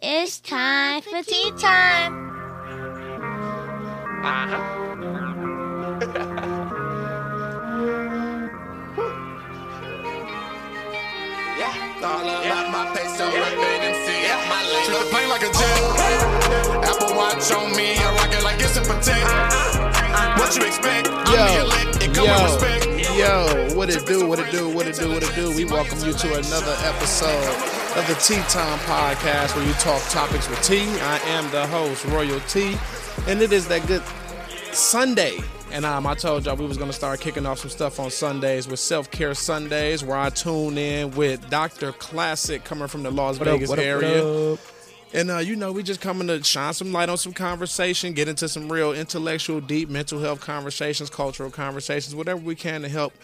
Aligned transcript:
It's 0.00 0.38
time 0.38 1.02
for 1.02 1.24
tea 1.24 1.50
time. 1.58 2.30
Uh-huh. 4.22 4.62
Yeah, 11.58 11.74
all 12.04 12.22
about 12.22 12.70
my 12.70 12.94
peso, 12.94 13.24
like 13.26 13.58
see 14.06 14.22
it. 14.22 14.38
My 14.48 14.62
lane. 14.70 14.86
Trip 14.86 14.98
the 15.00 15.06
plane 15.10 15.28
like 15.28 15.42
a 15.42 15.50
jet. 15.50 15.82
Apple 16.84 17.16
Watch 17.16 17.50
on 17.50 17.74
me, 17.76 17.96
I 17.98 18.14
rock 18.14 18.32
it 18.32 18.44
like 18.44 18.60
it's 18.60 18.76
a 18.76 18.82
protect. 18.82 19.26
Uh-huh. 19.26 20.38
What 20.38 20.54
you 20.54 20.62
expect? 20.64 21.08
I'm 21.08 21.26
the 21.26 21.60
elect. 21.64 22.04
It 22.04 22.14
come 22.14 22.28
with 22.28 22.62
respect. 22.62 22.97
Yo, 23.18 23.74
what 23.74 23.90
it 23.90 24.06
do, 24.06 24.28
what 24.28 24.38
it 24.38 24.48
do, 24.52 24.72
what 24.72 24.86
it 24.86 24.94
do, 24.94 25.08
what 25.08 25.24
it 25.24 25.34
do. 25.34 25.50
We 25.56 25.64
welcome 25.64 25.98
you 26.06 26.12
to 26.12 26.38
another 26.38 26.76
episode 26.84 27.48
of 27.98 28.06
the 28.06 28.14
Tea 28.22 28.40
Time 28.48 28.78
Podcast 28.86 29.56
where 29.56 29.66
you 29.66 29.72
talk 29.72 30.00
topics 30.10 30.48
with 30.48 30.62
tea. 30.62 30.86
I 31.00 31.18
am 31.24 31.50
the 31.50 31.66
host, 31.66 32.04
Royal 32.04 32.38
T, 32.42 32.76
and 33.26 33.42
it 33.42 33.52
is 33.52 33.66
that 33.66 33.84
good 33.88 34.04
Sunday. 34.72 35.36
And 35.72 35.84
um, 35.84 36.06
I 36.06 36.14
told 36.14 36.46
y'all 36.46 36.54
we 36.54 36.66
was 36.66 36.78
gonna 36.78 36.92
start 36.92 37.18
kicking 37.18 37.44
off 37.44 37.58
some 37.58 37.70
stuff 37.70 37.98
on 37.98 38.12
Sundays 38.12 38.68
with 38.68 38.78
Self 38.78 39.10
Care 39.10 39.34
Sundays, 39.34 40.04
where 40.04 40.16
I 40.16 40.30
tune 40.30 40.78
in 40.78 41.10
with 41.16 41.50
Dr. 41.50 41.90
Classic 41.90 42.62
coming 42.62 42.86
from 42.86 43.02
the 43.02 43.10
Las 43.10 43.38
Vegas 43.38 43.72
area. 43.72 44.56
And 45.14 45.30
uh, 45.30 45.38
you 45.38 45.56
know, 45.56 45.72
we 45.72 45.82
just 45.82 46.00
coming 46.00 46.28
to 46.28 46.42
shine 46.44 46.74
some 46.74 46.92
light 46.92 47.08
on 47.08 47.16
some 47.16 47.32
conversation, 47.32 48.12
get 48.12 48.28
into 48.28 48.48
some 48.48 48.70
real 48.70 48.92
intellectual, 48.92 49.60
deep 49.60 49.88
mental 49.88 50.20
health 50.20 50.40
conversations, 50.40 51.08
cultural 51.08 51.50
conversations, 51.50 52.14
whatever 52.14 52.40
we 52.40 52.54
can 52.54 52.82
to 52.82 52.88
help 52.88 53.14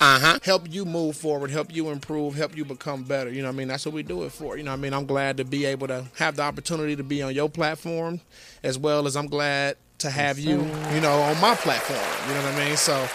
uh-huh. 0.00 0.38
help 0.42 0.72
you 0.72 0.84
move 0.84 1.16
forward, 1.16 1.50
help 1.50 1.74
you 1.74 1.88
improve, 1.88 2.34
help 2.34 2.56
you 2.56 2.64
become 2.64 3.02
better. 3.02 3.30
You 3.30 3.42
know 3.42 3.48
what 3.48 3.54
I 3.54 3.58
mean? 3.58 3.68
That's 3.68 3.86
what 3.86 3.94
we 3.94 4.02
do 4.02 4.24
it 4.24 4.32
for. 4.32 4.56
You 4.56 4.62
know 4.62 4.70
what 4.70 4.78
I 4.78 4.82
mean? 4.82 4.94
I'm 4.94 5.06
glad 5.06 5.38
to 5.38 5.44
be 5.44 5.64
able 5.64 5.88
to 5.88 6.04
have 6.16 6.36
the 6.36 6.42
opportunity 6.42 6.96
to 6.96 7.02
be 7.02 7.22
on 7.22 7.34
your 7.34 7.48
platform 7.48 8.20
as 8.62 8.78
well 8.78 9.06
as 9.06 9.16
I'm 9.16 9.26
glad 9.26 9.76
to 9.98 10.10
have 10.10 10.38
you, 10.38 10.62
you 10.92 11.00
know, 11.00 11.18
on 11.22 11.40
my 11.40 11.54
platform. 11.54 12.28
You 12.28 12.34
know 12.34 12.42
what 12.44 12.54
I 12.54 12.66
mean? 12.66 12.76
So 12.76 13.08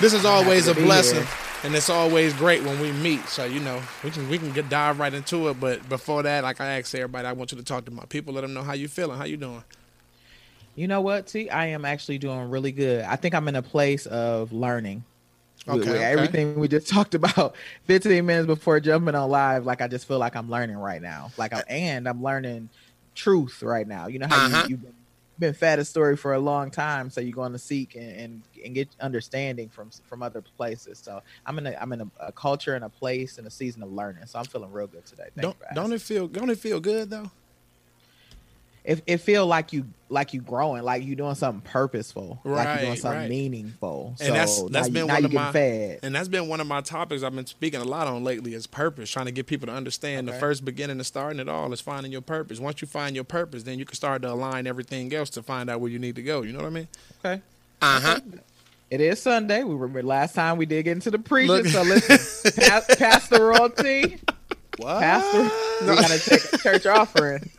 this 0.00 0.12
is 0.12 0.24
always 0.24 0.68
a 0.68 0.74
blessing. 0.74 1.22
here. 1.22 1.45
And 1.64 1.74
it's 1.74 1.90
always 1.90 2.32
great 2.34 2.62
when 2.62 2.78
we 2.80 2.92
meet. 2.92 3.26
So, 3.28 3.44
you 3.44 3.58
know, 3.60 3.82
we 4.04 4.10
can 4.10 4.28
we 4.28 4.38
can 4.38 4.52
get 4.52 4.68
dive 4.68 4.98
right 5.00 5.12
into 5.12 5.48
it. 5.48 5.58
But 5.58 5.88
before 5.88 6.22
that, 6.22 6.44
like 6.44 6.60
I 6.60 6.78
asked 6.78 6.94
everybody, 6.94 7.26
I 7.26 7.32
want 7.32 7.50
you 7.50 7.58
to 7.58 7.64
talk 7.64 7.84
to 7.86 7.90
my 7.90 8.04
people, 8.04 8.34
let 8.34 8.42
them 8.42 8.54
know 8.54 8.62
how 8.62 8.74
you 8.74 8.88
feeling, 8.88 9.18
how 9.18 9.24
you 9.24 9.36
doing. 9.36 9.64
You 10.76 10.86
know 10.86 11.00
what, 11.00 11.26
T? 11.26 11.48
I 11.50 11.66
am 11.68 11.84
actually 11.84 12.18
doing 12.18 12.50
really 12.50 12.70
good. 12.72 13.02
I 13.04 13.16
think 13.16 13.34
I'm 13.34 13.48
in 13.48 13.56
a 13.56 13.62
place 13.62 14.06
of 14.06 14.52
learning. 14.52 15.02
Okay, 15.66 15.78
with 15.78 15.88
okay. 15.88 16.04
Everything 16.04 16.54
we 16.60 16.68
just 16.68 16.88
talked 16.90 17.14
about 17.14 17.56
15 17.86 18.24
minutes 18.24 18.46
before 18.46 18.78
jumping 18.78 19.14
on 19.14 19.28
live, 19.30 19.64
like 19.66 19.80
I 19.80 19.88
just 19.88 20.06
feel 20.06 20.18
like 20.18 20.36
I'm 20.36 20.48
learning 20.50 20.76
right 20.76 21.02
now. 21.02 21.30
Like, 21.36 21.52
I, 21.54 21.64
and 21.68 22.06
I'm 22.08 22.22
learning 22.22 22.68
truth 23.14 23.62
right 23.62 23.88
now. 23.88 24.06
You 24.06 24.18
know 24.20 24.28
how 24.28 24.36
Uh-huh. 24.36 24.62
you, 24.64 24.68
you've 24.70 24.82
been, 24.82 24.94
been 25.38 25.54
fed 25.54 25.78
a 25.78 25.84
story 25.84 26.16
for 26.16 26.34
a 26.34 26.38
long 26.38 26.70
time, 26.70 27.10
so 27.10 27.20
you're 27.20 27.32
going 27.32 27.52
to 27.52 27.58
seek 27.58 27.94
and, 27.94 28.10
and 28.20 28.42
and 28.64 28.74
get 28.74 28.88
understanding 29.00 29.68
from 29.68 29.90
from 30.04 30.22
other 30.22 30.40
places. 30.40 30.98
So 30.98 31.20
I'm 31.44 31.58
in 31.58 31.66
a 31.66 31.76
I'm 31.80 31.92
in 31.92 32.00
a, 32.02 32.10
a 32.20 32.32
culture 32.32 32.74
and 32.74 32.84
a 32.84 32.88
place 32.88 33.38
and 33.38 33.46
a 33.46 33.50
season 33.50 33.82
of 33.82 33.92
learning. 33.92 34.26
So 34.26 34.38
I'm 34.38 34.44
feeling 34.46 34.72
real 34.72 34.86
good 34.86 35.04
today. 35.06 35.28
Don't 35.36 35.56
don't 35.74 35.92
it 35.92 36.02
feel 36.02 36.28
don't 36.28 36.50
it 36.50 36.58
feel 36.58 36.80
good 36.80 37.10
though? 37.10 37.30
It, 38.86 39.02
it 39.06 39.16
feel 39.18 39.46
like 39.46 39.72
you 39.72 39.84
like 40.08 40.32
you 40.32 40.40
growing, 40.40 40.84
like 40.84 41.02
you 41.02 41.16
doing 41.16 41.34
something 41.34 41.60
purposeful, 41.68 42.38
like 42.44 42.68
you're 42.78 42.86
doing 42.86 42.96
something 42.96 43.20
right. 43.22 43.28
meaningful. 43.28 44.10
And 44.20 44.28
so 44.28 44.32
that's- 44.32 44.62
that's 44.62 44.70
now 44.70 44.86
you, 44.86 44.92
been 44.92 45.06
now 45.08 45.14
one 45.14 45.24
of 45.24 45.30
getting 45.32 45.44
my- 45.46 45.52
fed. 45.52 45.98
And 46.04 46.14
that's 46.14 46.28
been 46.28 46.46
one 46.46 46.60
of 46.60 46.68
my 46.68 46.80
topics 46.80 47.24
I've 47.24 47.34
been 47.34 47.46
speaking 47.46 47.80
a 47.80 47.84
lot 47.84 48.06
on 48.06 48.22
lately 48.22 48.54
is 48.54 48.68
purpose, 48.68 49.10
trying 49.10 49.26
to 49.26 49.32
get 49.32 49.48
people 49.48 49.66
to 49.66 49.72
understand 49.72 50.28
the 50.28 50.32
first 50.34 50.64
beginning 50.64 51.00
of 51.00 51.06
starting 51.08 51.40
it 51.40 51.48
all 51.48 51.72
is 51.72 51.80
finding 51.80 52.12
your 52.12 52.20
purpose. 52.20 52.60
Once 52.60 52.80
you 52.80 52.86
find 52.86 53.16
your 53.16 53.24
purpose, 53.24 53.64
then 53.64 53.80
you 53.80 53.84
can 53.84 53.96
start 53.96 54.22
to 54.22 54.32
align 54.32 54.68
everything 54.68 55.12
else 55.12 55.28
to 55.30 55.42
find 55.42 55.68
out 55.68 55.80
where 55.80 55.90
you 55.90 55.98
need 55.98 56.14
to 56.14 56.22
go. 56.22 56.42
You 56.42 56.52
know 56.52 56.60
what 56.60 56.66
I 56.66 56.70
mean? 56.70 56.88
Okay. 57.24 57.42
Uh-huh. 57.82 58.20
It 58.88 59.00
is 59.00 59.20
Sunday. 59.20 59.64
We 59.64 59.74
were 59.74 59.88
last 60.04 60.36
time 60.36 60.56
we 60.56 60.66
did 60.66 60.84
get 60.84 60.92
into 60.92 61.10
the 61.10 61.18
preaching. 61.18 61.48
Look- 61.48 61.66
So 61.66 61.82
listen, 61.82 62.52
pass, 62.62 62.94
Pastor 62.96 63.44
Royal 63.46 63.70
T, 63.70 64.18
What? 64.76 65.00
Pastor, 65.00 65.50
we 65.84 65.96
gotta 65.96 66.18
take 66.20 66.52
a 66.52 66.58
church 66.58 66.86
offering. 66.96 67.50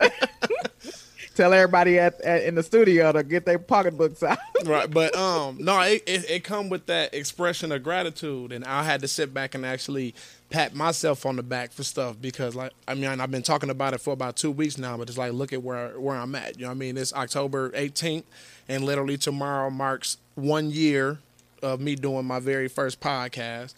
Tell 1.38 1.52
everybody 1.52 2.00
at, 2.00 2.20
at 2.22 2.42
in 2.42 2.56
the 2.56 2.64
studio 2.64 3.12
to 3.12 3.22
get 3.22 3.46
their 3.46 3.60
pocketbooks 3.60 4.24
out. 4.24 4.38
right 4.64 4.90
but 4.90 5.14
um 5.14 5.56
no 5.60 5.80
it, 5.82 6.02
it, 6.04 6.28
it 6.28 6.42
come 6.42 6.68
with 6.68 6.86
that 6.86 7.14
expression 7.14 7.70
of 7.70 7.80
gratitude 7.84 8.50
and 8.50 8.64
i 8.64 8.82
had 8.82 9.00
to 9.00 9.06
sit 9.06 9.32
back 9.32 9.54
and 9.54 9.64
actually 9.64 10.12
pat 10.50 10.74
myself 10.74 11.24
on 11.24 11.36
the 11.36 11.42
back 11.44 11.70
for 11.70 11.84
stuff 11.84 12.16
because 12.20 12.56
like 12.56 12.72
i 12.88 12.94
mean 12.94 13.20
i've 13.20 13.30
been 13.30 13.40
talking 13.40 13.70
about 13.70 13.94
it 13.94 14.00
for 14.00 14.12
about 14.12 14.34
two 14.34 14.50
weeks 14.50 14.78
now 14.78 14.96
but 14.96 15.08
it's 15.08 15.16
like 15.16 15.32
look 15.32 15.52
at 15.52 15.62
where 15.62 15.90
where 16.00 16.16
i'm 16.16 16.34
at 16.34 16.56
you 16.56 16.62
know 16.62 16.70
what 16.70 16.74
i 16.74 16.76
mean 16.76 16.96
it's 16.96 17.12
october 17.12 17.70
18th 17.70 18.24
and 18.68 18.82
literally 18.82 19.16
tomorrow 19.16 19.70
marks 19.70 20.16
one 20.34 20.72
year 20.72 21.20
of 21.62 21.80
me 21.80 21.94
doing 21.94 22.24
my 22.24 22.40
very 22.40 22.66
first 22.66 22.98
podcast 22.98 23.74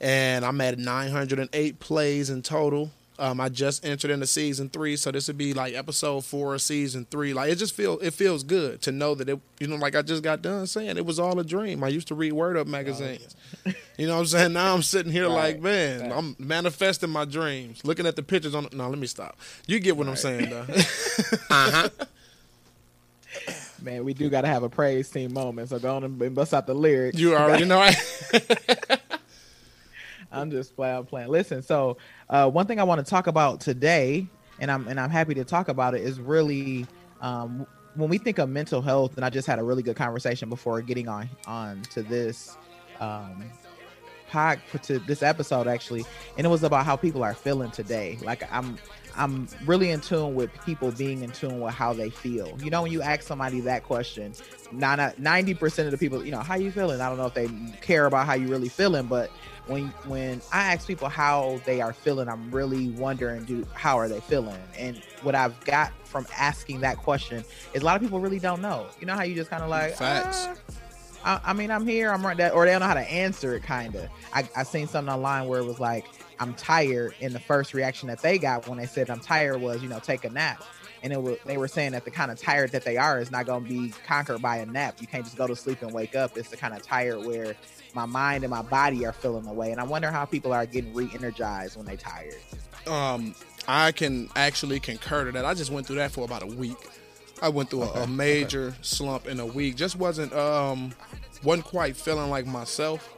and 0.00 0.44
i'm 0.44 0.60
at 0.60 0.76
908 0.76 1.78
plays 1.78 2.30
in 2.30 2.42
total 2.42 2.90
um, 3.18 3.40
I 3.40 3.48
just 3.48 3.84
entered 3.84 4.10
into 4.10 4.26
season 4.26 4.68
three, 4.68 4.96
so 4.96 5.10
this 5.10 5.26
would 5.28 5.38
be 5.38 5.54
like 5.54 5.74
episode 5.74 6.24
four 6.24 6.54
of 6.54 6.62
season 6.62 7.06
three. 7.10 7.32
Like 7.32 7.50
it 7.50 7.56
just 7.56 7.74
feel 7.74 7.98
it 8.00 8.12
feels 8.12 8.42
good 8.42 8.82
to 8.82 8.92
know 8.92 9.14
that 9.14 9.28
it, 9.28 9.40
you 9.58 9.66
know, 9.66 9.76
like 9.76 9.96
I 9.96 10.02
just 10.02 10.22
got 10.22 10.42
done 10.42 10.66
saying 10.66 10.96
it 10.96 11.06
was 11.06 11.18
all 11.18 11.38
a 11.38 11.44
dream. 11.44 11.82
I 11.82 11.88
used 11.88 12.08
to 12.08 12.14
read 12.14 12.32
Word 12.32 12.56
Up 12.56 12.66
magazines. 12.66 13.34
You 13.98 14.06
know 14.06 14.14
what 14.14 14.20
I'm 14.20 14.26
saying? 14.26 14.52
Now 14.52 14.74
I'm 14.74 14.82
sitting 14.82 15.10
here 15.10 15.26
like, 15.26 15.60
man, 15.60 16.02
right. 16.02 16.12
I'm 16.12 16.36
manifesting 16.38 17.08
my 17.08 17.24
dreams, 17.24 17.82
looking 17.82 18.06
at 18.06 18.14
the 18.14 18.22
pictures 18.22 18.54
on. 18.54 18.68
No, 18.72 18.90
let 18.90 18.98
me 18.98 19.06
stop. 19.06 19.38
You 19.66 19.80
get 19.80 19.96
what 19.96 20.06
I'm 20.06 20.16
saying, 20.16 20.50
though. 20.50 20.66
uh-huh. 21.50 21.88
Man, 23.80 24.04
we 24.04 24.12
do 24.12 24.28
gotta 24.28 24.48
have 24.48 24.62
a 24.62 24.68
praise 24.68 25.08
team 25.08 25.32
moment. 25.32 25.70
So 25.70 25.78
go 25.78 25.96
on 25.96 26.04
and 26.04 26.34
bust 26.34 26.52
out 26.52 26.66
the 26.66 26.74
lyrics. 26.74 27.18
You 27.18 27.34
already 27.36 27.64
know. 27.64 27.78
I, 27.78 27.94
I'm 30.36 30.50
just. 30.50 30.78
I'm 30.78 31.06
playing. 31.06 31.28
Listen, 31.28 31.62
so 31.62 31.96
uh, 32.28 32.48
one 32.50 32.66
thing 32.66 32.78
I 32.78 32.84
want 32.84 33.04
to 33.04 33.08
talk 33.08 33.26
about 33.26 33.60
today, 33.60 34.26
and 34.60 34.70
I'm 34.70 34.86
and 34.88 35.00
I'm 35.00 35.10
happy 35.10 35.34
to 35.34 35.44
talk 35.44 35.68
about 35.68 35.94
it, 35.94 36.02
is 36.02 36.20
really 36.20 36.86
um, 37.20 37.66
when 37.94 38.08
we 38.08 38.18
think 38.18 38.38
of 38.38 38.48
mental 38.48 38.82
health. 38.82 39.16
And 39.16 39.24
I 39.24 39.30
just 39.30 39.46
had 39.46 39.58
a 39.58 39.62
really 39.62 39.82
good 39.82 39.96
conversation 39.96 40.48
before 40.48 40.80
getting 40.82 41.08
on 41.08 41.28
on 41.46 41.82
to 41.92 42.02
this 42.02 42.56
um, 43.00 43.44
pod 44.28 44.60
to 44.82 44.98
this 45.00 45.22
episode 45.22 45.66
actually, 45.66 46.04
and 46.36 46.46
it 46.46 46.50
was 46.50 46.62
about 46.62 46.84
how 46.84 46.96
people 46.96 47.22
are 47.22 47.34
feeling 47.34 47.70
today. 47.70 48.18
Like 48.22 48.50
I'm 48.52 48.78
I'm 49.16 49.48
really 49.64 49.90
in 49.90 50.00
tune 50.00 50.34
with 50.34 50.50
people 50.64 50.92
being 50.92 51.22
in 51.22 51.30
tune 51.30 51.60
with 51.60 51.74
how 51.74 51.92
they 51.92 52.10
feel. 52.10 52.56
You 52.62 52.70
know, 52.70 52.82
when 52.82 52.92
you 52.92 53.02
ask 53.02 53.22
somebody 53.22 53.60
that 53.60 53.84
question, 53.84 54.34
ninety 54.72 55.54
percent 55.54 55.86
of 55.86 55.92
the 55.92 55.98
people, 55.98 56.24
you 56.24 56.30
know, 56.30 56.40
how 56.40 56.56
you 56.56 56.70
feeling? 56.70 57.00
I 57.00 57.08
don't 57.08 57.18
know 57.18 57.26
if 57.26 57.34
they 57.34 57.48
care 57.80 58.06
about 58.06 58.26
how 58.26 58.34
you 58.34 58.48
really 58.48 58.68
feeling, 58.68 59.06
but 59.06 59.30
when 59.66 59.88
when 60.06 60.40
I 60.52 60.72
ask 60.72 60.86
people 60.86 61.08
how 61.08 61.60
they 61.64 61.80
are 61.80 61.92
feeling, 61.92 62.28
I'm 62.28 62.50
really 62.50 62.90
wondering, 62.90 63.44
do 63.44 63.66
how 63.74 63.98
are 63.98 64.08
they 64.08 64.20
feeling? 64.20 64.58
And 64.78 65.00
what 65.22 65.34
I've 65.34 65.58
got 65.64 65.92
from 66.04 66.26
asking 66.36 66.80
that 66.80 66.98
question 66.98 67.44
is 67.74 67.82
a 67.82 67.84
lot 67.84 67.96
of 67.96 68.02
people 68.02 68.20
really 68.20 68.38
don't 68.38 68.62
know. 68.62 68.86
You 69.00 69.06
know 69.06 69.14
how 69.14 69.22
you 69.22 69.34
just 69.34 69.50
kind 69.50 69.62
of 69.62 69.68
like 69.68 69.94
Facts. 69.96 70.48
"Ah, 71.24 71.40
I, 71.44 71.50
I 71.50 71.52
mean, 71.52 71.70
I'm 71.70 71.86
here. 71.86 72.12
I'm 72.12 72.24
right 72.24 72.36
that, 72.36 72.54
or 72.54 72.64
they 72.64 72.70
don't 72.70 72.80
know 72.80 72.86
how 72.86 72.94
to 72.94 73.10
answer 73.10 73.56
it. 73.56 73.62
Kind 73.64 73.94
of. 73.96 74.08
I 74.32 74.48
I 74.56 74.62
seen 74.62 74.86
something 74.86 75.12
online 75.12 75.48
where 75.48 75.60
it 75.60 75.66
was 75.66 75.80
like, 75.80 76.06
I'm 76.38 76.54
tired, 76.54 77.14
and 77.20 77.34
the 77.34 77.40
first 77.40 77.74
reaction 77.74 78.08
that 78.08 78.20
they 78.22 78.38
got 78.38 78.68
when 78.68 78.78
they 78.78 78.86
said 78.86 79.10
I'm 79.10 79.20
tired 79.20 79.60
was, 79.60 79.82
you 79.82 79.88
know, 79.88 79.98
take 79.98 80.24
a 80.24 80.30
nap. 80.30 80.62
And 81.02 81.12
it 81.12 81.22
was, 81.22 81.36
they 81.44 81.56
were 81.56 81.68
saying 81.68 81.92
that 81.92 82.04
the 82.04 82.10
kind 82.10 82.30
of 82.30 82.38
tired 82.38 82.72
that 82.72 82.84
they 82.84 82.96
are 82.96 83.20
is 83.20 83.30
not 83.30 83.46
going 83.46 83.64
to 83.64 83.68
be 83.68 83.92
conquered 84.06 84.40
by 84.42 84.56
a 84.56 84.66
nap. 84.66 84.96
You 85.00 85.06
can't 85.06 85.24
just 85.24 85.36
go 85.36 85.46
to 85.46 85.54
sleep 85.54 85.82
and 85.82 85.92
wake 85.92 86.16
up. 86.16 86.36
It's 86.36 86.48
the 86.48 86.56
kind 86.56 86.74
of 86.74 86.82
tired 86.82 87.24
where 87.24 87.54
my 87.96 88.06
mind 88.06 88.44
and 88.44 88.50
my 88.50 88.62
body 88.62 89.04
are 89.06 89.12
feeling 89.12 89.46
away. 89.46 89.72
And 89.72 89.80
I 89.80 89.84
wonder 89.84 90.10
how 90.10 90.24
people 90.24 90.52
are 90.52 90.66
getting 90.66 90.94
re-energized 90.94 91.76
when 91.76 91.86
they're 91.86 91.96
tired. 91.96 92.36
um, 92.86 93.34
I 93.66 93.90
can 93.90 94.28
actually 94.36 94.78
concur 94.78 95.24
to 95.24 95.32
that. 95.32 95.44
I 95.44 95.54
just 95.54 95.72
went 95.72 95.86
through 95.88 95.96
that 95.96 96.12
for 96.12 96.24
about 96.24 96.42
a 96.44 96.46
week. 96.46 96.76
I 97.42 97.48
went 97.48 97.70
through 97.70 97.82
a, 97.82 98.04
a 98.04 98.06
major 98.06 98.74
slump 98.80 99.26
in 99.26 99.40
a 99.40 99.46
week. 99.46 99.74
Just 99.74 99.96
wasn't 99.96 100.32
um, 100.32 100.92
wasn't 101.42 101.66
quite 101.66 101.96
feeling 101.96 102.30
like 102.30 102.46
myself. 102.46 103.12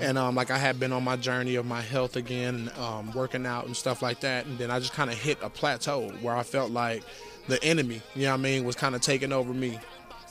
And 0.00 0.18
um, 0.18 0.34
like 0.34 0.50
I 0.50 0.58
had 0.58 0.80
been 0.80 0.92
on 0.92 1.04
my 1.04 1.14
journey 1.16 1.54
of 1.54 1.64
my 1.64 1.80
health 1.80 2.16
again, 2.16 2.70
um, 2.78 3.12
working 3.12 3.46
out 3.46 3.66
and 3.66 3.76
stuff 3.76 4.02
like 4.02 4.20
that, 4.20 4.44
and 4.46 4.58
then 4.58 4.72
I 4.72 4.80
just 4.80 4.92
kind 4.92 5.08
of 5.08 5.16
hit 5.16 5.38
a 5.40 5.48
plateau 5.48 6.08
where 6.20 6.34
I 6.34 6.42
felt 6.42 6.72
like 6.72 7.04
the 7.46 7.62
enemy, 7.62 8.02
you 8.16 8.22
know 8.22 8.32
what 8.32 8.40
I 8.40 8.42
mean, 8.42 8.64
was 8.64 8.74
kind 8.74 8.96
of 8.96 9.00
taking 9.00 9.32
over 9.32 9.54
me. 9.54 9.78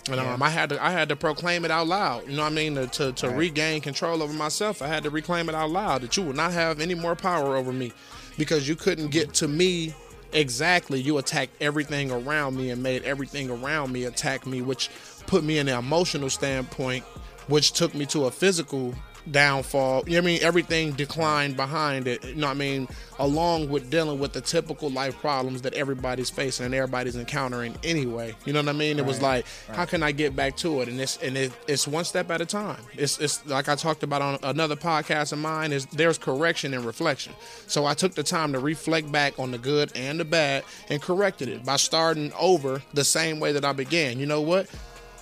And 0.09 0.19
um, 0.19 0.41
I 0.43 0.49
had 0.49 0.69
to 0.69 0.83
I 0.83 0.91
had 0.91 1.09
to 1.09 1.15
proclaim 1.15 1.65
it 1.65 1.71
out 1.71 1.87
loud. 1.87 2.27
You 2.27 2.35
know 2.37 2.43
what 2.43 2.51
I 2.51 2.55
mean? 2.55 2.75
To 2.75 2.87
to, 2.87 3.11
to 3.13 3.27
Right. 3.29 3.37
regain 3.37 3.81
control 3.81 4.21
over 4.23 4.33
myself, 4.33 4.81
I 4.81 4.87
had 4.87 5.03
to 5.03 5.09
reclaim 5.09 5.49
it 5.49 5.55
out 5.55 5.69
loud 5.69 6.01
that 6.01 6.15
you 6.17 6.23
will 6.23 6.33
not 6.33 6.53
have 6.53 6.79
any 6.79 6.95
more 6.95 7.15
power 7.15 7.55
over 7.55 7.71
me 7.73 7.91
because 8.37 8.67
you 8.67 8.75
couldn't 8.75 9.09
get 9.11 9.33
to 9.35 9.47
me 9.47 9.93
exactly. 10.33 10.99
You 11.01 11.17
attacked 11.17 11.53
everything 11.61 12.11
around 12.11 12.55
me 12.57 12.69
and 12.69 12.81
made 12.83 13.03
everything 13.03 13.49
around 13.49 13.91
me 13.91 14.05
attack 14.05 14.45
me, 14.45 14.61
which 14.61 14.89
put 15.25 15.43
me 15.43 15.57
in 15.57 15.67
an 15.67 15.77
emotional 15.79 16.29
standpoint, 16.29 17.03
which 17.47 17.71
took 17.73 17.93
me 17.93 18.05
to 18.07 18.25
a 18.25 18.31
physical 18.31 18.93
downfall. 19.31 20.03
You 20.07 20.15
know 20.15 20.17
what 20.17 20.23
I 20.23 20.25
mean? 20.25 20.39
Everything 20.43 20.91
declined 20.93 21.55
behind 21.55 22.07
it. 22.07 22.23
You 22.23 22.35
know 22.35 22.47
what 22.47 22.55
I 22.55 22.59
mean? 22.59 22.87
Along 23.19 23.69
with 23.69 23.89
dealing 23.89 24.19
with 24.19 24.33
the 24.33 24.41
typical 24.41 24.89
life 24.89 25.17
problems 25.19 25.61
that 25.63 25.73
everybody's 25.73 26.29
facing 26.29 26.65
and 26.67 26.75
everybody's 26.75 27.15
encountering 27.15 27.75
anyway. 27.83 28.35
You 28.45 28.53
know 28.53 28.59
what 28.61 28.69
I 28.69 28.73
mean? 28.73 28.99
It 28.99 29.05
was 29.05 29.21
like, 29.21 29.45
how 29.73 29.85
can 29.85 30.03
I 30.03 30.11
get 30.11 30.35
back 30.35 30.55
to 30.57 30.81
it? 30.81 30.87
And 30.87 30.99
it's 30.99 31.17
and 31.17 31.35
it, 31.35 31.51
it's 31.67 31.87
one 31.87 32.05
step 32.05 32.29
at 32.29 32.41
a 32.41 32.45
time. 32.45 32.81
It's 32.93 33.19
it's 33.19 33.45
like 33.47 33.69
I 33.69 33.75
talked 33.75 34.03
about 34.03 34.21
on 34.21 34.39
another 34.43 34.75
podcast 34.75 35.33
of 35.33 35.39
mine. 35.39 35.71
Is 35.71 35.85
there's 35.87 36.17
correction 36.17 36.73
and 36.73 36.85
reflection. 36.85 37.33
So 37.65 37.85
I 37.85 37.93
took 37.93 38.13
the 38.13 38.23
time 38.23 38.53
to 38.53 38.59
reflect 38.59 39.11
back 39.11 39.39
on 39.39 39.51
the 39.51 39.57
good 39.57 39.91
and 39.95 40.19
the 40.19 40.25
bad 40.25 40.63
and 40.89 41.01
corrected 41.01 41.49
it 41.49 41.65
by 41.65 41.77
starting 41.77 42.31
over 42.39 42.81
the 42.93 43.03
same 43.03 43.39
way 43.39 43.51
that 43.51 43.65
I 43.65 43.73
began. 43.73 44.19
You 44.19 44.25
know 44.25 44.41
what? 44.41 44.67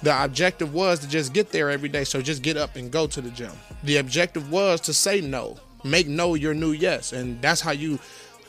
The 0.04 0.24
objective 0.24 0.74
was 0.74 1.00
to 1.00 1.08
just 1.08 1.34
get 1.34 1.52
there 1.52 1.70
every 1.72 1.90
day. 1.90 2.04
So 2.04 2.22
just 2.22 2.42
get 2.44 2.58
up 2.58 2.76
and 2.76 2.92
go 2.92 3.08
to 3.08 3.22
the 3.22 3.30
gym. 3.32 3.52
The 3.84 3.98
objective 3.98 4.52
was 4.52 4.82
to 4.82 4.94
say 4.94 5.22
no, 5.22 5.58
make 5.84 6.08
no 6.08 6.36
your 6.36 6.54
new 6.54 6.72
yes, 6.72 7.14
and 7.14 7.42
that's 7.42 7.62
how 7.62 7.72
you. 7.72 8.00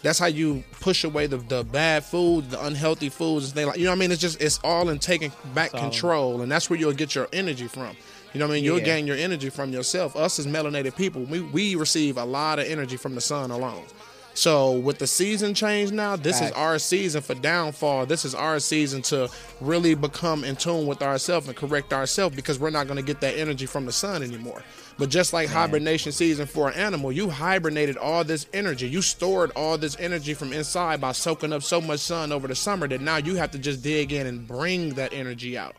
That's 0.03 0.19
how 0.21 0.27
you 0.27 0.63
push 0.81 1.03
away 1.03 1.27
the, 1.27 1.39
the 1.39 1.65
bad 1.65 2.05
foods, 2.05 2.49
the 2.49 2.65
unhealthy 2.65 3.09
foods, 3.09 3.47
and 3.47 3.55
things 3.55 3.67
like 3.69 3.79
you 3.79 3.85
know 3.85 3.91
what 3.91 3.97
I 3.97 4.01
mean. 4.01 4.13
It's 4.13 4.21
just 4.21 4.41
it's 4.41 4.61
all 4.63 4.89
in 4.91 4.99
taking 4.99 5.33
back 5.55 5.71
So- 5.71 5.79
control, 5.79 6.43
and 6.43 6.53
that's 6.53 6.69
where 6.71 6.79
you'll 6.79 6.93
get 6.93 7.15
your 7.15 7.29
energy 7.33 7.67
from. 7.67 7.97
You 8.33 8.41
know 8.41 8.47
what 8.47 8.53
I 8.53 8.57
mean? 8.57 8.65
You'll 8.65 8.79
Yeah. 8.79 8.85
gain 8.85 9.07
your 9.07 9.17
energy 9.17 9.49
from 9.49 9.73
yourself. 9.73 10.15
Us 10.15 10.39
as 10.39 10.47
melanated 10.47 10.95
people, 10.97 11.23
we 11.23 11.41
we 11.41 11.75
receive 11.75 12.19
a 12.19 12.25
lot 12.25 12.59
of 12.59 12.67
energy 12.67 12.97
from 12.99 13.15
the 13.15 13.21
sun 13.21 13.51
alone. 13.51 13.85
So 14.37 14.73
with 14.73 14.99
the 14.99 15.06
season 15.06 15.55
change 15.55 15.93
now, 15.93 16.15
this 16.15 16.43
is 16.43 16.53
our 16.53 16.79
season 16.79 17.23
for 17.23 17.35
downfall. 17.35 18.05
This 18.05 18.27
is 18.27 18.35
our 18.35 18.61
season 18.61 19.00
to 19.03 19.31
really 19.62 19.94
become 19.94 20.44
in 20.44 20.56
tune 20.56 20.87
with 20.87 21.00
ourselves 21.00 21.49
and 21.49 21.56
correct 21.56 21.94
ourselves 21.94 22.37
because 22.37 22.59
we're 22.59 22.69
not 22.69 22.87
going 22.87 22.99
to 22.99 23.03
get 23.03 23.23
that 23.23 23.38
energy 23.38 23.65
from 23.65 23.87
the 23.87 23.93
sun 23.93 24.23
anymore. 24.23 24.62
But 24.99 25.09
just 25.09 25.33
like 25.33 25.49
hibernation 25.49 26.12
season 26.12 26.47
for 26.47 26.69
an 26.69 26.75
animal, 26.75 27.12
you 27.12 27.31
hibernated 27.31 27.97
all 27.97 28.25
this 28.25 28.47
energy. 28.53 28.87
You 28.87 29.00
stored 29.00 29.53
all 29.56 29.79
this 29.79 29.97
energy 29.99 30.35
from 30.35 30.53
inside 30.53 31.00
by 31.00 31.12
soaking 31.12 31.55
up 31.55 31.62
so 31.62 31.81
much 31.81 32.00
sun 32.00 32.31
over 32.31 32.47
the 32.47 32.55
summer 32.55 32.87
that 32.88 33.00
now 33.00 33.17
you 33.17 33.37
have 33.37 33.53
to 33.53 33.59
just 33.59 33.83
dig 33.83 34.12
in 34.12 34.27
and 34.27 34.47
bring 34.47 34.93
that 34.94 35.15
energy 35.15 35.56
out. 35.56 35.77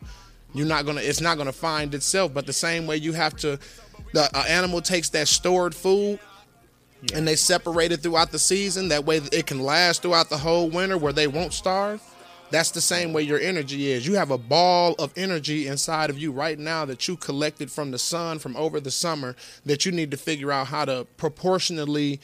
You're 0.56 0.66
not 0.66 0.88
gonna. 0.88 1.02
It's 1.02 1.22
not 1.22 1.38
gonna 1.38 1.52
find 1.52 1.94
itself. 1.94 2.34
But 2.34 2.48
the 2.48 2.54
same 2.54 2.88
way 2.88 2.98
you 2.98 3.14
have 3.14 3.36
to, 3.38 3.60
the 4.14 4.36
uh, 4.36 4.46
animal 4.48 4.82
takes 4.82 5.10
that 5.10 5.28
stored 5.28 5.76
food 5.76 6.20
and 7.14 7.28
they 7.28 7.36
separate 7.36 7.92
it 7.92 8.02
throughout 8.02 8.32
the 8.32 8.40
season. 8.40 8.90
That 8.90 9.06
way 9.06 9.18
it 9.32 9.46
can 9.48 9.62
last 9.62 10.02
throughout 10.02 10.30
the 10.30 10.38
whole 10.38 10.70
winter 10.70 10.98
where 10.98 11.14
they 11.14 11.28
won't 11.28 11.54
starve. 11.54 12.02
That's 12.50 12.72
the 12.72 12.82
same 12.82 13.12
way 13.12 13.24
your 13.24 13.40
energy 13.40 13.92
is. 13.92 14.08
You 14.08 14.16
have 14.16 14.32
a 14.32 14.38
ball 14.38 14.96
of 15.00 15.12
energy 15.18 15.68
inside 15.68 16.10
of 16.10 16.18
you 16.18 16.32
right 16.32 16.58
now 16.58 16.86
that 16.86 17.08
you 17.08 17.18
collected 17.18 17.70
from 17.70 17.92
the 17.92 18.00
sun 18.00 18.40
from 18.40 18.56
over 18.56 18.80
the 18.80 18.92
summer 18.92 19.36
that 19.66 19.86
you 19.86 19.92
need 19.92 20.12
to 20.12 20.18
figure 20.18 20.52
out 20.52 20.68
how 20.68 20.86
to 20.86 21.06
proportionally 21.18 22.22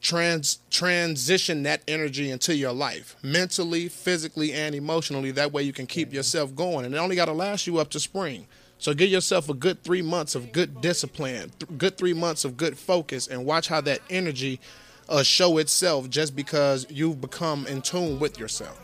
trans 0.00 0.60
transition 0.70 1.64
that 1.64 1.82
energy 1.88 2.30
into 2.30 2.54
your 2.54 2.72
life 2.72 3.16
mentally 3.20 3.88
physically 3.88 4.52
and 4.52 4.72
emotionally 4.76 5.32
that 5.32 5.52
way 5.52 5.60
you 5.60 5.72
can 5.72 5.88
keep 5.88 6.12
yourself 6.12 6.54
going 6.54 6.84
and 6.84 6.94
it 6.94 6.98
only 6.98 7.16
got 7.16 7.24
to 7.24 7.32
last 7.32 7.66
you 7.66 7.78
up 7.78 7.90
to 7.90 7.98
spring 7.98 8.46
so 8.78 8.94
give 8.94 9.10
yourself 9.10 9.48
a 9.48 9.54
good 9.54 9.82
three 9.82 10.02
months 10.02 10.34
of 10.34 10.52
good 10.52 10.80
discipline 10.80 11.50
th- 11.58 11.78
good 11.78 11.96
three 11.98 12.14
months 12.14 12.44
of 12.44 12.56
good 12.56 12.78
focus 12.78 13.26
and 13.26 13.44
watch 13.44 13.68
how 13.68 13.80
that 13.80 14.00
energy 14.10 14.60
uh, 15.08 15.22
show 15.22 15.58
itself 15.58 16.08
just 16.10 16.34
because 16.36 16.86
you've 16.90 17.20
become 17.20 17.66
in 17.66 17.80
tune 17.82 18.18
with 18.18 18.38
yourself 18.38 18.80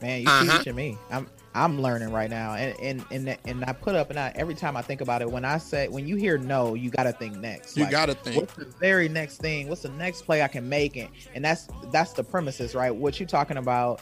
Man, 0.00 0.22
you 0.22 0.28
Uh-huh. 0.28 0.58
teaching 0.58 0.74
me. 0.74 0.98
I'm 1.10 1.28
I'm 1.54 1.80
learning 1.80 2.10
right 2.10 2.28
now, 2.30 2.54
and 2.54 2.74
and 2.80 3.04
and 3.28 3.38
and 3.46 3.64
I 3.64 3.72
put 3.72 3.94
up 3.94 4.10
and 4.10 4.18
I 4.18 4.32
every 4.34 4.54
time 4.56 4.76
I 4.76 4.82
think 4.82 5.00
about 5.00 5.22
it, 5.22 5.30
when 5.30 5.44
I 5.44 5.58
say 5.58 5.86
when 5.86 6.08
you 6.08 6.16
hear 6.16 6.38
no, 6.38 6.74
you 6.74 6.90
got 6.90 7.04
to 7.04 7.12
think 7.12 7.36
next. 7.36 7.76
You 7.76 7.88
gotta 7.88 8.14
think. 8.14 8.36
What's 8.36 8.54
the 8.54 8.64
very 8.80 9.08
next 9.08 9.36
thing? 9.36 9.68
What's 9.68 9.82
the 9.82 9.90
next 9.90 10.22
play 10.22 10.42
I 10.42 10.48
can 10.48 10.68
make? 10.68 10.96
And 10.96 11.08
and 11.36 11.44
that's 11.44 11.68
that's 11.92 12.14
the 12.14 12.24
premises, 12.24 12.74
right? 12.74 12.90
What 12.90 13.20
you're 13.20 13.28
talking 13.28 13.58
about? 13.58 14.00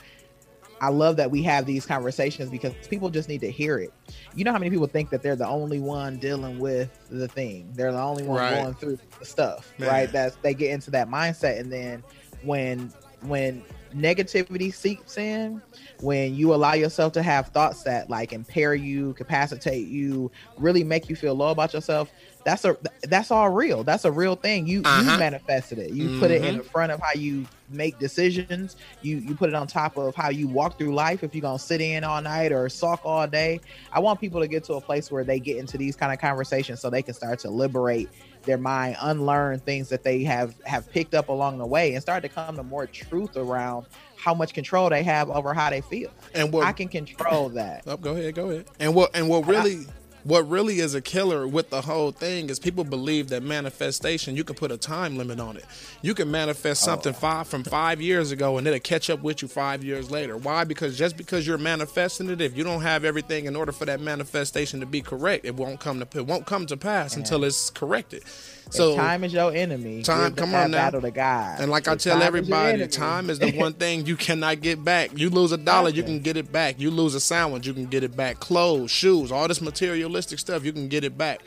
I 0.81 0.89
love 0.89 1.17
that 1.17 1.31
we 1.31 1.43
have 1.43 1.67
these 1.67 1.85
conversations 1.85 2.51
because 2.51 2.73
people 2.89 3.11
just 3.11 3.29
need 3.29 3.41
to 3.43 3.51
hear 3.51 3.79
it. 3.79 3.93
You 4.35 4.45
know 4.45 4.53
how 4.53 4.59
many 4.59 4.71
people 4.71 4.87
think 4.87 5.11
that 5.11 5.23
they're 5.23 5.37
the 5.37 5.47
only 5.47 5.79
one 5.81 6.17
dealing 6.19 6.59
with 6.59 6.91
the 7.11 7.29
thing? 7.29 7.71
They're 7.75 7.93
the 7.93 8.01
only 8.01 8.25
one 8.25 8.39
Right. 8.39 8.61
going 8.63 8.75
through 8.75 8.99
the 9.19 9.25
stuff, 9.25 9.73
Man. 9.79 9.89
right? 9.89 10.13
That's 10.13 10.37
they 10.37 10.55
get 10.55 10.71
into 10.71 10.91
that 10.93 11.09
mindset, 11.09 11.61
and 11.61 11.71
then 11.73 12.03
when 12.43 12.93
when 13.23 13.63
negativity 13.95 14.73
seeps 14.73 15.19
in, 15.19 15.61
when 16.01 16.35
you 16.35 16.55
allow 16.55 16.73
yourself 16.73 17.13
to 17.13 17.23
have 17.23 17.49
thoughts 17.49 17.83
that 17.83 18.09
like 18.09 18.33
impair 18.33 18.75
you, 18.75 19.13
capacitate 19.15 19.89
you, 19.89 20.31
really 20.59 20.85
make 20.85 21.09
you 21.11 21.17
feel 21.17 21.35
low 21.35 21.51
about 21.51 21.75
yourself, 21.75 22.11
that's 22.45 22.65
a 22.65 22.77
that's 23.05 23.31
all 23.31 23.51
real. 23.51 23.85
That's 23.85 24.05
a 24.05 24.13
real 24.13 24.35
thing. 24.37 24.67
You 24.67 24.83
Uh-huh. 24.85 25.13
you 25.13 25.19
manifested 25.19 25.79
it. 25.79 25.91
You 25.91 26.19
put 26.19 26.31
it 26.31 26.43
Mm-hmm. 26.43 26.59
in 26.59 26.63
front 26.65 26.93
of 26.93 27.01
how 27.01 27.19
you 27.19 27.47
make 27.69 27.99
decisions. 27.99 28.77
You 29.03 29.19
you 29.19 29.35
put 29.35 29.49
it 29.49 29.55
on 29.55 29.67
top 29.67 29.97
of 29.97 30.15
how 30.15 30.31
you 30.31 30.49
walk 30.49 30.79
through 30.79 30.95
life. 30.95 31.23
If 31.23 31.35
you're 31.35 31.43
gonna 31.43 31.59
sit 31.59 31.81
in 31.81 32.03
all 32.05 32.21
night 32.23 32.53
or 32.53 32.69
sulk 32.69 33.01
all 33.05 33.27
day, 33.27 33.61
I 33.93 34.01
want 34.01 34.21
people 34.21 34.41
to 34.41 34.49
get 34.49 34.65
to 34.65 34.75
a 34.75 34.81
place 34.81 35.11
where 35.11 35.25
they 35.25 35.39
get 35.39 35.57
into 35.59 35.77
these 35.79 35.97
kind 35.97 36.13
of 36.13 36.19
conversations 36.19 36.81
so 36.81 36.91
they 36.91 37.03
can 37.03 37.15
start 37.15 37.39
to 37.41 37.51
liberate 37.51 38.09
their 38.47 38.59
mind, 38.59 38.97
unlearn 39.03 39.61
things 39.61 39.91
that 39.91 40.03
they 40.03 40.23
have 40.25 40.55
have 40.65 40.91
picked 40.91 41.15
up 41.15 41.29
along 41.29 41.59
the 41.59 41.67
way, 41.67 41.93
and 41.93 42.01
start 42.03 42.23
to 42.23 42.29
come 42.29 42.57
to 42.57 42.63
more 42.63 42.87
truth 42.87 43.37
around 43.37 43.87
how 44.17 44.35
much 44.35 44.53
control 44.55 44.89
they 44.91 45.03
have 45.03 45.29
over 45.31 45.53
how 45.55 45.69
they 45.71 45.81
feel. 45.83 46.11
and 46.35 46.53
what 46.53 46.67
I 46.67 46.73
can 46.73 46.89
control 46.89 47.51
that. 47.51 47.83
Oh, 47.87 47.97
go 47.97 48.13
ahead, 48.17 48.35
go 48.35 48.49
ahead. 48.51 48.67
And 48.79 48.95
what 48.95 49.11
and 49.15 49.29
what 49.29 49.47
really 49.47 49.87
what 50.25 50.49
really 50.49 50.81
is 50.81 50.95
a 50.95 51.01
killer 51.01 51.47
with 51.47 51.71
the 51.71 51.83
whole 51.83 52.11
thing 52.11 52.51
is 52.51 52.59
people 52.59 52.85
believe 52.85 53.29
that 53.31 53.43
manifestation 53.43 54.37
you 54.37 54.45
can 54.45 54.57
put 54.57 54.71
a 54.71 54.77
time 54.77 55.17
limit 55.17 55.41
on 55.41 55.57
it. 55.57 55.65
You 56.03 56.15
can 56.15 56.31
manifest 56.31 56.83
oh. 56.85 56.87
something 56.87 57.13
five 57.13 57.49
from 57.49 57.65
five 57.65 58.01
years 58.01 58.31
ago 58.31 58.59
and 58.59 58.67
it'll 58.67 58.81
catch 58.81 59.11
up 59.11 59.23
with 59.23 59.43
you 59.43 59.49
five 59.49 59.83
years 59.83 60.11
later. 60.11 60.37
Why? 60.37 60.65
Because 60.65 60.99
just 60.99 61.17
because 61.17 61.47
you're 61.47 61.59
manifesting 61.59 62.29
it, 62.31 62.41
if 62.41 62.57
you 62.57 62.65
don't 62.65 62.83
have 62.83 63.05
everything 63.05 63.47
in 63.47 63.57
order 63.57 63.73
for 63.73 63.87
that 63.87 64.01
manifestation 64.01 64.81
to 64.81 64.87
be 64.87 65.01
correct, 65.01 65.45
it 65.45 65.55
won't 65.55 65.81
come 65.81 66.01
to 66.01 66.19
it 66.19 66.27
won't 66.27 66.47
come 66.47 66.67
to 66.67 66.77
pass 66.77 67.17
until 67.17 67.45
it's 67.45 67.71
corrected. 67.71 68.23
So 68.71 68.91
if 68.93 68.97
time 68.97 69.25
is 69.25 69.33
your 69.33 69.53
enemy. 69.53 70.03
Time- 70.03 70.35
come 70.35 70.55
on 70.55 70.71
now. 70.71 70.79
battle 70.79 71.01
to 71.01 71.11
God. 71.11 71.61
And 71.61 71.71
like 71.71 71.89
I 71.89 71.97
tell 71.97 72.15
time 72.19 72.27
everybody, 72.27 72.75
enemy- 72.75 72.89
time 72.91 73.31
is 73.31 73.39
the 73.39 73.53
one 73.57 73.73
thing 73.75 74.07
you 74.07 74.17
cannot 74.17 74.61
get 74.61 74.85
back. 74.85 75.11
You 75.17 75.31
lose 75.31 75.53
a 75.53 75.57
dollar, 75.57 75.91
you 75.91 76.03
can 76.03 76.21
get 76.21 76.37
it 76.37 76.51
back. 76.53 76.79
You 76.79 76.91
lose 76.91 77.15
a 77.15 77.21
sandwich, 77.21 77.67
you 77.67 77.75
can 77.75 77.87
get 77.87 78.03
it 78.05 78.17
back. 78.17 78.41
Clothes, 78.41 78.91
shoes, 78.91 79.33
all 79.33 79.47
this 79.49 79.61
materialistic 79.61 80.39
stuff, 80.39 80.65
you 80.65 80.73
can 80.73 80.89
get 80.89 81.05
it 81.05 81.19
back. 81.19 81.41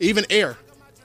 Even 0.00 0.24
air. 0.30 0.56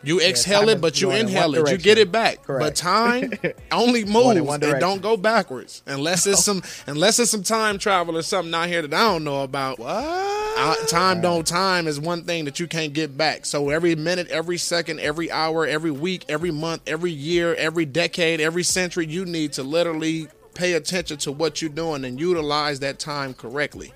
You 0.06 0.22
exhale 0.22 0.62
time 0.62 0.70
it, 0.70 0.82
but 0.82 1.02
you 1.02 1.12
in 1.12 1.28
inhale 1.28 1.56
it. 1.56 1.72
You 1.72 1.78
get 1.78 1.98
it 1.98 2.12
back. 2.12 2.46
But 2.48 2.76
time 2.76 3.32
only 3.72 4.06
moves 4.06 4.50
and 4.50 4.80
don't 4.80 5.02
go 5.02 5.18
backwards. 5.18 5.82
Unless 5.86 6.28
it's 6.28 6.44
some 6.44 6.64
unless 6.88 7.20
it's 7.20 7.32
some 7.32 7.44
time 7.44 7.80
travel 7.80 8.18
or 8.18 8.22
something 8.22 8.54
out 8.54 8.68
here 8.68 8.82
that 8.82 8.94
I 8.94 9.14
don't 9.14 9.24
know 9.24 9.44
about. 9.44 9.80
what? 9.80 10.36
Uh, 10.58 10.74
time 10.88 11.20
don't 11.20 11.46
time 11.46 11.86
is 11.86 12.00
one 12.00 12.24
thing 12.24 12.46
that 12.46 12.60
you 12.60 12.68
can't 12.68 12.94
get 12.94 13.18
back. 13.18 13.46
So 13.46 13.70
every 13.70 13.96
minute, 13.96 14.30
every 14.30 14.58
second, 14.58 15.02
every 15.02 15.30
hour, 15.30 15.68
every 15.68 15.92
week, 15.92 16.24
every 16.30 16.52
month, 16.52 16.84
every 16.88 17.12
year, 17.12 17.54
every 17.56 17.86
decade, 17.86 18.40
every 18.40 18.64
century, 18.64 19.06
you 19.06 19.26
need 19.26 19.54
to 19.54 19.64
literally 19.64 20.30
pay 20.54 20.74
attention 20.74 21.18
to 21.18 21.32
what 21.32 21.62
you're 21.62 21.70
doing 21.70 22.06
and 22.06 22.20
utilize 22.20 22.80
that 22.80 23.00
time 23.00 23.34
correctly. 23.34 23.92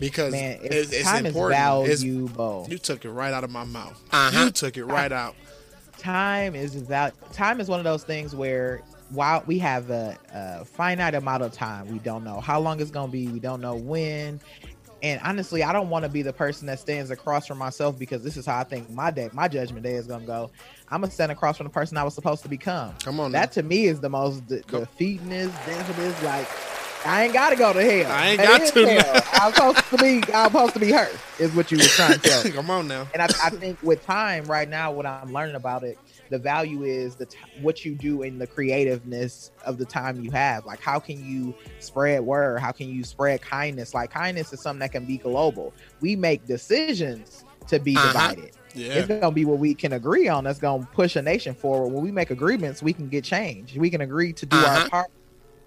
Because 0.00 0.32
Man, 0.32 0.58
it's, 0.62 0.92
it's 0.92 1.02
time 1.04 1.26
important. 1.26 1.60
is 1.88 2.02
It's- 2.02 2.02
valuable. 2.02 2.66
you 2.70 2.78
took 2.78 3.04
it 3.04 3.10
right 3.10 3.32
out 3.32 3.44
of 3.44 3.50
my 3.50 3.64
mouth. 3.64 4.00
Uh-huh. 4.12 4.44
You 4.44 4.50
took 4.50 4.76
it 4.76 4.84
right 4.84 5.10
out. 5.12 5.34
time 5.98 6.54
is 6.54 6.74
val- 6.76 7.10
time 7.32 7.60
is 7.60 7.68
one 7.68 7.80
of 7.80 7.84
those 7.84 8.04
things 8.04 8.34
where 8.34 8.80
while 9.10 9.42
we 9.46 9.58
have 9.58 9.90
a, 9.90 10.16
a 10.32 10.64
finite 10.64 11.14
amount 11.14 11.42
of 11.42 11.50
time 11.52 11.88
we 11.88 11.98
don't 12.00 12.22
know 12.22 12.38
how 12.40 12.60
long 12.60 12.78
it's 12.80 12.90
going 12.90 13.08
to 13.08 13.12
be 13.12 13.26
we 13.28 13.40
don't 13.40 13.60
know 13.60 13.74
when 13.74 14.38
and 15.02 15.20
honestly 15.24 15.62
i 15.64 15.72
don't 15.72 15.88
want 15.88 16.04
to 16.04 16.08
be 16.10 16.20
the 16.22 16.32
person 16.32 16.66
that 16.66 16.78
stands 16.78 17.10
across 17.10 17.46
from 17.46 17.56
myself 17.58 17.98
because 17.98 18.22
this 18.22 18.36
is 18.36 18.44
how 18.46 18.58
i 18.58 18.62
think 18.64 18.88
my 18.90 19.10
day 19.10 19.28
my 19.32 19.48
judgment 19.48 19.82
day 19.82 19.94
is 19.94 20.06
going 20.06 20.20
to 20.20 20.26
go 20.26 20.50
i'm 20.90 21.00
going 21.00 21.08
to 21.08 21.14
stand 21.14 21.32
across 21.32 21.56
from 21.56 21.64
the 21.64 21.70
person 21.70 21.96
i 21.96 22.04
was 22.04 22.14
supposed 22.14 22.42
to 22.42 22.48
become 22.48 22.92
Come 23.02 23.18
on 23.18 23.32
now. 23.32 23.40
that 23.40 23.52
to 23.52 23.62
me 23.64 23.86
is 23.86 23.98
the 23.98 24.10
most 24.10 24.46
de- 24.46 24.60
Come- 24.64 24.84
defeatingness 24.86 25.50
definiteness 25.66 26.22
like 26.22 26.46
I 27.04 27.24
ain't 27.24 27.32
gotta 27.32 27.56
go 27.56 27.72
to 27.72 27.80
hell. 27.82 28.10
I 28.12 28.28
ain't 28.30 28.38
That 28.40 28.60
got 28.60 28.72
to 28.74 28.86
hell. 28.88 29.22
I'm 29.32 29.52
supposed 29.52 29.90
to 29.90 29.96
be. 29.98 30.32
I'm 30.34 30.50
supposed 30.50 30.74
to 30.74 30.80
be 30.80 30.90
her. 30.92 31.08
Is 31.38 31.52
what 31.52 31.70
you 31.70 31.78
were 31.78 31.88
trying 31.88 32.18
to 32.18 32.28
tell 32.28 32.44
me. 32.44 32.50
Come 32.50 32.70
on 32.70 32.88
now. 32.88 33.06
And 33.14 33.22
I, 33.22 33.28
I 33.42 33.50
think 33.50 33.78
with 33.82 34.04
time 34.04 34.44
right 34.46 34.68
now, 34.68 34.90
what 34.92 35.06
I'm 35.06 35.32
learning 35.32 35.54
about 35.54 35.84
it, 35.84 35.96
the 36.30 36.38
value 36.38 36.82
is 36.82 37.14
the 37.14 37.26
t- 37.26 37.38
what 37.60 37.84
you 37.84 37.94
do 37.94 38.22
in 38.22 38.38
the 38.38 38.46
creativeness 38.46 39.50
of 39.64 39.78
the 39.78 39.84
time 39.84 40.20
you 40.20 40.30
have. 40.32 40.66
Like, 40.66 40.80
how 40.80 40.98
can 40.98 41.24
you 41.24 41.54
spread 41.78 42.22
word? 42.22 42.58
How 42.60 42.72
can 42.72 42.88
you 42.88 43.04
spread 43.04 43.40
kindness? 43.42 43.94
Like, 43.94 44.10
kindness 44.10 44.52
is 44.52 44.60
something 44.60 44.80
that 44.80 44.92
can 44.92 45.04
be 45.04 45.18
global. 45.18 45.72
We 46.00 46.16
make 46.16 46.46
decisions 46.46 47.44
to 47.68 47.78
be 47.78 47.96
Uh-huh. 47.96 48.08
divided. 48.08 48.50
Yeah. 48.74 48.94
It's 48.94 49.08
gonna 49.08 49.30
be 49.30 49.44
what 49.44 49.58
we 49.58 49.74
can 49.74 49.92
agree 49.94 50.28
on. 50.28 50.44
That's 50.44 50.58
gonna 50.58 50.86
push 50.92 51.16
a 51.16 51.22
nation 51.22 51.54
forward. 51.54 51.88
When 51.92 52.02
we 52.02 52.10
make 52.12 52.30
agreements, 52.30 52.82
we 52.82 52.92
can 52.92 53.08
get 53.08 53.24
change. 53.24 53.76
We 53.76 53.88
can 53.90 54.00
agree 54.00 54.32
to 54.34 54.46
do 54.46 54.56
Uh-huh. 54.56 54.80
our 54.82 54.88
part. 54.88 55.06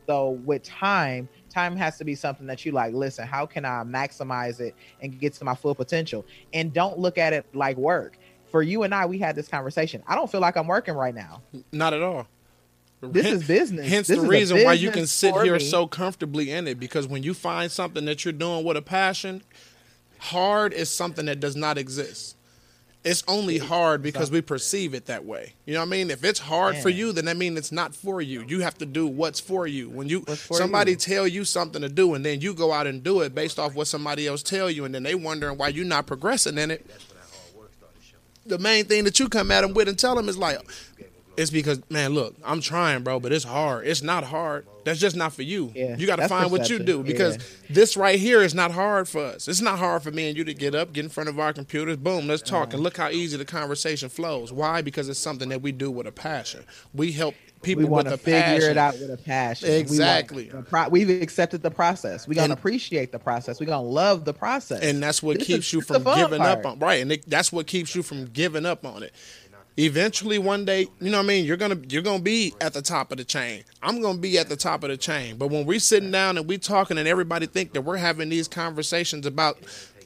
So 0.08 0.32
with 0.46 0.64
time, 0.64 1.30
time 1.50 1.76
has 1.76 1.98
to 1.98 2.04
be 2.06 2.16
something 2.16 2.48
that 2.48 2.66
you 2.66 2.72
like. 2.72 2.94
Listen, 2.94 3.28
how 3.28 3.46
can 3.46 3.66
I 3.66 3.84
maximize 3.84 4.60
it 4.60 4.76
and 5.02 5.20
get 5.20 5.34
to 5.34 5.46
my 5.46 5.56
full 5.56 5.76
potential? 5.76 6.26
And 6.54 6.74
don't 6.74 6.98
look 7.00 7.18
at 7.18 7.34
it 7.34 7.46
like 7.54 7.78
work. 7.78 8.18
for 8.50 8.62
you 8.62 8.84
and 8.84 8.94
I, 8.94 9.06
we 9.06 9.18
had 9.18 9.36
this 9.36 9.48
conversation. 9.48 10.04
I 10.08 10.16
don't 10.16 10.30
feel 10.30 10.42
like 10.42 10.58
I'm 10.58 10.68
working 10.68 10.94
right 10.96 11.16
now. 11.16 11.42
Not 11.72 11.94
at 11.94 12.02
all. 12.02 12.28
This 13.02 13.26
is 13.26 13.48
business. 13.48 13.88
Hence 13.88 14.08
This 14.08 14.20
the 14.20 14.28
reason 14.28 14.64
why 14.64 14.74
you 14.74 14.92
can 14.92 15.08
sit 15.08 15.34
here 15.42 15.54
me. 15.54 15.60
so 15.60 15.88
comfortably 15.88 16.52
in 16.52 16.68
it 16.68 16.80
because 16.80 17.08
when 17.08 17.24
you 17.24 17.34
find 17.34 17.72
something 17.72 18.06
that 18.06 18.26
you're 18.26 18.32
doing 18.34 18.64
with 18.66 18.78
a 18.78 18.82
passion, 18.82 19.42
hard 20.20 20.74
is 20.74 20.90
something 20.90 21.26
that 21.26 21.40
does 21.40 21.56
not 21.56 21.78
exist. 21.78 22.36
It's 23.04 23.24
only 23.28 23.58
hard 23.58 24.04
because 24.04 24.30
we 24.30 24.42
perceive 24.42 24.94
it 24.94 25.08
that 25.08 25.26
way. 25.26 25.54
You 25.66 25.74
know 25.74 25.80
what 25.80 25.88
I 25.88 25.90
mean? 25.90 26.12
If 26.12 26.24
it's 26.24 26.40
hard 26.40 26.78
for 26.78 26.90
you, 26.90 27.12
then 27.12 27.26
that 27.26 27.36
means 27.36 27.58
it's 27.58 27.72
not 27.72 27.96
for 27.96 28.22
you. 28.22 28.44
You 28.48 28.60
have 28.60 28.78
to 28.78 28.86
do 28.86 29.08
what's 29.08 29.40
for 29.40 29.66
you. 29.66 29.90
When 29.90 30.08
you 30.08 30.24
somebody 30.28 30.92
you. 30.92 30.98
tell 30.98 31.28
you 31.28 31.44
something 31.44 31.82
to 31.82 31.90
do 31.90 32.14
and 32.14 32.24
then 32.24 32.42
you 32.42 32.54
go 32.54 32.72
out 32.72 32.86
and 32.86 33.04
do 33.04 33.22
it 33.22 33.34
based 33.34 33.58
off 33.58 33.74
what 33.74 33.88
somebody 33.88 34.28
else 34.28 34.44
tell 34.44 34.70
you 34.70 34.86
and 34.86 34.94
then 34.94 35.02
they 35.02 35.16
wondering 35.16 35.58
why 35.58 35.70
you're 35.70 35.84
not 35.84 36.06
progressing 36.06 36.60
in 36.60 36.70
it. 36.70 36.86
The 38.46 38.60
main 38.60 38.86
thing 38.86 39.04
that 39.06 39.20
you 39.20 39.30
come 39.30 39.52
at 39.52 39.62
them 39.62 39.74
with 39.74 39.88
and 39.88 39.98
tell 39.98 40.16
them 40.16 40.30
is 40.30 40.38
like, 40.38 40.60
it's 41.38 41.50
because 41.52 41.82
man, 41.90 42.14
look, 42.14 42.36
I'm 42.44 42.62
trying, 42.62 43.04
bro, 43.04 43.20
but 43.20 43.32
it's 43.32 43.46
hard. 43.46 43.88
It's 43.88 44.02
not 44.02 44.24
hard. 44.24 44.66
That's 44.84 45.00
just 45.00 45.16
not 45.16 45.32
for 45.34 45.44
you. 45.44 45.72
Yeah, 45.76 45.96
you 45.96 46.08
got 46.08 46.16
to 46.18 46.28
find 46.28 46.52
what 46.52 46.70
you 46.70 46.80
do 46.80 47.04
because 47.04 47.38
Yeah. 47.38 47.44
this 47.70 47.96
right 47.96 48.20
here 48.20 48.42
is 48.42 48.56
not 48.56 48.72
hard 48.72 49.08
for 49.08 49.22
us. 49.24 49.48
It's 49.48 49.62
not 49.62 49.78
hard 49.78 50.02
for 50.02 50.10
me 50.12 50.28
and 50.30 50.38
you 50.38 50.44
to 50.46 50.54
get 50.56 50.74
up, 50.74 50.92
get 50.92 51.04
in 51.06 51.10
front 51.10 51.30
of 51.30 51.40
our 51.40 51.54
computers, 51.54 51.98
boom, 51.98 52.28
let's 52.28 52.42
talk, 52.42 52.74
and 52.74 52.82
look 52.82 52.98
how 52.98 53.10
easy 53.10 53.38
the 53.38 53.46
conversation 53.46 54.10
flows. 54.10 54.52
Why? 54.52 54.82
Because 54.82 55.08
it's 55.08 55.20
something 55.20 55.50
that 55.50 55.62
we 55.62 55.72
do 55.72 55.92
with 55.92 56.08
a 56.08 56.12
passion. 56.12 56.66
We 56.96 57.12
help 57.12 57.36
people 57.62 57.84
we 57.84 57.90
want 57.90 58.06
with 58.06 58.14
to 58.14 58.14
a 58.16 58.18
figure 58.18 58.42
passion. 58.42 58.70
it 58.72 58.78
out 58.78 58.94
with 59.00 59.12
a 59.12 59.18
passion. 59.18 59.70
Exactly. 59.70 60.50
the 60.50 60.64
pro- 60.64 60.90
we've 60.90 61.22
accepted 61.22 61.62
the 61.62 61.70
process. 61.70 62.28
We're 62.28 62.34
gonna 62.34 62.46
And- 62.46 62.54
appreciate 62.54 63.12
the 63.12 63.20
process. 63.20 63.60
We're 63.60 63.68
gonna 63.68 63.84
love 63.88 64.26
the 64.26 64.34
process. 64.34 64.82
and 64.82 65.02
that's 65.02 65.22
what 65.22 65.38
This 65.38 65.48
keeps 65.48 65.68
is- 65.68 65.74
you 65.74 65.82
from 65.82 66.04
giving 66.04 66.42
up 66.42 66.66
on 66.66 66.80
right 66.80 67.02
and 67.04 67.12
it, 67.12 67.30
that's 67.30 67.52
what 67.52 67.68
keeps 67.68 67.94
you 67.94 68.02
from 68.02 68.26
giving 68.26 68.66
up 68.66 68.84
on 68.84 69.04
it 69.04 69.14
eventually 69.78 70.38
one 70.38 70.66
day 70.66 70.82
you 71.00 71.10
know 71.12 71.18
what 71.18 71.24
i 71.24 71.28
mean? 71.28 71.46
You're 71.46 71.58
gonna 71.58 71.80
you're 71.90 72.02
gonna 72.02 72.22
be 72.22 72.54
at 72.62 72.74
the 72.74 72.82
top 72.82 73.12
of 73.12 73.18
the 73.18 73.24
chain. 73.24 73.64
I'm 73.82 74.02
gonna 74.02 74.18
be 74.20 74.38
at 74.38 74.50
the 74.50 74.56
top 74.58 74.84
of 74.84 74.90
the 74.90 74.98
chain. 74.98 75.38
But 75.38 75.48
when 75.48 75.66
we're 75.66 75.80
sitting 75.80 76.12
down 76.12 76.38
and 76.38 76.48
we 76.48 76.58
talking 76.58 76.98
and 76.98 77.08
everybody 77.08 77.46
think 77.48 77.74
that 77.74 77.82
we're 77.82 77.98
having 77.98 78.30
these 78.30 78.48
conversations 78.48 79.26
about 79.26 79.58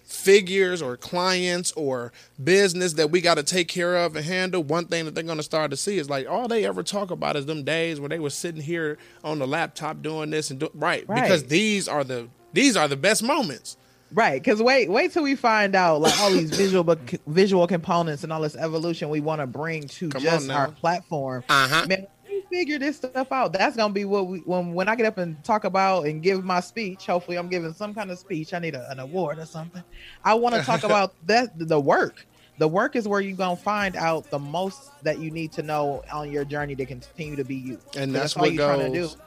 figures 0.06 0.82
or 0.84 0.96
clients 0.98 1.72
or 1.74 2.14
business 2.44 2.94
that 2.94 3.10
we 3.10 3.20
got 3.22 3.36
to 3.36 3.44
take 3.44 3.68
care 3.68 3.98
of 3.98 4.16
and 4.16 4.24
handle 4.26 4.62
one 4.62 4.86
thing 4.86 5.04
that 5.06 5.16
they're 5.16 5.24
going 5.24 5.38
to 5.38 5.44
start 5.44 5.72
to 5.72 5.78
see 5.78 5.98
is 5.98 6.10
like 6.10 6.30
all 6.30 6.48
they 6.48 6.64
ever 6.66 6.84
talk 6.84 7.10
about 7.10 7.36
is 7.36 7.48
them 7.48 7.64
days 7.64 8.00
where 8.00 8.08
they 8.10 8.20
were 8.20 8.30
sitting 8.30 8.62
here 8.62 8.98
on 9.24 9.40
the 9.40 9.48
laptop 9.48 10.02
doing 10.04 10.30
this 10.30 10.52
and 10.52 10.60
do 10.60 10.70
right, 10.76 11.04
Right. 11.10 11.24
because 11.24 11.46
these 11.46 11.88
are 11.88 12.04
the 12.04 12.28
these 12.54 12.78
are 12.78 12.88
the 12.88 12.96
best 12.96 13.24
moments 13.24 13.78
Right, 14.12 14.42
because 14.42 14.62
wait, 14.62 14.90
wait 14.90 15.12
till 15.12 15.24
we 15.24 15.36
find 15.36 15.76
out 15.76 16.00
like 16.02 16.18
all 16.20 16.32
these 16.32 16.56
visual 16.56 16.84
but 16.84 17.00
visual 17.28 17.68
components 17.68 18.24
and 18.24 18.32
all 18.32 18.42
this 18.42 18.56
evolution 18.56 19.10
we 19.10 19.20
want 19.20 19.42
to 19.42 19.48
bring 19.48 19.88
to 19.88 20.10
Come 20.10 20.22
just 20.22 20.50
our 20.50 20.72
platform. 20.72 21.44
Uh-huh. 21.50 21.86
Man, 21.88 22.08
figure 22.50 22.80
this 22.80 22.98
stuff 22.98 23.32
out. 23.32 23.54
That's 23.54 23.76
gonna 23.76 23.94
be 23.94 24.06
what 24.06 24.28
we 24.28 24.40
when 24.40 24.74
when 24.74 24.88
I 24.88 24.96
get 24.96 25.06
up 25.06 25.18
and 25.18 25.42
talk 25.44 25.64
about 25.64 26.06
and 26.06 26.22
give 26.22 26.44
my 26.44 26.60
speech. 26.60 27.06
Hopefully, 27.06 27.38
I'm 27.38 27.50
giving 27.50 27.74
some 27.74 27.94
kind 27.94 28.12
of 28.12 28.20
speech. 28.20 28.54
I 28.54 28.60
need 28.60 28.76
a, 28.76 28.90
an 28.92 29.00
award 29.00 29.40
or 29.40 29.46
something. 29.46 29.84
I 30.24 30.34
want 30.36 30.56
to 30.56 30.62
talk 30.62 30.84
about 30.86 31.14
that 31.28 31.58
the 31.58 31.80
work. 31.80 32.26
The 32.58 32.68
work 32.68 32.96
is 32.96 33.08
where 33.08 33.20
you're 33.20 33.36
gonna 33.36 33.58
find 33.58 33.96
out 33.96 34.30
the 34.30 34.40
most 34.40 34.92
that 35.04 35.20
you 35.20 35.30
need 35.30 35.52
to 35.54 35.64
know 35.64 36.04
on 36.12 36.32
your 36.32 36.46
journey 36.46 36.76
to 36.76 36.86
continue 36.86 37.36
to 37.36 37.44
be 37.44 37.56
you. 37.56 37.80
And 37.98 38.16
that's 38.16 38.38
all 38.38 38.44
what 38.44 38.54
you're 38.54 38.66
trying 38.66 38.94
to 38.94 39.00
goes- 39.00 39.18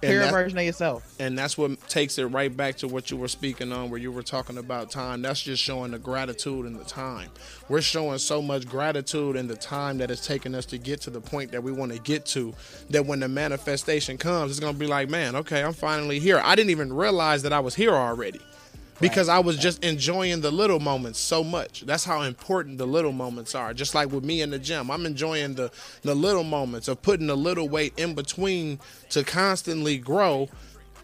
do. 0.00 0.06
and 0.08 0.10
Clear 0.10 0.20
a 0.20 0.24
that- 0.24 0.32
version 0.32 0.58
of 0.58 0.64
yourself. 0.64 1.14
and 1.18 1.38
that's 1.38 1.56
what 1.56 1.80
takes 1.88 2.18
it 2.18 2.24
right 2.26 2.54
back 2.54 2.76
to 2.76 2.88
what 2.88 3.10
you 3.10 3.16
were 3.16 3.28
speaking 3.28 3.72
on 3.72 3.90
where 3.90 4.00
you 4.00 4.12
were 4.12 4.22
talking 4.22 4.58
about 4.58 4.90
time 4.90 5.22
that's 5.22 5.42
just 5.42 5.62
showing 5.62 5.90
the 5.92 5.98
gratitude 5.98 6.66
and 6.66 6.78
the 6.78 6.84
time 6.84 7.28
we're 7.68 7.80
showing 7.80 8.18
so 8.18 8.42
much 8.42 8.66
gratitude 8.66 9.36
in 9.36 9.46
the 9.46 9.56
time 9.56 9.98
that 9.98 10.10
it's 10.10 10.26
taken 10.26 10.54
us 10.54 10.66
to 10.66 10.78
get 10.78 11.00
to 11.00 11.10
the 11.10 11.20
point 11.20 11.50
that 11.52 11.62
we 11.62 11.72
want 11.72 11.92
to 11.92 11.98
get 12.00 12.26
to 12.26 12.52
that 12.90 13.04
when 13.06 13.20
the 13.20 13.28
manifestation 13.28 14.18
comes 14.18 14.50
it's 14.50 14.60
going 14.60 14.72
to 14.74 14.78
be 14.78 14.86
like 14.86 15.08
man 15.08 15.34
okay 15.36 15.62
i'm 15.62 15.72
finally 15.72 16.18
here 16.18 16.40
i 16.44 16.54
didn't 16.54 16.70
even 16.70 16.92
realize 16.92 17.42
that 17.42 17.52
i 17.52 17.60
was 17.60 17.74
here 17.74 17.92
already 17.94 18.40
because 19.00 19.28
I 19.28 19.38
was 19.38 19.56
just 19.56 19.84
enjoying 19.84 20.40
the 20.40 20.50
little 20.50 20.80
moments 20.80 21.18
so 21.18 21.42
much. 21.42 21.82
That's 21.82 22.04
how 22.04 22.22
important 22.22 22.78
the 22.78 22.86
little 22.86 23.12
moments 23.12 23.54
are. 23.54 23.74
Just 23.74 23.94
like 23.94 24.10
with 24.10 24.24
me 24.24 24.42
in 24.42 24.50
the 24.50 24.58
gym, 24.58 24.90
I'm 24.90 25.06
enjoying 25.06 25.54
the 25.54 25.70
the 26.02 26.14
little 26.14 26.44
moments 26.44 26.88
of 26.88 27.02
putting 27.02 27.30
a 27.30 27.34
little 27.34 27.68
weight 27.68 27.94
in 27.96 28.14
between 28.14 28.78
to 29.10 29.24
constantly 29.24 29.98
grow. 29.98 30.48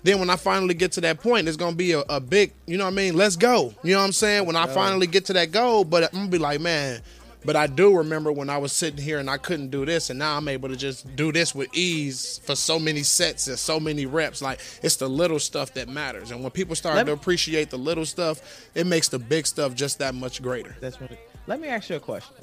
Then 0.02 0.18
when 0.18 0.30
I 0.30 0.36
finally 0.36 0.72
get 0.74 0.92
to 0.92 1.00
that 1.02 1.20
point, 1.20 1.46
it's 1.46 1.58
gonna 1.58 1.76
be 1.76 1.92
a, 1.92 2.00
a 2.08 2.20
big, 2.20 2.52
you 2.66 2.78
know 2.78 2.84
what 2.84 2.92
I 2.92 2.96
mean? 2.96 3.16
Let's 3.16 3.36
go. 3.36 3.74
You 3.82 3.92
know 3.92 4.00
what 4.00 4.06
I'm 4.06 4.12
saying? 4.12 4.46
When 4.46 4.56
I 4.56 4.66
finally 4.66 5.06
get 5.06 5.26
to 5.26 5.34
that 5.34 5.52
goal, 5.52 5.84
but 5.84 6.04
I'm 6.04 6.20
gonna 6.20 6.30
be 6.30 6.38
like, 6.38 6.60
man. 6.60 7.02
But 7.44 7.56
I 7.56 7.66
do 7.66 7.96
remember 7.96 8.30
when 8.30 8.50
I 8.50 8.58
was 8.58 8.70
sitting 8.72 9.02
here 9.02 9.18
and 9.18 9.30
I 9.30 9.38
couldn't 9.38 9.70
do 9.70 9.86
this, 9.86 10.10
and 10.10 10.18
now 10.18 10.36
I'm 10.36 10.46
able 10.46 10.68
to 10.68 10.76
just 10.76 11.16
do 11.16 11.32
this 11.32 11.54
with 11.54 11.74
ease 11.74 12.38
for 12.44 12.54
so 12.54 12.78
many 12.78 13.02
sets 13.02 13.48
and 13.48 13.58
so 13.58 13.80
many 13.80 14.04
reps. 14.04 14.42
Like 14.42 14.60
it's 14.82 14.96
the 14.96 15.08
little 15.08 15.38
stuff 15.38 15.72
that 15.74 15.88
matters, 15.88 16.30
and 16.30 16.42
when 16.42 16.50
people 16.50 16.74
start 16.76 17.06
to 17.06 17.12
appreciate 17.12 17.70
the 17.70 17.78
little 17.78 18.04
stuff, 18.04 18.68
it 18.74 18.86
makes 18.86 19.08
the 19.08 19.18
big 19.18 19.46
stuff 19.46 19.74
just 19.74 19.98
that 20.00 20.14
much 20.14 20.42
greater. 20.42 20.76
That's 20.80 21.00
what. 21.00 21.10
Let 21.46 21.60
me 21.60 21.68
ask 21.68 21.88
you 21.88 21.96
a 21.96 22.00
question. 22.00 22.36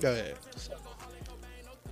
Go 0.00 0.12
ahead. 0.12 0.36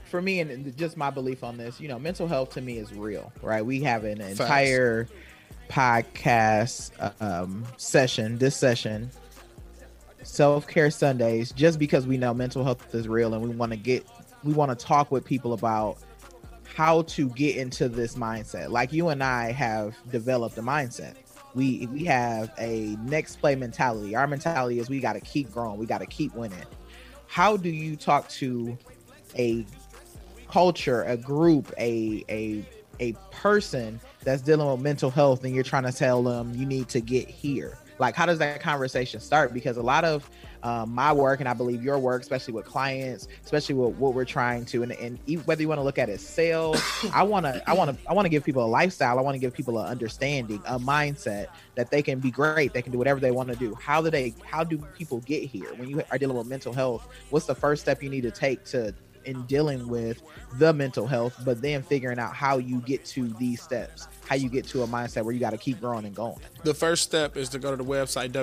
for 0.04 0.22
me 0.22 0.40
and 0.40 0.76
just 0.76 0.96
my 0.96 1.10
belief 1.10 1.44
on 1.44 1.56
this, 1.56 1.80
you 1.80 1.88
know, 1.88 1.98
mental 1.98 2.26
health 2.26 2.50
to 2.54 2.60
me 2.60 2.78
is 2.78 2.92
real, 2.94 3.32
right? 3.42 3.64
We 3.64 3.82
have 3.82 4.04
an 4.04 4.18
Facts. 4.18 4.40
entire 4.40 5.08
podcast 5.68 6.92
um, 7.20 7.64
session, 7.76 8.38
this 8.38 8.56
session, 8.56 9.10
self 10.26 10.66
care 10.66 10.90
Sundays, 10.90 11.52
just 11.52 11.78
because 11.78 12.06
we 12.06 12.16
know 12.16 12.34
mental 12.34 12.64
health 12.64 12.94
is 12.94 13.08
real 13.08 13.34
and 13.34 13.42
we 13.42 13.50
want 13.50 13.72
to 13.72 13.76
get, 13.78 14.06
we 14.44 14.52
want 14.52 14.76
to 14.76 14.86
talk 14.86 15.10
with 15.10 15.24
people 15.24 15.52
about 15.52 15.98
how 16.76 17.02
to 17.02 17.30
get 17.30 17.56
into 17.56 17.88
this 17.88 18.16
mindset. 18.16 18.70
Like 18.70 18.92
you 18.92 19.08
and 19.08 19.22
I 19.22 19.52
have 19.52 19.96
developed 20.10 20.58
a 20.58 20.62
mindset. 20.62 21.14
We 21.54 21.86
we 21.86 22.04
have 22.04 22.52
a 22.58 22.96
next 23.04 23.36
play 23.36 23.54
mentality. 23.54 24.14
Our 24.14 24.26
mentality 24.26 24.78
is 24.78 24.90
we 24.90 25.00
got 25.00 25.14
to 25.14 25.20
keep 25.20 25.50
growing. 25.50 25.78
We 25.78 25.86
got 25.86 25.98
to 25.98 26.06
keep 26.06 26.34
winning. 26.34 26.64
How 27.28 27.56
do 27.56 27.70
you 27.70 27.96
talk 27.96 28.28
to 28.30 28.76
a 29.38 29.64
culture, 30.50 31.02
a 31.04 31.16
group, 31.16 31.72
a 31.78 32.24
a 32.28 32.64
a 33.00 33.12
person 33.30 34.00
that's 34.22 34.42
dealing 34.42 34.70
with 34.70 34.80
mental 34.80 35.10
health 35.10 35.44
and 35.44 35.54
you're 35.54 35.64
trying 35.64 35.84
to 35.84 35.92
tell 35.92 36.22
them 36.22 36.52
you 36.54 36.66
need 36.66 36.88
to 36.90 37.00
get 37.00 37.28
here? 37.28 37.78
Like 37.98 38.14
how 38.14 38.26
does 38.26 38.38
that 38.38 38.60
conversation 38.60 39.20
start? 39.20 39.52
Because 39.52 39.76
a 39.76 39.82
lot 39.82 40.04
of 40.04 40.28
um, 40.62 40.92
my 40.92 41.12
work 41.12 41.40
and 41.40 41.48
I 41.48 41.54
believe 41.54 41.84
your 41.84 41.98
work, 41.98 42.22
especially 42.22 42.54
with 42.54 42.64
clients, 42.64 43.28
especially 43.44 43.76
with 43.76 43.96
what 43.96 44.14
we're 44.14 44.24
trying 44.24 44.64
to, 44.66 44.82
and, 44.82 44.92
and 44.92 45.18
whether 45.44 45.62
you 45.62 45.68
want 45.68 45.78
to 45.78 45.84
look 45.84 45.98
at 45.98 46.08
it 46.08 46.20
sales, 46.20 46.82
I 47.12 47.22
want 47.22 47.46
to, 47.46 47.62
I 47.68 47.72
want 47.72 47.90
to, 47.90 48.10
I 48.10 48.12
want 48.12 48.26
to 48.26 48.30
give 48.30 48.44
people 48.44 48.64
a 48.64 48.66
lifestyle. 48.66 49.18
I 49.18 49.22
want 49.22 49.34
to 49.34 49.38
give 49.38 49.54
people 49.54 49.78
an 49.78 49.86
understanding, 49.86 50.60
a 50.66 50.78
mindset 50.78 51.46
that 51.74 51.90
they 51.90 52.02
can 52.02 52.18
be 52.18 52.30
great. 52.30 52.72
They 52.72 52.82
can 52.82 52.92
do 52.92 52.98
whatever 52.98 53.20
they 53.20 53.30
want 53.30 53.48
to 53.50 53.56
do. 53.56 53.74
How 53.74 54.02
do 54.02 54.10
they? 54.10 54.34
How 54.44 54.64
do 54.64 54.78
people 54.96 55.20
get 55.20 55.44
here? 55.44 55.72
When 55.76 55.88
you 55.88 56.02
are 56.10 56.18
dealing 56.18 56.36
with 56.36 56.46
mental 56.46 56.72
health, 56.72 57.08
what's 57.30 57.46
the 57.46 57.54
first 57.54 57.82
step 57.82 58.02
you 58.02 58.10
need 58.10 58.22
to 58.22 58.30
take 58.30 58.64
to 58.66 58.94
in 59.26 59.42
dealing 59.46 59.88
with 59.88 60.22
the 60.58 60.72
mental 60.72 61.06
health, 61.06 61.40
but 61.44 61.60
then 61.60 61.82
figuring 61.82 62.18
out 62.18 62.34
how 62.34 62.58
you 62.58 62.78
get 62.80 63.04
to 63.06 63.28
these 63.34 63.60
steps, 63.60 64.08
how 64.28 64.36
you 64.36 64.48
get 64.48 64.66
to 64.68 64.82
a 64.82 64.86
mindset 64.86 65.24
where 65.24 65.34
you 65.34 65.40
got 65.40 65.50
to 65.50 65.58
keep 65.58 65.80
growing 65.80 66.04
and 66.04 66.14
going. 66.14 66.36
The 66.64 66.74
first 66.74 67.02
step 67.02 67.36
is 67.36 67.48
to 67.50 67.58
go 67.58 67.70
to 67.70 67.76
the 67.76 67.84
website 67.84 68.30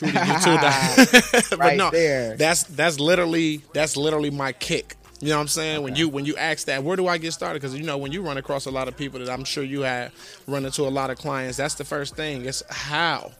www.trulyou2.com. 0.00 1.40
but 1.50 1.58
Right 1.58 1.76
no, 1.76 1.90
there. 1.90 2.36
that's 2.36 2.64
that's 2.64 3.00
literally 3.00 3.62
that's 3.72 3.96
literally 3.96 4.30
my 4.30 4.52
kick. 4.52 4.96
You 5.20 5.28
know 5.28 5.36
what 5.36 5.42
I'm 5.42 5.48
saying? 5.48 5.82
When 5.82 5.96
you 5.96 6.08
when 6.08 6.24
you 6.24 6.36
ask 6.36 6.66
that, 6.66 6.82
where 6.82 6.96
do 6.96 7.06
I 7.06 7.18
get 7.18 7.32
started? 7.32 7.60
Because 7.60 7.76
you 7.76 7.84
know 7.84 7.98
when 7.98 8.12
you 8.12 8.22
run 8.22 8.38
across 8.38 8.66
a 8.66 8.70
lot 8.70 8.88
of 8.88 8.96
people 8.96 9.20
that 9.20 9.28
I'm 9.28 9.44
sure 9.44 9.62
you 9.62 9.82
have 9.82 10.12
run 10.46 10.64
into 10.64 10.82
a 10.82 10.88
lot 10.88 11.10
of 11.10 11.18
clients, 11.18 11.58
that's 11.58 11.74
the 11.74 11.84
first 11.84 12.16
thing. 12.16 12.46
It's 12.46 12.62
how, 12.70 13.32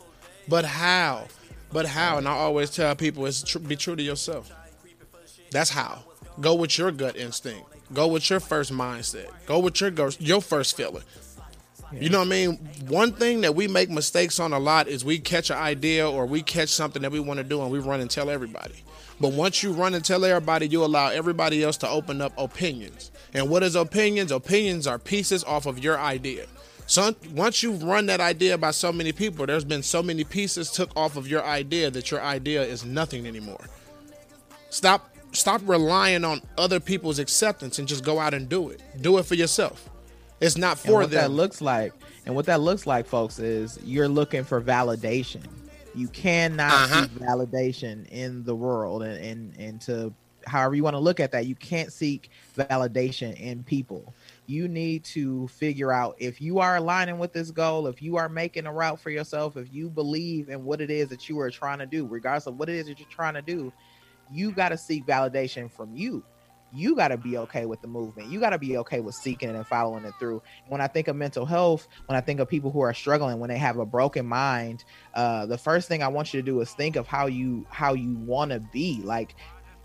but 0.46 0.66
how, 0.66 1.26
but 1.72 1.86
how. 1.86 2.18
And 2.18 2.28
I 2.28 2.32
always 2.32 2.70
tell 2.70 2.94
people 2.96 3.24
it's 3.24 3.42
tr- 3.42 3.60
be 3.60 3.76
true 3.76 3.96
to 3.96 4.02
yourself. 4.02 4.52
That's 5.50 5.70
how. 5.70 6.04
Go 6.40 6.54
with 6.54 6.78
your 6.78 6.90
gut 6.90 7.16
instinct. 7.16 7.66
Go 7.92 8.08
with 8.08 8.28
your 8.30 8.40
first 8.40 8.72
mindset. 8.72 9.28
Go 9.46 9.58
with 9.58 9.80
your 9.80 9.90
your 10.18 10.40
first 10.40 10.76
feeling. 10.76 11.02
You 11.92 12.08
know 12.08 12.20
what 12.20 12.28
I 12.28 12.30
mean? 12.30 12.52
One 12.86 13.12
thing 13.12 13.40
that 13.40 13.56
we 13.56 13.66
make 13.66 13.90
mistakes 13.90 14.38
on 14.38 14.52
a 14.52 14.58
lot 14.60 14.86
is 14.86 15.04
we 15.04 15.18
catch 15.18 15.50
an 15.50 15.56
idea 15.58 16.08
or 16.08 16.24
we 16.24 16.40
catch 16.40 16.68
something 16.68 17.02
that 17.02 17.10
we 17.10 17.18
want 17.18 17.38
to 17.38 17.44
do 17.44 17.60
and 17.62 17.70
we 17.70 17.80
run 17.80 18.00
and 18.00 18.08
tell 18.08 18.30
everybody. 18.30 18.84
But 19.20 19.32
once 19.32 19.62
you 19.62 19.72
run 19.72 19.94
and 19.94 20.04
tell 20.04 20.24
everybody, 20.24 20.68
you 20.68 20.84
allow 20.84 21.08
everybody 21.08 21.64
else 21.64 21.76
to 21.78 21.88
open 21.88 22.20
up 22.22 22.32
opinions. 22.38 23.10
And 23.34 23.50
what 23.50 23.64
is 23.64 23.74
opinions? 23.74 24.30
Opinions 24.30 24.86
are 24.86 25.00
pieces 25.00 25.42
off 25.42 25.66
of 25.66 25.80
your 25.80 25.98
idea. 25.98 26.46
So 26.86 27.14
once 27.34 27.62
you 27.62 27.72
run 27.72 28.06
that 28.06 28.20
idea 28.20 28.56
by 28.56 28.70
so 28.70 28.92
many 28.92 29.12
people, 29.12 29.46
there's 29.46 29.64
been 29.64 29.82
so 29.82 30.02
many 30.02 30.24
pieces 30.24 30.70
took 30.70 30.96
off 30.96 31.16
of 31.16 31.28
your 31.28 31.44
idea 31.44 31.90
that 31.90 32.10
your 32.10 32.22
idea 32.22 32.62
is 32.62 32.84
nothing 32.84 33.26
anymore. 33.26 33.64
Stop 34.70 35.09
stop 35.32 35.60
relying 35.64 36.24
on 36.24 36.40
other 36.58 36.80
people's 36.80 37.18
acceptance 37.18 37.78
and 37.78 37.86
just 37.88 38.04
go 38.04 38.18
out 38.18 38.34
and 38.34 38.48
do 38.48 38.70
it. 38.70 38.82
Do 39.00 39.18
it 39.18 39.24
for 39.26 39.34
yourself. 39.34 39.88
It's 40.40 40.56
not 40.56 40.72
And 40.72 40.80
for 40.80 40.92
what 41.00 41.10
that 41.10 41.30
looks 41.30 41.60
like, 41.60 41.92
and 42.26 42.34
what 42.34 42.46
that 42.46 42.60
looks 42.60 42.86
like, 42.86 43.06
folks, 43.06 43.38
is 43.38 43.78
you're 43.84 44.08
looking 44.08 44.42
for 44.44 44.60
validation. 44.60 45.44
You 45.94 46.08
cannot 46.08 46.72
Uh-huh. 46.72 47.02
seek 47.02 47.10
validation 47.12 48.06
in 48.08 48.44
the 48.44 48.54
world, 48.54 49.02
and 49.02 49.22
and 49.22 49.56
and 49.58 49.80
to 49.82 50.12
however 50.46 50.74
you 50.74 50.82
want 50.82 50.94
to 50.94 51.00
look 51.00 51.20
at 51.20 51.32
that, 51.32 51.46
you 51.46 51.54
can't 51.54 51.92
seek 51.92 52.30
validation 52.56 53.38
in 53.38 53.62
people. 53.62 54.14
You 54.46 54.66
need 54.68 55.04
to 55.04 55.46
figure 55.48 55.92
out 55.92 56.16
if 56.18 56.40
you 56.40 56.58
are 56.60 56.76
aligning 56.76 57.18
with 57.18 57.32
this 57.34 57.50
goal, 57.50 57.86
if 57.86 58.00
you 58.00 58.16
are 58.16 58.28
making 58.28 58.66
a 58.66 58.72
route 58.72 58.98
for 58.98 59.10
yourself, 59.10 59.56
if 59.58 59.72
you 59.72 59.90
believe 59.90 60.48
in 60.48 60.64
what 60.64 60.80
it 60.80 60.90
is 60.90 61.08
that 61.10 61.28
you 61.28 61.38
are 61.40 61.50
trying 61.50 61.78
to 61.80 61.86
do, 61.86 62.06
regardless 62.06 62.46
of 62.46 62.56
what 62.58 62.68
it 62.70 62.76
is 62.76 62.86
that 62.86 62.98
you're 62.98 63.08
trying 63.10 63.34
to 63.34 63.42
do, 63.42 63.70
you 64.30 64.52
got 64.52 64.70
to 64.70 64.78
seek 64.78 65.06
validation 65.06 65.70
from 65.70 65.94
you. 65.94 66.24
You 66.72 66.94
got 66.94 67.08
to 67.08 67.16
be 67.16 67.36
okay 67.36 67.66
with 67.66 67.80
the 67.80 67.88
movement. 67.88 68.30
You 68.30 68.38
got 68.38 68.50
to 68.50 68.58
be 68.58 68.76
okay 68.78 69.00
with 69.00 69.16
seeking 69.16 69.48
it 69.48 69.56
and 69.56 69.66
following 69.66 70.04
it 70.04 70.14
through. 70.20 70.40
When 70.68 70.80
I 70.80 70.86
think 70.86 71.08
of 71.08 71.16
mental 71.16 71.44
health, 71.44 71.88
when 72.06 72.16
I 72.16 72.20
think 72.20 72.38
of 72.38 72.48
people 72.48 72.70
who 72.70 72.80
are 72.80 72.94
struggling, 72.94 73.40
when 73.40 73.50
they 73.50 73.58
have 73.58 73.78
a 73.78 73.84
broken 73.84 74.24
mind, 74.24 74.84
uh, 75.14 75.46
the 75.46 75.58
first 75.58 75.88
thing 75.88 76.02
I 76.02 76.08
want 76.08 76.32
you 76.32 76.40
to 76.40 76.46
do 76.46 76.60
is 76.60 76.70
think 76.72 76.94
of 76.94 77.08
how 77.08 77.26
you 77.26 77.66
how 77.70 77.94
you 77.94 78.14
want 78.14 78.52
to 78.52 78.60
be. 78.60 79.00
Like 79.02 79.34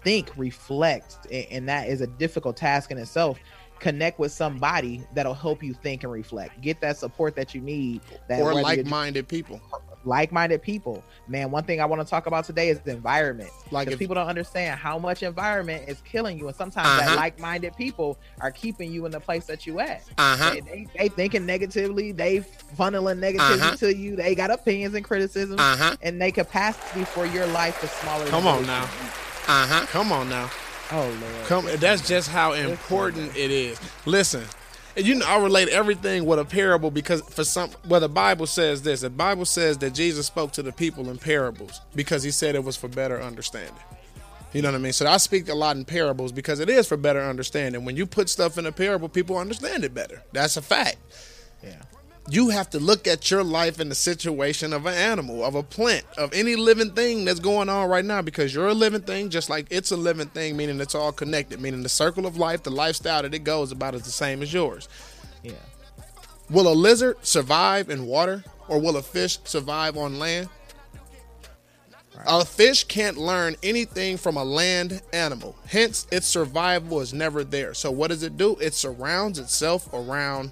think, 0.04 0.32
reflect, 0.38 1.18
a- 1.32 1.52
and 1.52 1.68
that 1.68 1.90
is 1.90 2.02
a 2.02 2.08
difficult 2.08 2.56
task 2.56 2.92
in 2.92 2.98
itself. 3.00 3.40
Connect 3.80 4.20
with 4.20 4.32
somebody 4.32 5.04
that'll 5.16 5.34
help 5.34 5.62
you 5.64 5.74
think 5.74 6.04
and 6.04 6.12
reflect. 6.12 6.62
Get 6.62 6.80
that 6.82 6.98
support 6.98 7.36
that 7.36 7.54
you 7.54 7.62
need. 7.62 8.02
That 8.30 8.40
or 8.42 8.54
like-minded 8.54 9.28
people. 9.28 9.60
Like-minded 10.06 10.62
people. 10.62 11.04
Man, 11.28 11.52
one 11.52 11.64
thing 11.64 11.82
I 11.82 11.86
want 11.86 12.02
to 12.02 12.08
talk 12.08 12.28
about 12.28 12.46
today 12.46 12.70
is 12.70 12.80
the 12.82 12.92
environment. 12.92 13.50
Like 13.72 13.88
if, 13.90 13.98
people 14.00 14.16
don't 14.16 14.28
understand 14.28 14.80
how 14.80 15.00
much 15.00 15.24
environment 15.24 15.90
is 15.90 16.00
killing 16.02 16.38
you, 16.38 16.48
and 16.48 16.56
sometimes 16.56 16.88
Uh-huh. 16.88 17.02
that 17.02 17.16
like-minded 17.16 17.76
people 17.76 18.18
are 18.42 18.52
keeping 18.52 18.92
you 18.92 19.06
in 19.06 19.12
the 19.12 19.20
place 19.20 19.46
that 19.46 19.66
you 19.66 19.80
at. 19.80 20.04
uh-huh. 20.18 20.52
They, 20.52 20.60
they, 20.62 20.88
they 20.98 21.08
thinking 21.10 21.46
negatively, 21.46 22.12
they 22.12 22.40
funneling 22.78 23.20
negativity 23.20 23.62
Uh-huh. 23.62 23.76
to 23.78 23.96
you. 23.96 24.16
They 24.16 24.36
got 24.36 24.52
opinions 24.52 24.94
and 24.96 25.04
criticism, 25.04 25.60
Uh-huh. 25.60 25.96
and 26.02 26.22
they 26.22 26.32
capacity 26.32 27.04
for 27.06 27.26
your 27.26 27.48
life 27.48 27.84
is 27.84 27.92
smaller. 27.92 28.26
Come 28.28 28.44
than 28.46 28.54
on 28.58 28.66
now. 28.66 28.84
Uh-huh. 28.84 29.86
Come 29.88 30.12
on 30.12 30.30
now. 30.30 30.50
Oh 30.92 31.02
lord. 31.02 31.46
Come 31.48 31.66
that's 31.80 32.08
just 32.08 32.30
how 32.30 32.54
important 32.54 33.36
it 33.36 33.50
is. 33.50 33.80
Listen, 34.06 34.44
and 34.96 35.06
you 35.06 35.16
know 35.16 35.25
I 35.25 35.42
relate 35.42 35.70
everything 35.70 36.25
with 36.25 36.40
a 36.40 36.46
parable 36.46 36.92
because 36.92 37.22
for 37.22 37.44
some 37.44 37.72
well 37.88 38.00
the 38.00 38.10
Bible 38.10 38.48
says 38.48 38.82
this. 38.82 39.02
The 39.02 39.10
Bible 39.10 39.46
says 39.46 39.78
that 39.80 39.94
Jesus 39.94 40.28
spoke 40.28 40.52
to 40.54 40.64
the 40.64 40.72
people 40.72 41.10
in 41.10 41.18
parables 41.18 41.82
because 41.96 42.24
he 42.24 42.32
said 42.32 42.56
it 42.56 42.64
was 42.64 42.78
for 42.78 42.88
better 42.88 43.22
understanding. 43.22 43.74
You 44.54 44.62
know 44.62 44.70
what 44.70 44.75
I 44.75 44.80
mean? 44.80 44.94
So 44.94 45.06
I 45.06 45.18
speak 45.18 45.50
a 45.50 45.54
lot 45.54 45.75
in 45.75 45.84
parables 45.84 46.32
because 46.32 46.62
it 46.62 46.70
is 46.70 46.88
for 46.88 46.96
better 46.96 47.22
understanding. 47.22 47.84
When 47.84 47.98
you 47.98 48.06
put 48.06 48.30
stuff 48.30 48.58
in 48.58 48.66
a 48.66 48.72
parable, 48.72 49.10
people 49.10 49.38
understand 49.38 49.84
it 49.84 49.94
better. 49.94 50.24
That's 50.32 50.56
a 50.56 50.62
fact. 50.62 50.96
Yeah. 51.62 51.82
You 52.27 52.50
have 52.50 52.72
to 52.72 52.79
look 52.79 53.05
at 53.05 53.29
your 53.29 53.44
life 53.44 53.79
in 53.79 53.89
the 53.89 53.96
situation 53.96 54.74
of 54.74 54.88
an 54.88 54.96
animal, 54.96 55.44
of 55.44 55.53
a 55.53 55.62
plant, 55.62 56.05
of 56.17 56.34
any 56.34 56.55
living 56.55 56.91
thing 56.91 57.24
that's 57.24 57.39
going 57.39 57.70
on 57.70 57.88
right 57.88 58.03
now 58.03 58.24
because 58.24 58.53
you're 58.53 58.67
a 58.67 58.74
living 58.74 59.01
thing 59.01 59.29
just 59.29 59.48
like 59.48 59.67
it's 59.70 59.91
a 59.91 59.98
living 59.98 60.27
thing, 60.29 60.58
meaning 60.58 60.82
it's 60.82 60.96
all 60.96 61.12
connected, 61.12 61.62
meaning 61.62 61.84
the 61.84 61.89
circle 61.89 62.25
of 62.25 62.38
life, 62.38 62.63
the 62.63 62.72
lifestyle 62.72 63.22
that 63.22 63.34
it 63.36 63.44
goes 63.44 63.72
about 63.72 63.94
is 63.94 64.01
the 64.01 64.10
same 64.10 64.41
as 64.41 64.51
yours. 64.51 64.89
Yeah. 65.44 65.53
Will 66.50 66.67
a 66.67 66.74
lizard 66.74 67.17
survive 67.22 67.91
in 67.91 68.08
water 68.08 68.44
or 68.67 68.79
will 68.79 68.98
a 68.98 69.03
fish 69.03 69.38
survive 69.44 69.96
on 69.96 70.17
land? 70.17 70.50
A 72.25 72.44
fish 72.46 72.86
can't 72.86 73.17
learn 73.17 73.55
anything 73.62 74.17
from 74.17 74.38
a 74.38 74.44
land 74.44 75.01
animal. 75.13 75.55
Hence, 75.67 76.08
its 76.12 76.25
survival 76.25 77.01
is 77.01 77.13
never 77.13 77.44
there. 77.44 77.74
So, 77.74 77.91
what 77.91 78.08
does 78.08 78.24
it 78.24 78.38
do? 78.38 78.55
It 78.62 78.74
surrounds 78.74 79.38
itself 79.38 79.89
around 79.94 80.51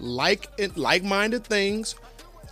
like 0.00 0.48
like-minded 0.76 1.44
things, 1.44 1.94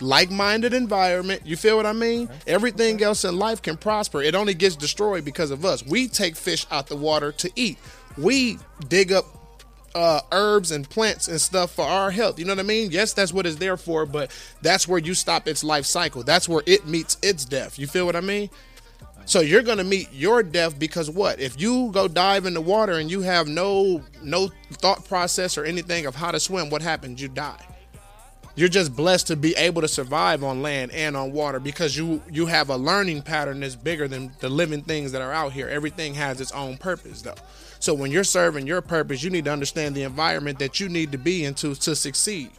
like-minded 0.01 0.73
environment. 0.73 1.41
You 1.45 1.57
feel 1.57 1.77
what 1.77 1.85
I 1.85 1.93
mean? 1.93 2.29
Everything 2.47 3.01
else 3.03 3.25
in 3.25 3.37
life 3.37 3.61
can 3.61 3.77
prosper. 3.77 4.21
It 4.21 4.35
only 4.35 4.53
gets 4.53 4.75
destroyed 4.75 5.25
because 5.25 5.51
of 5.51 5.65
us. 5.65 5.85
We 5.85 6.07
take 6.07 6.35
fish 6.35 6.65
out 6.71 6.87
the 6.87 6.95
water 6.95 7.31
to 7.33 7.51
eat. 7.55 7.77
We 8.17 8.59
dig 8.87 9.11
up 9.11 9.25
uh, 9.95 10.21
herbs 10.31 10.71
and 10.71 10.89
plants 10.89 11.27
and 11.27 11.41
stuff 11.41 11.71
for 11.71 11.85
our 11.85 12.11
health. 12.11 12.39
You 12.39 12.45
know 12.45 12.53
what 12.53 12.59
I 12.59 12.63
mean? 12.63 12.91
Yes, 12.91 13.13
that's 13.13 13.33
what 13.33 13.45
it's 13.45 13.57
there 13.57 13.77
for, 13.77 14.05
but 14.05 14.31
that's 14.61 14.87
where 14.87 14.99
you 14.99 15.13
stop 15.13 15.47
its 15.47 15.63
life 15.63 15.85
cycle. 15.85 16.23
That's 16.23 16.47
where 16.47 16.63
it 16.65 16.87
meets 16.87 17.17
its 17.21 17.45
death. 17.45 17.79
You 17.79 17.87
feel 17.87 18.05
what 18.05 18.15
I 18.15 18.21
mean? 18.21 18.49
So 19.29 19.41
you're 19.41 19.61
gonna 19.61 19.83
meet 19.83 20.11
your 20.11 20.41
death 20.41 20.79
because 20.79 21.07
what? 21.07 21.39
If 21.39 21.61
you 21.61 21.91
go 21.91 22.07
dive 22.07 22.47
in 22.47 22.55
the 22.55 22.61
water 22.61 22.93
and 22.93 23.11
you 23.11 23.21
have 23.21 23.47
no 23.47 24.01
no 24.23 24.49
thought 24.71 25.07
process 25.07 25.55
or 25.55 25.65
anything 25.65 26.07
of 26.07 26.15
how 26.15 26.31
to 26.31 26.39
swim, 26.39 26.71
what 26.71 26.81
happens? 26.81 27.21
You 27.21 27.27
die. 27.27 27.63
You're 28.55 28.69
just 28.69 28.95
blessed 28.95 29.27
to 29.27 29.35
be 29.35 29.55
able 29.55 29.83
to 29.83 29.87
survive 29.87 30.43
on 30.43 30.63
land 30.63 30.91
and 30.93 31.15
on 31.15 31.31
water 31.31 31.59
because 31.59 31.95
you 31.95 32.23
you 32.31 32.47
have 32.47 32.71
a 32.71 32.75
learning 32.75 33.21
pattern 33.21 33.59
that's 33.59 33.75
bigger 33.75 34.07
than 34.07 34.31
the 34.39 34.49
living 34.49 34.81
things 34.81 35.11
that 35.11 35.21
are 35.21 35.31
out 35.31 35.53
here. 35.53 35.69
Everything 35.69 36.15
has 36.15 36.41
its 36.41 36.51
own 36.53 36.77
purpose 36.77 37.21
though. 37.21 37.35
So 37.77 37.93
when 37.93 38.09
you're 38.09 38.23
serving 38.23 38.65
your 38.65 38.81
purpose, 38.81 39.21
you 39.21 39.29
need 39.29 39.45
to 39.45 39.51
understand 39.51 39.93
the 39.93 40.01
environment 40.01 40.57
that 40.57 40.79
you 40.79 40.89
need 40.89 41.11
to 41.11 41.19
be 41.19 41.45
in 41.45 41.53
to, 41.53 41.75
to 41.75 41.95
succeed. 41.95 42.49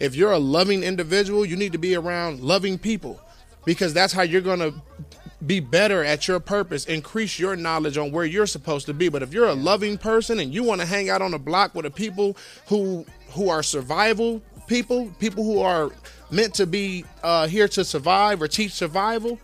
If 0.00 0.16
you're 0.16 0.32
a 0.32 0.38
loving 0.38 0.82
individual, 0.82 1.44
you 1.44 1.56
need 1.56 1.72
to 1.72 1.78
be 1.78 1.94
around 1.94 2.40
loving 2.40 2.78
people 2.78 3.20
because 3.66 3.92
that's 3.92 4.14
how 4.14 4.22
you're 4.22 4.40
going 4.40 4.60
to 4.60 4.72
be 5.44 5.60
better 5.60 6.04
at 6.04 6.28
your 6.28 6.40
purpose, 6.40 6.86
increase 6.86 7.38
your 7.38 7.56
knowledge 7.56 7.98
on 7.98 8.10
where 8.10 8.24
you're 8.24 8.46
supposed 8.46 8.86
to 8.86 8.94
be. 8.94 9.08
But 9.08 9.22
if 9.22 9.34
you're 9.34 9.48
a 9.48 9.54
loving 9.54 9.98
person 9.98 10.40
and 10.40 10.52
you 10.54 10.62
want 10.62 10.80
to 10.80 10.86
hang 10.86 11.10
out 11.10 11.20
on 11.20 11.32
the 11.32 11.38
block 11.38 11.74
with 11.74 11.84
the 11.84 11.90
people 11.90 12.36
who 12.68 13.04
who 13.30 13.48
are 13.48 13.62
survival 13.62 14.40
people, 14.66 15.10
people 15.18 15.44
who 15.44 15.60
are 15.60 15.90
meant 16.30 16.54
to 16.54 16.66
be 16.66 17.04
uh, 17.22 17.46
here 17.46 17.68
to 17.68 17.84
survive 17.84 18.42
or 18.42 18.48
teach 18.48 18.72
survival, 18.72 19.38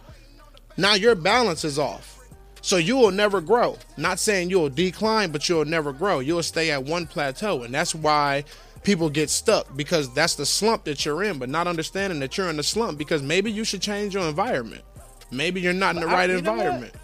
now 0.76 0.94
your 0.94 1.14
balance 1.14 1.64
is 1.64 1.78
off. 1.78 2.18
So 2.60 2.76
you 2.76 2.96
will 2.96 3.10
never 3.10 3.40
grow. 3.40 3.76
Not 3.96 4.18
saying 4.18 4.50
you'll 4.50 4.68
decline, 4.68 5.32
but 5.32 5.48
you'll 5.48 5.64
never 5.64 5.92
grow. 5.92 6.20
You'll 6.20 6.44
stay 6.44 6.70
at 6.70 6.84
one 6.84 7.06
plateau. 7.06 7.62
And 7.62 7.74
that's 7.74 7.94
why 7.94 8.44
people 8.84 9.10
get 9.10 9.30
stuck 9.30 9.76
because 9.76 10.12
that's 10.14 10.36
the 10.36 10.46
slump 10.46 10.84
that 10.84 11.04
you're 11.04 11.24
in, 11.24 11.38
but 11.38 11.48
not 11.48 11.66
understanding 11.66 12.20
that 12.20 12.36
you're 12.36 12.48
in 12.48 12.56
the 12.56 12.62
slump 12.62 12.98
because 12.98 13.22
maybe 13.22 13.50
you 13.50 13.64
should 13.64 13.82
change 13.82 14.14
your 14.14 14.28
environment. 14.28 14.82
Maybe 15.32 15.60
you're 15.60 15.72
not 15.72 15.94
in 15.96 16.02
the 16.02 16.08
I- 16.08 16.12
right 16.12 16.30
environment. 16.30 16.94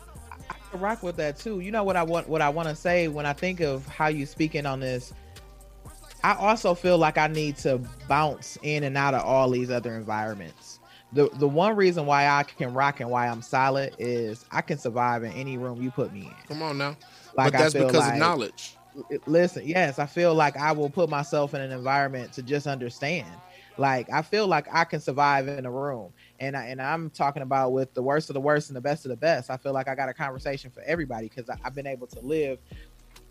I 0.50 0.76
rock 0.76 1.02
with 1.02 1.16
that 1.16 1.38
too. 1.38 1.60
You 1.60 1.70
know 1.72 1.82
what 1.82 1.96
I 1.96 2.02
want 2.02 2.28
what 2.28 2.42
I 2.42 2.50
want 2.50 2.68
to 2.68 2.76
say 2.76 3.08
when 3.08 3.24
I 3.26 3.32
think 3.32 3.60
of 3.60 3.86
how 3.86 4.08
you 4.08 4.26
speaking 4.26 4.66
on 4.66 4.80
this. 4.80 5.12
I 6.22 6.34
also 6.34 6.74
feel 6.74 6.98
like 6.98 7.16
I 7.16 7.28
need 7.28 7.56
to 7.58 7.80
bounce 8.08 8.58
in 8.62 8.82
and 8.84 8.96
out 8.96 9.14
of 9.14 9.22
all 9.22 9.48
these 9.50 9.70
other 9.70 9.94
environments. 9.96 10.78
The 11.12 11.30
the 11.34 11.48
one 11.48 11.74
reason 11.74 12.04
why 12.04 12.26
I 12.26 12.42
can 12.42 12.74
rock 12.74 13.00
and 13.00 13.08
why 13.10 13.28
I'm 13.28 13.40
solid 13.40 13.94
is 13.98 14.44
I 14.50 14.60
can 14.60 14.78
survive 14.78 15.22
in 15.24 15.32
any 15.32 15.56
room 15.56 15.80
you 15.80 15.90
put 15.90 16.12
me 16.12 16.22
in. 16.22 16.34
Come 16.48 16.62
on 16.62 16.76
now. 16.76 16.96
Like 17.34 17.52
but 17.52 17.58
that's 17.58 17.72
because 17.74 17.94
like- 17.94 18.12
of 18.14 18.18
knowledge. 18.18 18.74
listen 19.26 19.62
yes 19.64 20.00
i 20.00 20.06
feel 20.06 20.34
like 20.34 20.56
i 20.56 20.72
will 20.72 20.90
put 20.90 21.08
myself 21.08 21.54
in 21.54 21.60
an 21.60 21.70
environment 21.70 22.32
to 22.32 22.42
just 22.42 22.66
understand 22.66 23.28
like 23.76 24.10
i 24.10 24.20
feel 24.20 24.48
like 24.48 24.66
i 24.72 24.82
can 24.82 24.98
survive 24.98 25.46
in 25.46 25.64
a 25.66 25.70
room 25.70 26.12
and 26.40 26.56
I, 26.56 26.66
and 26.66 26.80
i'm 26.80 27.10
talking 27.10 27.42
about 27.42 27.72
with 27.72 27.94
the 27.94 28.02
worst 28.02 28.30
of 28.30 28.34
the 28.34 28.40
worst 28.40 28.70
and 28.70 28.76
the 28.76 28.80
best 28.80 29.04
of 29.04 29.10
the 29.10 29.16
best 29.16 29.50
i 29.50 29.56
feel 29.56 29.72
like 29.72 29.88
i 29.88 29.94
got 29.94 30.08
a 30.08 30.14
conversation 30.14 30.70
for 30.70 30.82
everybody 30.82 31.28
because 31.28 31.48
i've 31.64 31.74
been 31.74 31.86
able 31.86 32.06
to 32.08 32.20
live 32.20 32.58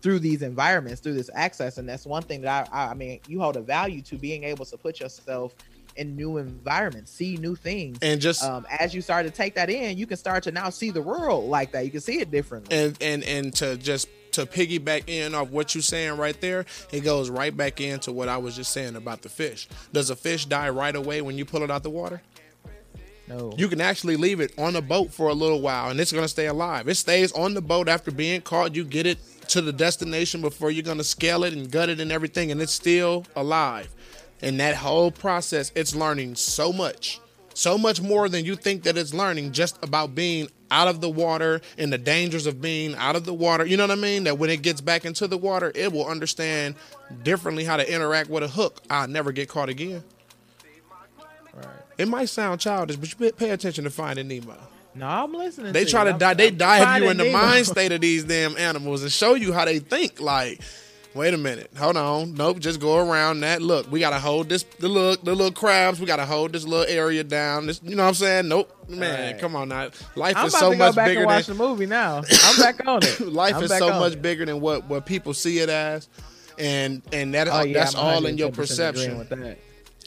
through 0.00 0.20
these 0.20 0.42
environments 0.42 1.00
through 1.00 1.14
this 1.14 1.30
access 1.34 1.78
and 1.78 1.88
that's 1.88 2.06
one 2.06 2.22
thing 2.22 2.42
that 2.42 2.68
I, 2.72 2.84
I 2.84 2.90
i 2.90 2.94
mean 2.94 3.20
you 3.26 3.40
hold 3.40 3.56
a 3.56 3.62
value 3.62 4.02
to 4.02 4.16
being 4.16 4.44
able 4.44 4.64
to 4.66 4.76
put 4.76 5.00
yourself 5.00 5.54
in 5.96 6.14
new 6.14 6.36
environments 6.36 7.10
see 7.10 7.36
new 7.36 7.56
things 7.56 7.98
And 8.02 8.20
just 8.20 8.44
um, 8.44 8.66
as 8.78 8.94
you 8.94 9.00
start 9.00 9.26
to 9.26 9.32
take 9.32 9.56
that 9.56 9.68
in 9.68 9.98
you 9.98 10.06
can 10.06 10.16
start 10.16 10.44
to 10.44 10.52
now 10.52 10.70
see 10.70 10.90
the 10.90 11.02
world 11.02 11.48
like 11.48 11.72
that 11.72 11.84
you 11.84 11.90
can 11.90 12.00
see 12.00 12.20
it 12.20 12.30
differently 12.30 12.76
and 12.76 12.96
and 13.00 13.24
and 13.24 13.54
to 13.56 13.76
just 13.76 14.08
to 14.32 14.46
piggyback 14.46 15.08
in 15.08 15.34
off 15.34 15.50
what 15.50 15.74
you're 15.74 15.82
saying 15.82 16.16
right 16.16 16.40
there, 16.40 16.64
it 16.92 17.00
goes 17.00 17.30
right 17.30 17.56
back 17.56 17.80
into 17.80 18.12
what 18.12 18.28
I 18.28 18.36
was 18.36 18.54
just 18.54 18.72
saying 18.72 18.94
about 18.96 19.22
the 19.22 19.28
fish. 19.28 19.68
Does 19.92 20.10
a 20.10 20.16
fish 20.16 20.46
die 20.46 20.68
right 20.68 20.94
away 20.94 21.22
when 21.22 21.36
you 21.36 21.44
pull 21.44 21.62
it 21.62 21.70
out 21.70 21.82
the 21.82 21.90
water? 21.90 22.22
No 23.28 23.52
You 23.56 23.68
can 23.68 23.80
actually 23.80 24.16
leave 24.16 24.40
it 24.40 24.52
on 24.58 24.76
a 24.76 24.82
boat 24.82 25.12
for 25.12 25.28
a 25.28 25.34
little 25.34 25.60
while 25.60 25.90
and 25.90 26.00
it's 26.00 26.12
going 26.12 26.24
to 26.24 26.28
stay 26.28 26.46
alive. 26.46 26.88
It 26.88 26.96
stays 26.96 27.32
on 27.32 27.54
the 27.54 27.62
boat 27.62 27.88
after 27.88 28.10
being 28.10 28.40
caught. 28.40 28.74
You 28.74 28.84
get 28.84 29.06
it 29.06 29.18
to 29.48 29.60
the 29.60 29.72
destination 29.72 30.40
before 30.40 30.70
you're 30.70 30.82
going 30.82 30.98
to 30.98 31.04
scale 31.04 31.44
it 31.44 31.52
and 31.52 31.70
gut 31.70 31.88
it 31.88 32.00
and 32.00 32.12
everything, 32.12 32.50
and 32.50 32.60
it's 32.60 32.72
still 32.72 33.26
alive. 33.34 33.88
And 34.40 34.60
that 34.60 34.76
whole 34.76 35.10
process, 35.10 35.72
it's 35.74 35.94
learning 35.94 36.36
so 36.36 36.72
much, 36.72 37.20
so 37.54 37.76
much 37.76 38.00
more 38.00 38.28
than 38.28 38.44
you 38.44 38.54
think 38.54 38.84
that 38.84 38.96
it's 38.96 39.12
learning 39.12 39.52
just 39.52 39.82
about 39.82 40.14
being 40.14 40.48
out 40.70 40.86
of 40.86 41.00
the 41.00 41.08
water 41.08 41.60
and 41.78 41.92
the 41.92 41.98
dangers 41.98 42.46
of 42.46 42.60
being 42.60 42.94
out 42.96 43.16
of 43.16 43.24
the 43.24 43.34
water. 43.34 43.64
You 43.64 43.76
know 43.76 43.84
what 43.84 43.90
I 43.90 44.00
mean? 44.00 44.24
That 44.24 44.38
when 44.38 44.50
it 44.50 44.62
gets 44.62 44.80
back 44.80 45.04
into 45.04 45.26
the 45.26 45.38
water, 45.38 45.72
it 45.74 45.92
will 45.92 46.06
understand 46.06 46.74
differently 47.22 47.64
how 47.64 47.78
to 47.78 47.92
interact 47.92 48.28
with 48.28 48.42
a 48.42 48.48
hook. 48.48 48.82
I'll 48.90 49.08
never 49.08 49.32
get 49.32 49.48
caught 49.48 49.70
again. 49.70 50.04
It 51.98 52.08
might 52.08 52.28
sound 52.28 52.60
childish, 52.60 52.96
but 52.96 53.10
you 53.20 53.32
pay- 53.32 53.50
attention 53.50 53.84
to 53.84 53.90
Finding 53.90 54.28
Nemo. 54.28 54.56
no 54.94 55.06
i'm 55.06 55.32
listening 55.34 55.72
They 55.72 55.84
to 55.84 55.90
try 55.90 56.06
you. 56.06 56.12
to 56.12 56.18
die. 56.18 56.34
They 56.34 56.48
I'm 56.48 56.56
dive 56.56 57.02
you 57.02 57.10
in 57.10 57.16
the 57.16 57.24
Nemo. 57.24 57.38
mind 57.38 57.66
state 57.66 57.92
of 57.92 58.00
these 58.08 58.24
damn 58.24 58.56
animals 58.56 59.02
and 59.02 59.10
show 59.12 59.34
you 59.34 59.52
how 59.52 59.64
they 59.64 59.78
think. 59.80 60.20
Like 60.20 60.60
Wait 61.14 61.32
a 61.34 61.38
minute. 61.38 61.70
Hold 61.76 61.96
on. 61.96 62.34
Nope. 62.34 62.58
Just 62.60 62.78
go 62.80 62.98
around 62.98 63.40
that. 63.40 63.60
Look, 63.62 63.90
we 63.90 63.98
gotta 63.98 64.20
hold 64.20 64.48
this. 64.50 64.62
The 64.78 64.86
look, 64.88 65.24
the 65.24 65.34
little 65.34 65.50
crabs. 65.50 65.98
We 65.98 66.06
gotta 66.06 66.26
hold 66.26 66.52
this 66.52 66.64
little 66.64 66.86
area 66.86 67.24
down. 67.24 67.66
This, 67.66 67.80
you 67.82 67.96
know 67.96 68.02
what 68.04 68.08
I'm 68.10 68.14
saying? 68.14 68.48
Nope. 68.48 68.70
Man, 68.88 69.32
Right. 69.32 69.40
come 69.40 69.56
on 69.56 69.70
now. 69.70 69.88
Life 70.14 70.36
I'm 70.36 70.46
is 70.46 70.52
about 70.54 70.60
so 70.60 70.70
to 70.70 70.76
go 70.76 70.84
much 70.86 70.94
back 70.94 71.06
bigger 71.08 71.20
and 71.20 71.26
watch 71.26 71.46
than 71.46 71.56
the 71.56 71.64
movie 71.66 71.86
now. 71.86 72.22
I'm 72.44 72.56
back 72.60 72.86
on 72.86 73.00
it. 73.02 73.20
life 73.32 73.56
I'm 73.56 73.64
is 73.64 73.76
so 73.76 73.98
much 73.98 74.12
it. 74.12 74.22
bigger 74.22 74.44
than 74.44 74.60
what 74.60 74.84
what 74.84 75.06
people 75.06 75.32
see 75.34 75.58
it 75.58 75.70
as, 75.70 76.08
and 76.58 77.02
and 77.12 77.34
that 77.34 77.48
Oh, 77.48 77.52
uh, 77.52 77.62
yeah, 77.64 77.72
that's 77.80 77.96
I'm 77.96 78.04
all 78.04 78.26
in 78.26 78.36
your 78.38 78.52
perception. 78.52 79.18
With 79.18 79.30
that. 79.30 79.58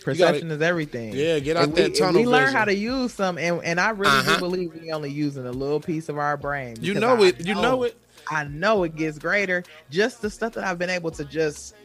Perception 0.04 0.50
is 0.52 0.62
everything. 0.62 1.14
Yeah, 1.14 1.40
get 1.40 1.58
out 1.58 1.70
we, 1.70 1.74
that 1.76 1.92
if 1.92 1.98
tunnel 2.00 2.22
we 2.22 2.28
learn 2.28 2.46
vision. 2.46 2.58
how 2.58 2.66
to 2.66 2.76
use 2.76 3.14
some, 3.14 3.38
and, 3.38 3.64
and 3.64 3.80
I 3.80 3.90
really 3.92 4.12
Uh-huh. 4.12 4.34
do 4.36 4.40
believe 4.40 4.74
we 4.74 4.92
only 4.92 5.12
using 5.12 5.46
a 5.46 5.52
little 5.52 5.80
piece 5.80 6.10
of 6.10 6.18
our 6.18 6.38
brain. 6.38 6.76
You 6.82 6.96
know 6.96 7.18
I 7.24 7.28
it. 7.28 7.46
You 7.46 7.56
know 7.56 7.84
it. 7.84 7.96
I 8.30 8.46
know 8.46 8.84
it 8.84 8.96
gets 8.96 9.18
greater. 9.20 9.64
Just 9.90 10.22
the 10.22 10.30
stuff 10.30 10.54
that 10.54 10.64
I've 10.64 10.80
been 10.80 10.90
able 10.90 11.12
to 11.12 11.26
just 11.26 11.76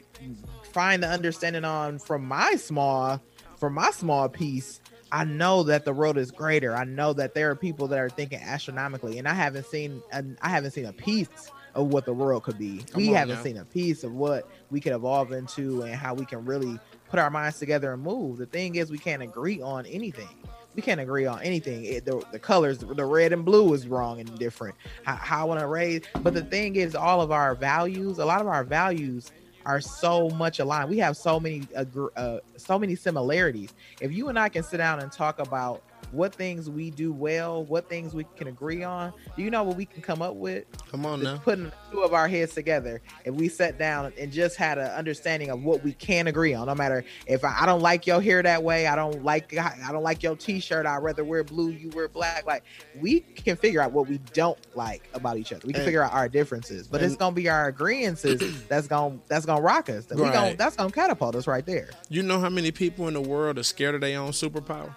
find 0.72 1.02
the 1.02 1.08
understanding 1.08 1.64
on 1.64 1.98
from 1.98 2.24
my 2.26 2.54
small, 2.56 3.20
from 3.56 3.74
my 3.74 3.90
small 3.90 4.28
piece. 4.28 4.80
I 5.12 5.24
know 5.24 5.62
that 5.64 5.84
the 5.84 5.92
world 5.92 6.18
is 6.18 6.30
greater. 6.30 6.74
I 6.74 6.84
know 6.84 7.12
that 7.14 7.32
there 7.34 7.50
are 7.50 7.54
people 7.54 7.86
that 7.88 7.98
are 7.98 8.08
thinking 8.10 8.40
astronomically, 8.40 9.18
and 9.18 9.28
I 9.28 9.34
haven't 9.34 9.66
seen, 9.66 10.02
and 10.12 10.36
I 10.42 10.48
haven't 10.48 10.72
seen 10.72 10.86
a 10.86 10.92
piece 10.92 11.28
of 11.74 11.88
what 11.92 12.06
the 12.06 12.12
world 12.12 12.42
could 12.42 12.58
be. 12.58 12.78
Come 12.90 12.96
we 13.02 13.08
haven't 13.08 13.36
now. 13.36 13.42
seen 13.42 13.56
a 13.58 13.64
piece 13.64 14.02
of 14.04 14.14
what 14.14 14.48
we 14.70 14.80
could 14.80 14.92
evolve 14.92 15.32
into, 15.32 15.82
and 15.82 15.94
how 15.94 16.14
we 16.14 16.24
can 16.26 16.44
really 16.44 16.78
put 17.08 17.18
our 17.18 17.30
minds 17.30 17.58
together 17.58 17.92
and 17.92 18.02
move. 18.02 18.38
The 18.38 18.46
thing 18.46 18.76
is, 18.76 18.90
we 18.90 18.98
can't 18.98 19.22
agree 19.22 19.60
on 19.60 19.86
anything. 19.86 20.28
We 20.74 20.82
can't 20.82 21.00
agree 21.00 21.24
on 21.24 21.40
anything. 21.42 21.84
It, 21.84 22.04
the, 22.04 22.22
the 22.32 22.38
colors, 22.38 22.78
the 22.78 23.04
red 23.04 23.32
and 23.32 23.44
blue 23.44 23.72
is 23.72 23.88
wrong 23.88 24.20
and 24.20 24.38
different. 24.38 24.74
How, 25.04 25.42
I 25.42 25.44
want 25.44 25.60
to 25.60 25.66
raise, 25.66 26.02
but 26.20 26.34
the 26.34 26.44
thing 26.44 26.76
is, 26.76 26.94
all 26.94 27.22
of 27.22 27.32
our 27.32 27.54
values, 27.54 28.18
a 28.18 28.24
lot 28.24 28.40
of 28.42 28.46
our 28.46 28.64
values 28.64 29.32
are 29.64 29.80
so 29.80 30.28
much 30.30 30.58
aligned. 30.58 30.90
We 30.90 30.98
have 30.98 31.16
so 31.16 31.40
many, 31.40 31.60
agr- 31.76 32.10
uh, 32.16 32.38
so 32.56 32.78
many 32.78 32.94
similarities. 32.94 33.74
If 34.00 34.12
you 34.12 34.28
and 34.28 34.38
I 34.38 34.48
can 34.48 34.62
sit 34.62 34.76
down 34.76 35.00
and 35.00 35.10
talk 35.10 35.38
about 35.38 35.82
what 36.12 36.34
things 36.34 36.70
we 36.70 36.90
do 36.90 37.12
well, 37.12 37.64
what 37.64 37.88
things 37.88 38.14
we 38.14 38.24
can 38.36 38.48
agree 38.48 38.82
on, 38.82 39.12
do 39.36 39.42
you 39.42 39.50
know 39.50 39.62
what 39.64 39.76
we 39.76 39.84
can 39.84 40.02
come 40.02 40.22
up 40.22 40.34
with? 40.36 40.64
Come 40.90 41.04
on 41.04 41.20
Just 41.20 41.32
now. 41.34 41.38
putting 41.42 41.72
two 41.92 42.00
of 42.02 42.14
our 42.14 42.28
heads 42.28 42.54
together 42.54 43.02
if 43.24 43.34
we 43.34 43.48
sat 43.48 43.78
down 43.78 44.12
and 44.18 44.32
just 44.32 44.56
had 44.56 44.78
an 44.78 44.90
understanding 44.92 45.50
of 45.50 45.62
what 45.62 45.82
we 45.84 45.92
can 45.92 46.26
agree 46.26 46.54
on. 46.54 46.66
No 46.66 46.74
matter 46.74 47.04
if 47.26 47.44
I, 47.44 47.56
I 47.62 47.66
don't 47.66 47.80
like 47.82 48.06
your 48.06 48.20
hair 48.20 48.42
that 48.42 48.62
way 48.62 48.86
i 48.86 48.94
don't 48.96 49.24
like 49.24 49.56
i 49.56 49.90
don't 49.92 50.02
like 50.02 50.22
your 50.22 50.36
t-shirt 50.36 50.86
i'd 50.86 50.98
rather 50.98 51.24
wear 51.24 51.42
blue 51.44 51.70
you 51.70 51.90
wear 51.90 52.08
black. 52.08 52.46
Like 52.46 52.64
we 53.00 53.20
can 53.20 53.56
figure 53.56 53.80
out 53.80 53.92
what 53.92 54.08
we 54.08 54.18
don't 54.32 54.58
like 54.76 55.08
about 55.14 55.36
each 55.36 55.52
other. 55.52 55.66
We 55.66 55.72
can 55.72 55.80
And- 55.82 55.86
figure 55.86 56.02
out 56.02 56.12
our 56.12 56.28
differences 56.28 56.86
but 56.88 57.02
it's 57.02 57.16
gonna 57.16 57.34
be 57.34 57.48
our 57.48 57.66
agreements 57.68 58.22
that's 58.68 58.86
gonna 58.86 59.18
that's 59.28 59.44
gonna 59.46 59.60
rock 59.60 59.88
us. 59.90 60.06
That 60.06 60.16
we 60.18 60.24
gonna, 60.24 60.56
that's 60.56 60.76
gonna 60.76 60.90
catapult 60.90 61.34
us 61.36 61.46
right 61.46 61.64
there. 61.66 61.90
You 62.08 62.22
know 62.22 62.40
how 62.40 62.48
many 62.48 62.70
people 62.70 63.08
in 63.08 63.14
the 63.14 63.20
world 63.20 63.58
are 63.58 63.62
scared 63.62 63.94
of 63.94 64.00
their 64.00 64.18
own 64.20 64.30
superpower? 64.30 64.94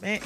Man 0.00 0.20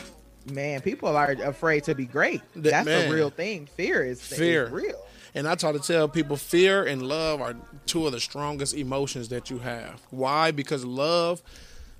man 0.52 0.80
people 0.80 1.16
are 1.16 1.32
afraid 1.44 1.84
to 1.84 1.94
be 1.94 2.04
great 2.04 2.42
that's 2.56 2.84
man. 2.86 3.08
the 3.08 3.14
real 3.14 3.30
thing 3.30 3.66
fear 3.76 4.02
is 4.04 4.20
Fear. 4.20 4.64
is 4.64 4.70
real 4.70 5.04
And 5.34 5.46
I 5.48 5.54
try 5.54 5.72
to 5.72 5.78
tell 5.78 6.08
people 6.08 6.36
fear 6.36 6.84
and 6.84 7.00
love 7.02 7.40
are 7.40 7.54
two 7.86 8.06
of 8.06 8.12
the 8.12 8.20
strongest 8.20 8.74
emotions 8.74 9.28
that 9.30 9.48
you 9.50 9.58
have. 9.60 10.02
Why? 10.10 10.50
Because 10.50 10.84
love 10.84 11.40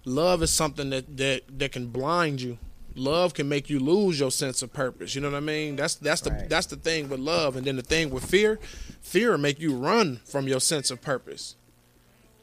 love 0.05 0.43
is 0.43 0.51
something 0.53 0.91
that 0.91 1.17
that 1.17 1.43
that 1.59 1.73
can 1.73 1.87
blind 1.87 2.41
you. 2.43 2.59
Love 2.95 3.33
can 3.33 3.49
make 3.49 3.71
you 3.71 3.79
lose 3.81 4.21
your 4.21 4.31
sense 4.31 4.61
of 4.61 4.71
purpose. 4.75 5.15
You 5.15 5.23
know 5.23 5.31
what 5.31 5.37
I 5.39 5.41
mean? 5.41 5.77
That's 5.77 5.95
that's 5.95 6.21
the 6.21 6.31
Right. 6.31 6.49
that's 6.49 6.67
the 6.67 6.77
thing 6.77 7.09
with 7.09 7.21
love. 7.21 7.57
And 7.57 7.67
then 7.67 7.77
the 7.77 7.83
thing 7.83 8.11
with 8.11 8.25
fear, 8.27 8.59
fear 9.01 9.39
make 9.39 9.59
you 9.61 9.75
run 9.77 10.21
from 10.27 10.47
your 10.47 10.61
sense 10.61 10.91
of 10.91 11.01
purpose. 11.01 11.57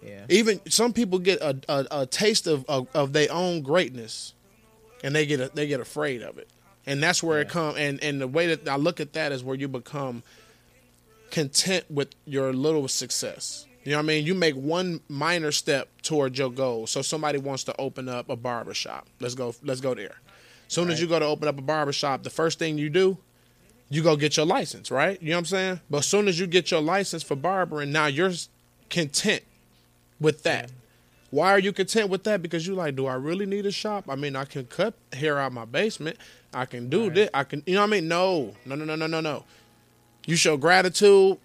yeah 0.02 0.26
Even 0.30 0.60
some 0.72 0.92
people 0.94 1.20
get 1.20 1.40
a, 1.42 1.56
a, 1.68 2.02
a 2.02 2.06
taste 2.08 2.48
of, 2.48 2.66
of, 2.68 2.88
of 2.96 3.14
their 3.14 3.32
own 3.32 3.62
greatness, 3.62 4.34
and 5.04 5.16
they 5.16 5.26
get 5.26 5.40
a, 5.40 5.52
they 5.54 5.68
get 5.68 5.80
afraid 5.80 6.22
of 6.22 6.38
it, 6.38 6.50
and 6.86 7.02
that's 7.02 7.22
where 7.24 7.40
it 7.40 7.50
comes. 7.50 7.78
And 7.78 8.04
and 8.04 8.22
the 8.22 8.28
way 8.28 8.54
that 8.54 8.68
I 8.68 8.76
look 8.76 9.00
at 9.00 9.14
that 9.14 9.32
is 9.32 9.44
where 9.44 9.56
you 9.56 9.68
become 9.68 10.24
content 11.32 11.86
with 11.90 12.10
your 12.26 12.54
little 12.54 12.88
success. 12.88 13.66
You 13.84 13.92
know 13.92 13.98
what 14.00 14.04
I 14.04 14.08
mean? 14.08 14.26
You 14.26 14.36
make 14.36 14.56
one 14.56 15.00
minor 15.08 15.52
step 15.52 15.90
toward 16.02 16.38
your 16.38 16.52
goal. 16.52 16.86
So 16.86 17.02
somebody 17.02 17.40
wants 17.40 17.64
to 17.66 17.76
open 17.80 18.10
up 18.10 18.30
a 18.30 18.36
barber 18.36 18.74
shop. 18.74 19.08
Let's 19.20 19.36
go. 19.36 19.56
Let's 19.64 19.82
go 19.82 19.94
there. 19.94 20.16
As 20.68 20.74
soon 20.74 20.92
as 20.92 21.02
you 21.02 21.08
go 21.08 21.18
to 21.18 21.26
open 21.26 21.48
up 21.48 21.58
a 21.58 21.64
barber 21.64 21.94
shop, 21.94 22.22
the 22.22 22.30
first 22.30 22.60
thing 22.60 22.78
you 22.78 22.92
do, 22.92 23.18
you 23.90 24.04
go 24.04 24.16
get 24.16 24.38
your 24.38 24.46
license, 24.46 24.92
right? 24.92 25.20
You 25.22 25.30
know 25.30 25.38
what 25.38 25.40
I'm 25.40 25.46
saying? 25.46 25.82
But 25.90 26.00
as 26.00 26.06
soon 26.06 26.28
as 26.28 26.40
you 26.40 26.46
get 26.46 26.70
your 26.70 26.82
license 26.82 27.24
for 27.24 27.36
barbering, 27.36 27.92
now 27.92 28.06
you're 28.06 28.34
content 28.90 29.44
with 30.20 30.44
that. 30.44 30.72
Why 31.32 31.52
are 31.52 31.60
you 31.60 31.72
content 31.72 32.10
with 32.10 32.24
that? 32.24 32.42
Because 32.42 32.66
you 32.66 32.74
like, 32.76 32.96
do 32.96 33.06
I 33.06 33.14
really 33.14 33.46
need 33.46 33.66
a 33.66 33.72
shop? 33.72 34.06
I 34.10 34.16
mean, 34.16 34.36
I 34.36 34.46
can 34.46 34.66
cut 34.66 34.96
hair 35.14 35.38
out 35.40 35.54
my 35.54 35.66
basement. 35.66 36.18
I 36.54 36.66
can 36.66 36.90
do 36.90 37.04
Right. 37.04 37.14
this. 37.14 37.30
I 37.34 37.44
can, 37.44 37.62
you 37.68 37.76
know 37.76 37.82
what 37.82 37.88
I 37.88 37.92
mean? 37.92 38.08
No, 38.08 38.56
no, 38.66 38.76
no, 38.76 38.84
no, 38.86 38.96
no, 38.96 39.06
no, 39.08 39.22
no. 39.22 39.46
You 40.26 40.36
show 40.36 40.58
gratitude. 40.58 41.38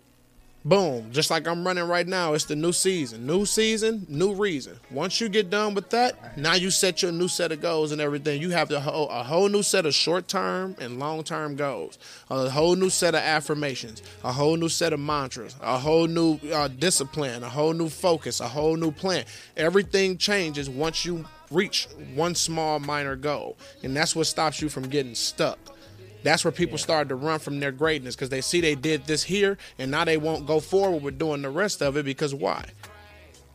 Boom. 0.67 1.13
Just 1.13 1.31
like 1.31 1.47
I'm 1.47 1.67
running 1.67 1.85
right 1.85 2.07
now. 2.07 2.33
It's 2.33 2.47
the 2.47 2.57
new 2.57 2.73
season. 2.73 3.27
New 3.27 3.45
season, 3.45 4.07
new 4.09 4.33
reason. 4.33 4.81
Once 4.91 5.21
you 5.21 5.29
get 5.29 5.51
done 5.51 5.75
with 5.75 5.91
that, 5.91 6.39
now 6.39 6.55
you 6.55 6.71
set 6.71 7.03
your 7.03 7.13
new 7.13 7.29
set 7.29 7.53
of 7.53 7.61
goals 7.61 7.93
and 7.93 8.01
everything. 8.01 8.41
You 8.41 8.51
have 8.51 8.71
the 8.71 8.81
whole, 8.81 9.11
a 9.11 9.23
whole 9.23 9.51
new 9.51 9.63
set 9.63 9.85
of 9.85 9.95
short 9.95 10.27
term 10.27 10.75
and 10.81 10.99
long 10.99 11.23
term 11.23 11.55
goals, 11.57 11.99
a 12.31 12.49
whole 12.49 12.77
new 12.77 12.89
set 12.89 13.15
of 13.15 13.21
affirmations, 13.21 14.03
a 14.25 14.33
whole 14.33 14.57
new 14.57 14.71
set 14.71 14.95
of 14.95 15.01
mantras, 15.01 15.55
a 15.61 15.79
whole 15.79 16.07
new 16.07 16.39
uh, 16.51 16.69
discipline, 16.69 17.43
a 17.43 17.49
whole 17.49 17.75
new 17.75 17.91
focus, 17.91 18.41
a 18.41 18.49
whole 18.49 18.77
new 18.77 18.91
plan. 18.91 19.27
Everything 19.59 20.17
changes 20.17 20.71
once 20.71 21.05
you 21.05 21.27
reach 21.51 21.89
one 22.15 22.35
small 22.35 22.79
minor 22.79 23.17
goal. 23.17 23.59
And 23.83 23.95
that's 23.95 24.17
what 24.17 24.27
stops 24.27 24.63
you 24.63 24.71
from 24.71 24.89
getting 24.89 25.15
stuck. 25.15 25.59
That's 26.25 26.43
where 26.43 26.51
people 26.53 26.79
started 26.79 27.11
to 27.11 27.15
run 27.15 27.39
from 27.39 27.61
their 27.61 27.71
greatness 27.71 28.17
because 28.17 28.31
they 28.31 28.41
see 28.41 28.61
they 28.61 28.75
did 28.75 29.07
this 29.07 29.23
here 29.23 29.59
and 29.79 29.91
now 29.91 30.05
they 30.05 30.17
won't 30.17 30.47
go 30.47 30.59
forward 30.59 31.03
with 31.03 31.19
doing 31.19 31.43
the 31.43 31.51
rest 31.51 31.83
of 31.83 31.97
it 31.97 32.05
because 32.05 32.35
why? 32.35 32.65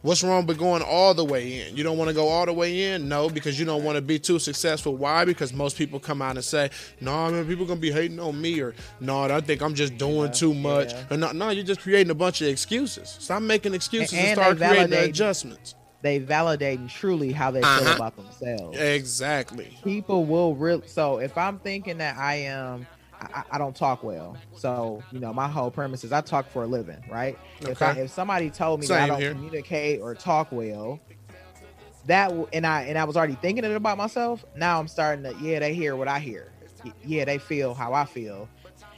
What's 0.01 0.23
wrong 0.23 0.45
with 0.45 0.57
going 0.57 0.81
all 0.81 1.13
the 1.13 1.25
way 1.25 1.67
in? 1.67 1.75
You 1.75 1.83
don't 1.83 1.97
want 1.97 2.07
to 2.07 2.13
go 2.13 2.29
all 2.29 2.45
the 2.45 2.53
way 2.53 2.93
in? 2.93 3.09
No, 3.09 3.27
because 3.27 3.59
you 3.59 3.65
don't 3.65 3.83
want 3.83 3.97
to 3.97 4.01
be 4.01 4.17
too 4.17 4.39
successful. 4.39 4.95
Why? 4.95 5.25
Because 5.25 5.51
most 5.51 5.77
people 5.77 5.99
come 5.99 6.21
out 6.21 6.37
and 6.37 6.45
say, 6.45 6.69
"No, 7.01 7.29
man, 7.29 7.45
people 7.45 7.65
gonna 7.65 7.81
be 7.81 7.91
hating 7.91 8.17
on 8.17 8.39
me," 8.39 8.61
or 8.61 8.75
"No, 9.01 9.23
I 9.23 9.41
think 9.41 9.61
I'm 9.61 9.75
just 9.75 9.97
doing 9.97 10.31
too 10.31 10.53
much." 10.53 10.93
yeah. 10.93 11.03
Or 11.11 11.17
no, 11.17 11.31
no, 11.33 11.49
you're 11.49 11.65
just 11.65 11.81
creating 11.81 12.11
a 12.11 12.15
bunch 12.15 12.41
of 12.41 12.47
excuses. 12.47 13.17
Stop 13.19 13.41
making 13.41 13.73
excuses 13.73 14.13
and, 14.13 14.27
And 14.27 14.37
start 14.37 14.57
creating 14.57 14.91
the 14.91 15.03
adjustments. 15.03 15.75
They 16.01 16.19
validating 16.19 16.89
truly 16.89 17.31
how 17.31 17.51
they 17.51 17.61
feel 17.61 17.69
Uh-huh. 17.83 17.95
about 17.95 18.15
themselves 18.15 18.79
Exactly. 18.79 19.77
people 19.83 20.25
will 20.25 20.55
really 20.55 20.87
so 20.87 21.17
if 21.19 21.37
i'm 21.37 21.59
thinking 21.59 21.97
that 21.97 22.17
i 22.17 22.35
am 22.35 22.87
I, 23.21 23.43
I 23.51 23.57
don't 23.57 23.75
talk 23.75 24.01
well 24.03 24.37
so 24.55 25.03
you 25.11 25.19
know 25.19 25.33
my 25.33 25.47
whole 25.47 25.71
premise 25.71 26.03
is 26.03 26.11
i 26.13 26.21
talk 26.21 26.47
for 26.49 26.63
a 26.63 26.67
living 26.67 27.03
right 27.09 27.37
if 27.61 27.81
i 27.81 27.91
Okay. 27.91 28.01
if 28.01 28.11
somebody 28.11 28.49
told 28.49 28.79
me 28.79 28.87
that 28.87 29.03
i 29.03 29.07
don't 29.07 29.19
here. 29.19 29.33
communicate 29.33 29.99
or 30.01 30.15
talk 30.15 30.51
well 30.51 30.99
that 32.05 32.31
and 32.53 32.65
i 32.65 32.83
and 32.83 32.97
i 32.97 33.03
was 33.03 33.17
already 33.17 33.35
thinking 33.35 33.63
it 33.65 33.71
about 33.75 33.97
myself 33.97 34.43
now 34.55 34.79
i'm 34.79 34.87
starting 34.87 35.23
to 35.23 35.35
yeah 35.41 35.59
they 35.59 35.73
hear 35.73 35.95
what 35.95 36.07
i 36.07 36.19
hear 36.19 36.51
yeah 37.03 37.25
they 37.25 37.37
feel 37.37 37.73
how 37.73 37.93
i 37.93 38.05
feel 38.05 38.47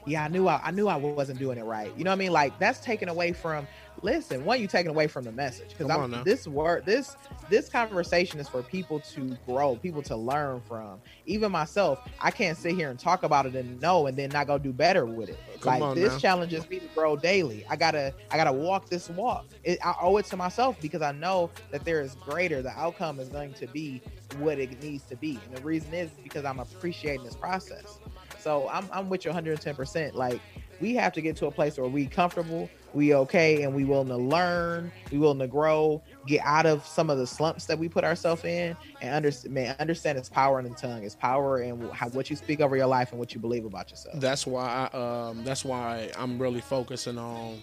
yeah 0.05 0.23
i 0.23 0.27
knew 0.27 0.47
I, 0.47 0.61
I 0.63 0.71
knew 0.71 0.87
i 0.87 0.95
wasn't 0.95 1.39
doing 1.39 1.57
it 1.57 1.63
right 1.63 1.91
you 1.97 2.03
know 2.03 2.11
what 2.11 2.15
i 2.15 2.19
mean 2.19 2.31
like 2.31 2.57
that's 2.59 2.79
taken 2.79 3.09
away 3.09 3.33
from 3.33 3.67
listen 4.03 4.43
one 4.45 4.59
you 4.59 4.67
taking 4.67 4.89
away 4.89 5.07
from 5.07 5.23
the 5.23 5.31
message 5.31 5.69
because 5.69 5.89
i'm 5.89 6.23
this 6.23 6.47
word 6.47 6.85
this 6.85 7.15
this 7.51 7.67
conversation 7.67 8.39
is 8.39 8.47
for 8.47 8.63
people 8.63 8.99
to 9.01 9.37
grow 9.45 9.75
people 9.75 10.01
to 10.01 10.15
learn 10.15 10.61
from. 10.61 10.99
Even 11.25 11.51
myself 11.51 11.99
i 12.21 12.31
can't 12.31 12.57
sit 12.57 12.75
here 12.75 12.89
and 12.89 12.97
talk 12.97 13.23
about 13.23 13.45
it 13.45 13.55
and 13.55 13.79
know 13.81 14.07
and 14.07 14.17
then 14.17 14.29
not 14.29 14.47
go 14.47 14.57
do 14.57 14.71
better 14.71 15.05
with 15.05 15.29
it. 15.29 15.37
Come 15.59 15.79
like 15.79 15.95
this 15.95 16.13
now. 16.13 16.19
challenges 16.19 16.67
me 16.69 16.79
to 16.79 16.87
grow 16.95 17.15
daily. 17.15 17.65
I 17.69 17.75
gotta 17.75 18.13
i 18.31 18.37
gotta 18.37 18.53
walk 18.53 18.89
this 18.89 19.09
walk. 19.09 19.45
It, 19.63 19.79
i 19.85 19.93
owe 20.01 20.17
it 20.17 20.25
to 20.27 20.37
myself 20.37 20.77
because 20.81 21.01
i 21.01 21.11
know 21.11 21.51
that 21.71 21.83
there 21.83 22.01
is 22.01 22.15
greater. 22.15 22.61
The 22.61 22.71
outcome 22.71 23.19
is 23.19 23.27
going 23.29 23.53
to 23.55 23.67
be 23.67 24.01
what 24.37 24.57
it 24.57 24.81
needs 24.81 25.03
to 25.05 25.17
be. 25.17 25.39
And 25.45 25.57
the 25.57 25.61
reason 25.61 25.93
is 25.93 26.09
because 26.23 26.45
i'm 26.45 26.59
appreciating 26.59 27.25
this 27.25 27.35
process. 27.35 27.99
So 28.39 28.69
i'm, 28.69 28.87
I'm 28.93 29.09
with 29.09 29.25
you 29.25 29.31
110% 29.31 30.13
like 30.13 30.39
we 30.79 30.95
have 30.95 31.13
to 31.13 31.21
get 31.21 31.35
to 31.37 31.45
a 31.45 31.51
place 31.51 31.77
where 31.77 31.89
we 31.89 32.07
comfortable 32.07 32.69
we 32.93 33.13
okay 33.15 33.63
and 33.63 33.73
we 33.73 33.83
willing 33.83 34.07
to 34.07 34.17
learn 34.17 34.91
we 35.11 35.17
willing 35.17 35.39
to 35.39 35.47
grow 35.47 36.01
get 36.27 36.41
out 36.45 36.65
of 36.65 36.85
some 36.85 37.09
of 37.09 37.17
the 37.17 37.27
slumps 37.27 37.65
that 37.65 37.77
we 37.77 37.87
put 37.87 38.03
ourselves 38.03 38.43
in 38.43 38.75
and 39.01 39.15
understand 39.15 39.53
man 39.53 39.75
understand 39.79 40.17
its 40.17 40.29
power 40.29 40.59
in 40.59 40.65
the 40.65 40.75
tongue. 40.75 41.03
Its 41.03 41.15
power 41.15 41.57
and 41.57 41.91
how, 41.91 42.07
what 42.09 42.29
you 42.29 42.35
speak 42.35 42.61
over 42.61 42.75
your 42.75 42.87
life 42.87 43.11
and 43.11 43.19
what 43.19 43.33
you 43.33 43.39
believe 43.39 43.65
about 43.65 43.89
yourself. 43.89 44.19
That's 44.19 44.45
why 44.47 44.89
I, 44.93 44.97
um 44.97 45.43
that's 45.43 45.65
why 45.65 46.11
I'm 46.17 46.39
really 46.39 46.61
focusing 46.61 47.17
on 47.17 47.61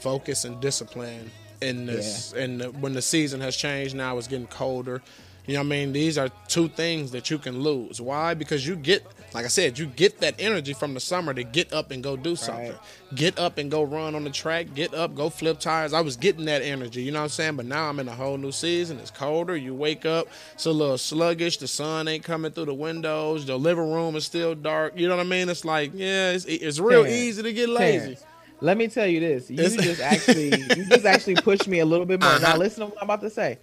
focus 0.00 0.44
and 0.44 0.60
discipline 0.60 1.30
in 1.60 1.86
this 1.86 2.32
and 2.34 2.60
the, 2.60 2.70
when 2.72 2.92
the 2.92 3.02
season 3.02 3.40
has 3.40 3.56
changed 3.56 3.96
now 3.96 4.16
it's 4.16 4.28
getting 4.28 4.46
colder 4.46 5.02
You 5.48 5.54
know 5.54 5.60
what 5.60 5.66
I 5.66 5.68
mean? 5.70 5.92
These 5.94 6.18
are 6.18 6.28
two 6.46 6.68
things 6.68 7.10
that 7.12 7.30
you 7.30 7.38
can 7.38 7.62
lose. 7.62 8.02
Why? 8.02 8.34
Because 8.34 8.66
you 8.66 8.76
get, 8.76 9.02
like 9.32 9.46
I 9.46 9.48
said, 9.48 9.78
you 9.78 9.86
get 9.86 10.20
that 10.20 10.34
energy 10.38 10.74
from 10.74 10.92
the 10.92 11.00
summer 11.00 11.32
to 11.32 11.42
get 11.42 11.72
up 11.72 11.90
and 11.90 12.02
go 12.04 12.16
do 12.18 12.36
something. 12.36 12.72
Right. 12.72 12.78
Get 13.14 13.38
up 13.38 13.56
and 13.56 13.70
go 13.70 13.82
run 13.82 14.14
on 14.14 14.24
the 14.24 14.30
track. 14.30 14.74
Get 14.74 14.92
up, 14.92 15.14
go 15.14 15.30
flip 15.30 15.58
tires. 15.58 15.94
I 15.94 16.02
was 16.02 16.16
getting 16.18 16.44
that 16.44 16.60
energy, 16.60 17.02
you 17.02 17.12
know 17.12 17.20
what 17.20 17.24
I'm 17.24 17.28
saying? 17.30 17.56
But 17.56 17.64
now 17.64 17.88
I'm 17.88 17.98
in 17.98 18.08
a 18.08 18.14
whole 18.14 18.36
new 18.36 18.52
season. 18.52 18.98
It's 18.98 19.10
colder. 19.10 19.56
You 19.56 19.74
wake 19.74 20.04
up, 20.04 20.28
it's 20.52 20.66
a 20.66 20.70
little 20.70 20.98
sluggish. 20.98 21.56
The 21.56 21.66
sun 21.66 22.08
ain't 22.08 22.24
coming 22.24 22.52
through 22.52 22.66
the 22.66 22.74
windows. 22.74 23.46
The 23.46 23.58
living 23.58 23.90
room 23.90 24.16
is 24.16 24.26
still 24.26 24.54
dark. 24.54 24.98
You 24.98 25.08
know 25.08 25.16
what 25.16 25.24
I 25.24 25.28
mean? 25.30 25.48
It's 25.48 25.64
like, 25.64 25.92
yeah, 25.94 26.32
it's, 26.32 26.44
it's 26.44 26.78
real 26.78 27.04
Terrence, 27.04 27.16
easy 27.16 27.42
to 27.42 27.52
get 27.54 27.70
lazy. 27.70 28.00
Terrence, 28.00 28.24
Let 28.60 28.76
me 28.76 28.88
tell 28.88 29.06
you 29.06 29.20
this. 29.20 29.48
You 29.50 29.56
just 29.56 30.00
actually 30.02 30.60
you 30.76 30.84
just 30.90 31.06
actually 31.06 31.36
pushed 31.48 31.68
me 31.68 31.78
a 31.78 31.86
little 31.86 32.04
bit 32.06 32.20
more. 32.20 32.38
Now 32.38 32.48
Uh-huh. 32.48 32.58
listen 32.58 32.80
to 32.80 32.86
what 32.86 32.98
I'm 33.00 33.04
about 33.06 33.22
to 33.22 33.30
say. 33.30 33.58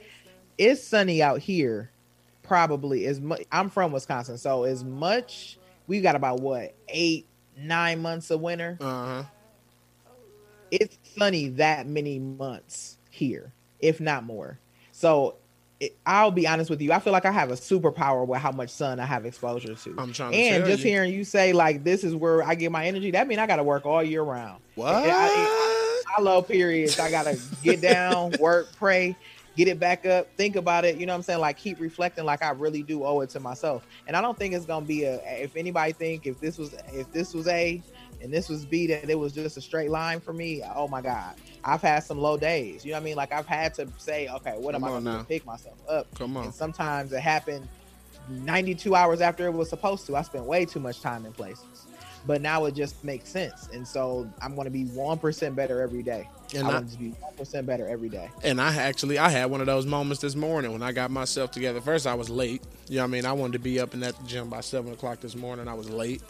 It's 0.58 0.84
sunny 0.84 1.22
out 1.22 1.40
here, 1.40 1.92
probably 2.44 3.06
as 3.06 3.20
much. 3.20 3.44
I'm 3.52 3.70
from 3.70 3.92
Wisconsin, 3.92 4.38
so 4.38 4.64
as 4.64 4.84
much 4.84 5.58
we 5.88 6.02
got 6.02 6.16
about 6.16 6.40
what 6.40 6.76
eight, 6.90 7.28
nine 7.58 8.02
months 8.02 8.32
of 8.32 8.42
winter. 8.42 8.78
Uh 8.80 9.06
huh. 9.06 9.24
It's 10.72 10.98
sunny 11.18 11.50
that 11.50 11.88
many 11.88 12.20
months 12.20 12.98
here, 13.10 13.54
if 13.80 14.00
not 14.00 14.24
more. 14.24 14.60
So 14.92 15.36
it, 15.80 15.98
I'll 16.06 16.32
be 16.32 16.48
honest 16.48 16.70
with 16.70 16.82
you. 16.82 16.92
I 16.92 17.00
feel 17.00 17.14
like 17.14 17.26
I 17.26 17.32
have 17.32 17.52
a 17.52 17.56
superpower 17.56 18.26
with 18.26 18.40
how 18.40 18.52
much 18.52 18.70
sun 18.70 19.00
I 19.00 19.06
have 19.06 19.26
exposure 19.26 19.76
to. 19.76 19.96
I'm 19.98 20.14
trying 20.14 20.32
to 20.32 20.38
and 20.38 20.66
just 20.66 20.84
you. 20.84 20.90
hearing 20.90 21.14
you 21.14 21.24
say 21.24 21.54
like 21.54 21.84
this 21.84 22.04
is 22.04 22.16
where 22.16 22.44
I 22.44 22.56
get 22.56 22.72
my 22.72 22.86
energy. 22.86 23.12
That 23.12 23.28
mean 23.28 23.40
I 23.40 23.48
got 23.48 23.58
to 23.58 23.64
work 23.64 23.86
all 23.86 24.02
year 24.02 24.24
round. 24.24 24.62
What? 24.76 24.94
I, 24.96 26.06
I 26.18 26.22
love 26.22 26.48
periods. 26.48 27.00
I 27.00 27.12
gotta 27.12 27.38
get 27.62 27.82
down, 27.82 28.34
work, 28.40 28.70
pray, 28.78 29.16
get 29.56 29.68
it 29.68 29.80
back 29.80 30.06
up, 30.06 30.28
think 30.38 30.56
about 30.56 30.86
it. 30.86 30.98
You 30.98 31.06
know 31.06 31.14
what 31.14 31.18
I'm 31.18 31.24
saying? 31.24 31.40
Like 31.40 31.58
keep 31.58 31.80
reflecting, 31.80 32.26
like 32.26 32.44
I 32.44 32.52
really 32.52 32.84
do 32.84 33.04
owe 33.04 33.22
it 33.22 33.30
to 33.32 33.40
myself. 33.40 33.86
And 34.08 34.16
I 34.16 34.22
don't 34.22 34.38
think 34.38 34.54
it's 34.54 34.66
gonna 34.66 34.86
be 34.86 35.04
a. 35.04 35.22
If 35.42 35.56
anybody 35.56 35.94
think 35.94 36.28
if 36.28 36.40
this 36.40 36.58
was 36.58 36.76
if 36.94 37.12
this 37.12 37.34
was 37.34 37.48
A 37.48 37.82
and 38.22 38.34
this 38.34 38.50
was 38.50 38.66
B, 38.66 38.88
that 38.88 39.10
it 39.10 39.18
was 39.18 39.34
just 39.34 39.58
a 39.58 39.62
straight 39.62 39.90
line 39.90 40.20
for 40.20 40.34
me. 40.34 40.64
Oh 40.76 40.88
my 40.88 41.02
God, 41.02 41.36
I've 41.64 41.82
had 41.82 42.00
some 42.00 42.18
low 42.18 42.38
days. 42.38 42.86
You 42.86 42.92
know 42.92 42.98
what 42.98 43.02
I 43.02 43.06
mean? 43.06 43.16
Like 43.16 43.32
I've 43.32 43.48
had 43.48 43.74
to 43.76 43.88
say, 43.98 44.28
okay, 44.28 44.56
what 44.58 44.76
am 44.76 44.84
I 44.84 44.90
gonna 44.90 45.02
now. 45.02 45.18
to 45.20 45.24
pick 45.24 45.46
myself 45.46 45.78
up? 45.90 46.14
Come 46.16 46.38
on. 46.38 46.46
And 46.46 46.54
sometimes 46.54 47.12
it 47.14 47.22
happened 47.22 47.68
92 48.30 48.96
hours 48.96 49.22
after 49.22 49.46
it 49.46 49.54
was 49.54 49.70
supposed 49.70 50.06
to. 50.08 50.16
I 50.16 50.22
spent 50.24 50.46
way 50.46 50.66
too 50.66 50.80
much 50.80 51.02
time 51.02 51.26
in 51.26 51.32
places. 51.32 51.85
But 52.28 52.42
now 52.42 52.66
it 52.66 52.74
just 52.76 53.04
makes 53.04 53.30
sense. 53.30 53.70
And 53.72 53.88
so 53.88 54.28
I'm 54.42 54.56
going 54.56 54.66
to 54.66 54.72
be 54.72 54.86
1% 54.86 55.56
better 55.56 55.82
every 55.82 56.02
day. 56.04 56.28
And 56.56 56.66
I 56.68 56.72
I- 56.72 56.74
want 56.76 56.92
to 56.92 56.98
be 56.98 57.14
1% 57.38 57.66
better 57.66 57.88
every 57.88 58.10
day. 58.10 58.30
And 58.44 58.60
I 58.60 58.76
actually 58.76 59.18
I 59.20 59.30
had 59.30 59.46
one 59.52 59.62
of 59.62 59.68
those 59.68 59.86
moments 59.86 60.22
this 60.22 60.36
morning 60.36 60.72
when 60.72 60.82
I 60.82 60.92
got 60.92 61.12
myself 61.12 61.52
together. 61.52 61.82
First 61.82 62.08
I 62.08 62.14
was 62.16 62.30
late. 62.30 62.64
You 62.88 62.98
know 62.98 63.04
what 63.04 63.08
I 63.08 63.12
mean? 63.12 63.26
I 63.26 63.34
wanted 63.34 63.54
to 63.54 63.60
be 63.60 63.80
up 63.80 63.94
and 63.94 64.04
at 64.04 64.18
the 64.18 64.24
gym 64.28 64.50
by 64.50 64.62
seven 64.62 64.94
o'clock 64.94 65.20
this 65.20 65.36
morning. 65.36 65.68
I 65.68 65.74
was 65.76 65.90
late. 65.90 66.22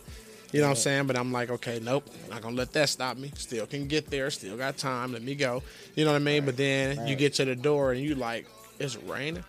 You 0.52 0.62
know 0.62 0.68
what 0.68 0.72
I'm 0.78 0.82
saying? 0.82 1.08
But 1.08 1.18
I'm 1.18 1.32
like, 1.34 1.50
okay, 1.50 1.80
nope, 1.82 2.10
not 2.30 2.42
gonna 2.42 2.56
let 2.56 2.72
that 2.74 2.88
stop 2.88 3.18
me. 3.18 3.32
Still 3.36 3.66
can 3.66 3.88
get 3.88 4.10
there, 4.10 4.30
still 4.32 4.56
got 4.56 4.78
time, 4.78 5.12
let 5.12 5.22
me 5.22 5.36
go. 5.36 5.64
You 5.96 6.06
know 6.06 6.12
what 6.12 6.18
I 6.18 6.24
mean? 6.24 6.46
But 6.46 6.56
then 6.56 7.08
you 7.08 7.16
get 7.18 7.34
to 7.36 7.46
the 7.46 7.56
door 7.58 7.92
and 7.92 8.02
you 8.02 8.16
like, 8.16 8.48
it's 8.80 8.96
raining. 8.96 9.44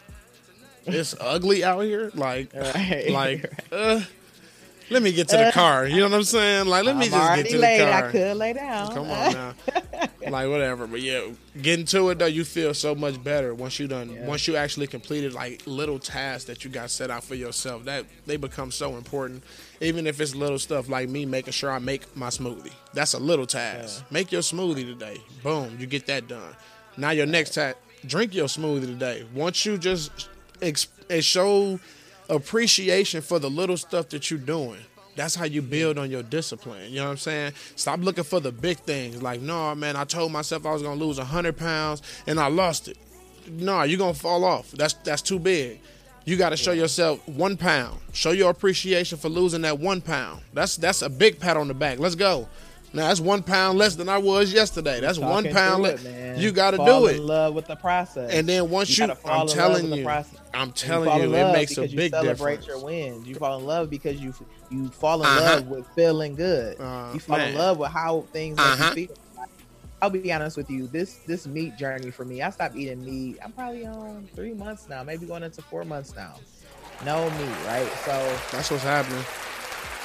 It's 0.85 1.14
ugly 1.20 1.62
out 1.64 1.80
here. 1.80 2.11
Like 2.14 2.52
Right. 2.54 3.11
like 3.11 3.52
uh 3.72 4.00
let 4.90 5.03
me 5.03 5.12
get 5.12 5.29
to 5.29 5.37
the 5.37 5.51
car. 5.53 5.87
You 5.87 5.96
know 5.99 6.05
what 6.09 6.14
I'm 6.14 6.22
saying? 6.25 6.66
Like 6.66 6.85
let 6.85 6.96
me 6.96 7.07
I'm 7.07 7.11
just 7.11 7.37
get 7.37 7.49
to 7.51 7.59
late. 7.59 7.79
the 7.79 7.85
car. 7.85 8.05
I 8.09 8.11
could 8.12 8.37
lay 8.37 8.53
down. 8.53 8.92
Come 8.94 9.11
on 9.11 9.33
now. 9.33 9.55
like 10.31 10.49
whatever. 10.49 10.87
But 10.87 11.01
yeah, 11.03 11.29
getting 11.61 11.85
to 11.87 12.11
it 12.11 12.18
though, 12.18 12.27
you 12.27 12.44
feel 12.44 12.75
so 12.75 12.94
much 12.94 13.22
better 13.22 13.55
once 13.55 13.79
you 13.79 13.87
done 13.88 14.11
Yeah. 14.11 14.27
once 14.27 14.46
you 14.46 14.57
actually 14.57 14.87
completed 14.87 15.33
like 15.33 15.62
little 15.66 15.99
tasks 15.99 16.44
that 16.44 16.64
you 16.64 16.70
got 16.70 16.90
set 16.90 17.11
out 17.11 17.25
for 17.25 17.35
yourself. 17.35 17.85
That 17.85 18.05
they 18.27 18.37
become 18.37 18.70
so 18.70 18.96
important. 18.96 19.42
Even 19.81 20.07
if 20.07 20.20
it's 20.20 20.35
little 20.35 20.59
stuff 20.59 20.88
like 20.88 21.09
me 21.09 21.27
making 21.27 21.53
sure 21.53 21.70
I 21.70 21.79
make 21.79 22.16
my 22.16 22.29
smoothie. 22.29 22.72
That's 22.94 23.14
a 23.14 23.18
little 23.18 23.46
task. 23.46 24.05
Make 24.11 24.33
your 24.33 24.42
smoothie 24.42 24.87
today. 24.87 25.18
Boom, 25.42 25.77
you 25.79 25.87
get 25.87 26.07
that 26.07 26.29
done. 26.29 26.55
Now 26.96 27.11
your 27.11 27.27
next 27.27 27.51
task, 27.55 27.77
drink 28.07 28.35
your 28.35 28.46
smoothie 28.46 28.87
today. 28.87 29.27
Once 29.35 29.66
you 29.66 29.77
just 29.77 30.29
ex- 30.62 30.88
eh, 31.11 31.20
show 31.20 31.79
appreciation 32.29 33.23
for 33.23 33.39
the 33.39 33.51
little 33.51 33.77
stuff 33.77 34.09
that 34.11 34.31
you're 34.31 34.41
doing. 34.41 34.81
That's 35.17 35.35
how 35.35 35.47
you 35.47 35.62
build 35.62 35.99
on 35.99 36.11
your 36.11 36.23
discipline. 36.23 36.91
You 36.91 36.99
know 36.99 37.05
what 37.05 37.11
I'm 37.12 37.17
saying? 37.17 37.53
Stop 37.75 38.01
looking 38.01 38.25
for 38.25 38.39
the 38.39 38.53
big 38.53 38.79
things. 38.79 39.23
Like, 39.23 39.41
no, 39.41 39.75
man, 39.75 39.97
I 39.97 40.05
told 40.05 40.31
myself 40.31 40.67
I 40.67 40.73
was 40.73 40.83
gonna 40.83 41.03
lose 41.03 41.19
hundred 41.19 41.57
pounds 41.57 42.03
and 42.27 42.39
I 42.39 42.49
lost 42.49 42.89
it. 42.89 42.99
No, 43.49 43.83
you're 43.83 43.99
gonna 43.99 44.15
fall 44.15 44.45
off. 44.45 44.71
That's 44.73 44.93
that's 44.95 45.23
too 45.23 45.39
big. 45.39 45.81
You 46.27 46.37
got 46.37 46.51
to 46.51 46.57
show 46.57 46.73
yourself 46.73 47.27
one 47.29 47.57
pound. 47.57 48.01
Show 48.12 48.33
your 48.33 48.51
appreciation 48.51 49.17
for 49.17 49.29
losing 49.29 49.62
that 49.62 49.79
one 49.79 50.01
pound. 50.01 50.43
That's 50.53 50.77
that's 50.77 51.03
a 51.03 51.09
big 51.09 51.39
pat 51.39 51.57
on 51.57 51.69
the 51.69 51.75
back. 51.75 52.01
Let's 52.01 52.17
go. 52.17 52.49
Now 52.96 53.09
that's 53.09 53.20
one 53.20 53.42
pound 53.42 53.76
less 53.78 53.94
than 53.94 54.09
I 54.09 54.16
was 54.16 54.54
yesterday. 54.54 55.00
That's 55.00 55.18
one 55.18 55.44
pound 55.44 55.82
less. 55.82 56.02
it. 56.02 56.40
You 56.40 56.50
got 56.50 56.70
to 56.70 56.78
do 56.78 57.06
it. 57.09 57.16
in 57.16 57.26
love 57.26 57.54
with 57.54 57.66
the 57.66 57.76
process. 57.76 58.32
And 58.32 58.48
then 58.48 58.70
once 58.70 58.98
You 58.98 59.06
you, 59.06 59.12
I'm 59.26 59.42
in 59.42 59.46
love 59.48 59.48
telling 59.48 59.92
you, 59.92 60.04
process. 60.04 60.40
I'm 60.54 60.68
you 60.68 60.72
telling 60.72 61.20
you, 61.20 61.35
in 61.35 61.46
it 61.46 61.52
makes 61.52 61.76
a 61.76 61.82
because 61.82 61.92
you 61.92 62.09
celebrate 62.09 62.66
your 62.66 62.82
wins. 62.82 63.28
You 63.28 63.35
fall 63.35 63.59
in 63.59 63.66
love 63.66 63.90
because 63.90 64.18
you 64.18 64.32
you 64.70 64.88
fall 64.88 65.22
in 65.22 65.28
Uh-huh. 65.28 65.40
love 65.56 65.66
with 65.66 65.87
feeling 65.94 66.37
good. 66.37 66.80
Uh, 66.80 67.11
you 67.12 67.20
fall 67.20 67.37
man. 67.37 67.50
in 67.50 67.59
love 67.59 67.78
with 67.78 67.90
how 67.90 68.22
things 68.32 68.59
Uh-huh. 68.59 68.94
you 68.94 69.09
feel. 69.09 69.16
I'll 70.00 70.11
be 70.11 70.32
honest 70.32 70.56
with 70.56 70.70
you. 70.70 70.87
This 70.87 71.18
this 71.26 71.46
meat 71.46 71.76
journey 71.76 72.11
for 72.11 72.24
me, 72.24 72.40
I 72.40 72.48
stopped 72.48 72.76
eating 72.76 73.04
meat. 73.04 73.38
I'm 73.44 73.52
probably 73.52 73.85
on 73.87 74.26
three 74.35 74.54
months 74.54 74.88
now, 74.88 75.02
maybe 75.02 75.26
going 75.26 75.42
into 75.42 75.61
four 75.62 75.85
months 75.85 76.14
now. 76.16 76.37
No 77.04 77.28
meat, 77.30 77.66
right? 77.66 77.90
So 78.06 78.12
That's 78.52 78.70
what's 78.70 78.85
happening. 78.85 79.22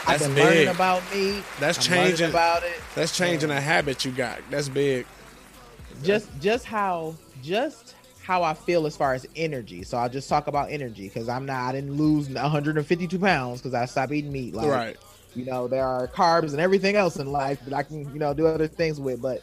I've 0.07 0.19
been 0.19 0.35
big. 0.35 0.43
learning 0.43 0.67
about 0.69 1.03
meat. 1.13 1.43
That's 1.59 1.77
I'm 1.77 1.83
changing. 1.83 2.29
about 2.29 2.63
it. 2.63 2.79
That's 2.95 3.15
changing 3.15 3.51
a 3.51 3.61
habit 3.61 4.03
you 4.03 4.11
got. 4.11 4.39
That's 4.49 4.69
big. 4.69 5.05
just 6.03 6.29
just 6.39 6.65
how 6.65 7.15
just 7.41 7.95
how 8.23 8.43
I 8.43 8.53
feel 8.53 8.85
as 8.85 8.95
far 8.95 9.13
as 9.13 9.27
energy. 9.35 9.83
So 9.83 9.97
I'll 9.97 10.09
just 10.09 10.29
talk 10.29 10.47
about 10.47 10.71
energy 10.71 11.07
because 11.07 11.27
I'm 11.27 11.45
not 11.45 11.69
I 11.69 11.71
didn't 11.73 11.93
lose 11.93 12.29
152 12.29 13.19
pounds 13.19 13.61
because 13.61 13.73
I 13.73 13.85
stopped 13.85 14.11
eating 14.11 14.31
meat. 14.31 14.53
Like 14.53 14.67
right. 14.67 14.97
you 15.35 15.45
know, 15.45 15.67
there 15.67 15.85
are 15.85 16.07
carbs 16.07 16.51
and 16.51 16.59
everything 16.59 16.95
else 16.95 17.17
in 17.17 17.31
life 17.31 17.59
that 17.65 17.73
I 17.73 17.83
can, 17.83 18.11
you 18.13 18.19
know, 18.19 18.33
do 18.33 18.47
other 18.47 18.67
things 18.67 18.99
with. 18.99 19.21
But 19.21 19.41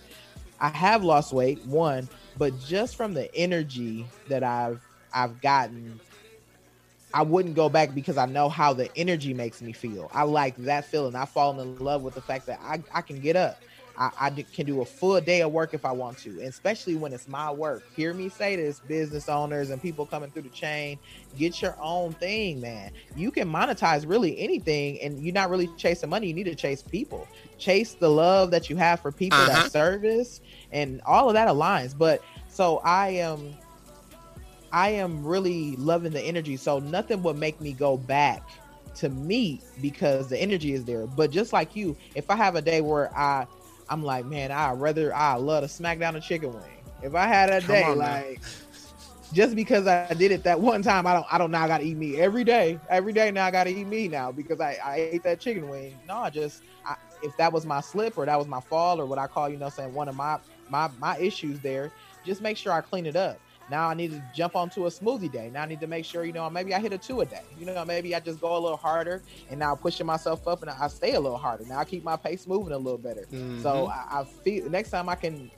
I 0.61 0.68
have 0.68 1.05
lost 1.05 1.33
weight, 1.33 1.64
one, 1.66 2.09
but 2.37 2.59
just 2.61 2.97
from 2.97 3.14
the 3.14 3.33
energy 3.35 4.07
that 4.29 4.42
I've 4.42 4.81
I've 5.12 5.40
gotten, 5.40 6.01
I 7.14 7.23
wouldn't 7.23 7.55
go 7.55 7.68
back 7.68 7.94
because 7.94 8.18
I 8.18 8.27
know 8.27 8.49
how 8.49 8.75
the 8.75 8.94
energy 8.97 9.33
makes 9.33 9.62
me 9.62 9.73
feel. 9.73 10.11
I 10.12 10.25
like 10.25 10.57
that 10.59 10.85
feeling. 10.85 11.14
I've 11.14 11.31
fallen 11.31 11.59
in 11.59 11.79
love 11.79 12.03
with 12.03 12.14
the 12.14 12.21
fact 12.23 12.47
that 12.47 12.61
I, 12.62 12.83
I 12.92 13.01
can 13.03 13.21
get 13.21 13.37
up. 13.37 13.59
I, 13.97 14.11
I 14.21 14.31
can 14.31 14.66
do 14.66 14.81
a 14.81 14.85
full 14.85 15.21
day 15.21 15.40
of 15.42 15.51
work 15.51 15.75
if 15.75 15.85
I 15.85 15.90
want 15.90 16.18
to, 16.18 16.31
and 16.31 16.49
especially 16.49 16.94
when 16.94 17.12
it's 17.12 17.27
my 17.27 17.51
work. 17.51 17.83
Hear 17.97 18.14
me 18.14 18.29
say 18.29 18.55
this, 18.55 18.79
business 18.79 19.29
owners 19.29 19.71
and 19.71 19.83
people 19.83 20.07
coming 20.07 20.31
through 20.31 20.42
the 20.42 20.51
chain, 20.51 21.01
get 21.37 21.61
your 21.61 21.77
own 21.81 22.12
thing, 22.14 22.61
man. 22.61 22.92
You 23.16 23.33
can 23.33 23.49
monetize 23.49 24.09
really 24.09 24.38
anything, 24.38 25.01
and 25.01 25.18
you're 25.18 25.35
not 25.35 25.51
really 25.51 25.68
chasing 25.77 26.11
money. 26.11 26.29
You 26.29 26.35
need 26.35 26.44
to 26.44 26.55
chase 26.55 26.81
people, 26.81 27.27
chase 27.59 27.94
the 27.94 28.09
love 28.09 28.53
that 28.53 28.71
you 28.71 28.77
have 28.77 29.01
for 29.01 29.11
people, 29.11 29.38
Uh-huh. 29.38 29.62
that 29.62 29.73
service, 29.73 30.40
and 30.71 31.01
all 31.05 31.29
of 31.29 31.35
that 31.35 31.49
aligns. 31.49 31.97
But 31.97 32.23
so 32.49 32.79
I 32.85 33.09
am, 33.11 33.57
I 34.72 34.90
am 34.90 35.24
really 35.24 35.76
loving 35.76 36.12
the 36.12 36.20
energy. 36.20 36.57
So 36.57 36.78
nothing 36.81 37.22
would 37.22 37.37
make 37.37 37.61
me 37.61 37.72
go 37.72 37.96
back 37.96 38.46
to 38.96 39.09
meat 39.09 39.62
because 39.81 40.28
the 40.28 40.38
energy 40.38 40.72
is 40.72 40.85
there. 40.85 41.07
But 41.07 41.31
just 41.31 41.52
like 41.52 41.74
you, 41.74 41.96
if 42.14 42.28
I 42.31 42.37
have 42.37 42.54
a 42.54 42.62
day 42.62 42.81
where 42.81 43.16
I, 43.16 43.46
I'm 43.88 44.02
like, 44.02 44.24
man, 44.26 44.50
I 44.50 44.72
rather 44.72 45.14
I 45.14 45.35
love 45.35 45.62
to 45.62 45.68
smack 45.68 45.98
down 45.98 46.16
a 46.16 46.20
chicken 46.20 46.52
wing. 46.52 46.85
If 47.02 47.14
I 47.14 47.26
had 47.26 47.50
a 47.50 47.61
Come 47.61 47.83
day 47.83 47.94
on 47.94 47.96
like 47.96 48.42
just 49.33 49.54
because 49.57 49.87
I 49.87 50.14
did 50.14 50.14
it 50.14 50.26
that 50.28 50.61
one 50.61 50.83
time, 50.83 51.07
I 51.07 51.14
don't 51.14 51.26
I 51.31 51.38
don't 51.38 51.50
now 51.50 51.66
gotta 51.66 51.85
eat 51.85 51.96
meat 51.96 52.18
every 52.18 52.44
day. 52.44 52.81
Every 52.88 53.12
day 53.12 53.31
now 53.31 53.46
I 53.46 53.50
gotta 53.50 53.70
eat 53.70 53.87
meat 53.87 54.11
now 54.11 54.33
because 54.33 54.61
I, 54.61 54.76
I 54.85 54.96
ate 54.96 55.12
that 55.12 55.28
chicken 55.28 55.57
wing. 55.57 55.87
No, 55.92 56.04
I 56.04 56.18
just 56.18 56.52
I, 56.74 56.87
if 57.12 57.26
that 57.26 57.52
was 57.52 57.64
my 57.66 57.81
slip 57.81 58.16
or 58.16 58.24
that 58.26 58.37
was 58.38 58.46
my 58.46 58.61
fall 58.61 59.00
or 59.00 59.07
what 59.07 59.18
I 59.18 59.26
call, 59.26 59.48
you 59.48 59.57
know, 59.59 59.68
saying 59.68 59.92
one 59.92 60.09
of 60.09 60.14
my 60.14 60.38
my 60.68 60.88
my 60.98 61.18
issues 61.18 61.61
there, 61.61 61.92
just 62.24 62.40
make 62.40 62.57
sure 62.57 62.72
I 62.72 62.81
clean 62.81 63.07
it 63.07 63.16
up. 63.16 63.40
Now 63.70 63.88
I 63.88 63.94
need 63.94 64.12
to 64.12 64.22
jump 64.35 64.57
onto 64.57 64.87
a 64.87 64.88
smoothie 64.88 65.31
day. 65.31 65.50
Now 65.52 65.62
I 65.62 65.66
need 65.66 65.81
to 65.81 65.87
make 65.87 66.04
sure, 66.04 66.24
you 66.24 66.33
know, 66.33 66.48
maybe 66.48 66.74
I 66.74 66.81
hit 66.81 66.92
a 66.92 66.98
two 66.98 67.20
a 67.20 67.26
day. 67.26 67.42
You 67.59 67.66
know, 67.66 67.85
maybe 67.85 68.14
I 68.14 68.20
just 68.20 68.40
go 68.40 68.57
a 68.57 68.59
little 68.59 68.76
harder 68.78 69.22
and 69.50 69.59
now 69.61 69.72
I'm 69.72 69.78
pushing 69.78 70.07
myself 70.07 70.46
up 70.48 70.62
and 70.62 70.70
I 70.70 70.88
stay 70.88 71.14
a 71.14 71.20
little 71.20 71.38
harder. 71.38 71.64
Now 71.66 71.78
I 71.78 71.85
keep 71.85 72.02
my 72.04 72.16
pace 72.16 72.46
moving 72.46 72.72
a 72.72 72.78
little 72.78 72.98
better. 72.98 73.26
Mhm. 73.33 73.62
So 73.62 73.88
I, 73.88 74.20
I 74.20 74.24
feel 74.24 74.68
next 74.70 74.90
time 74.90 75.09
I 75.09 75.14
can 75.14 75.50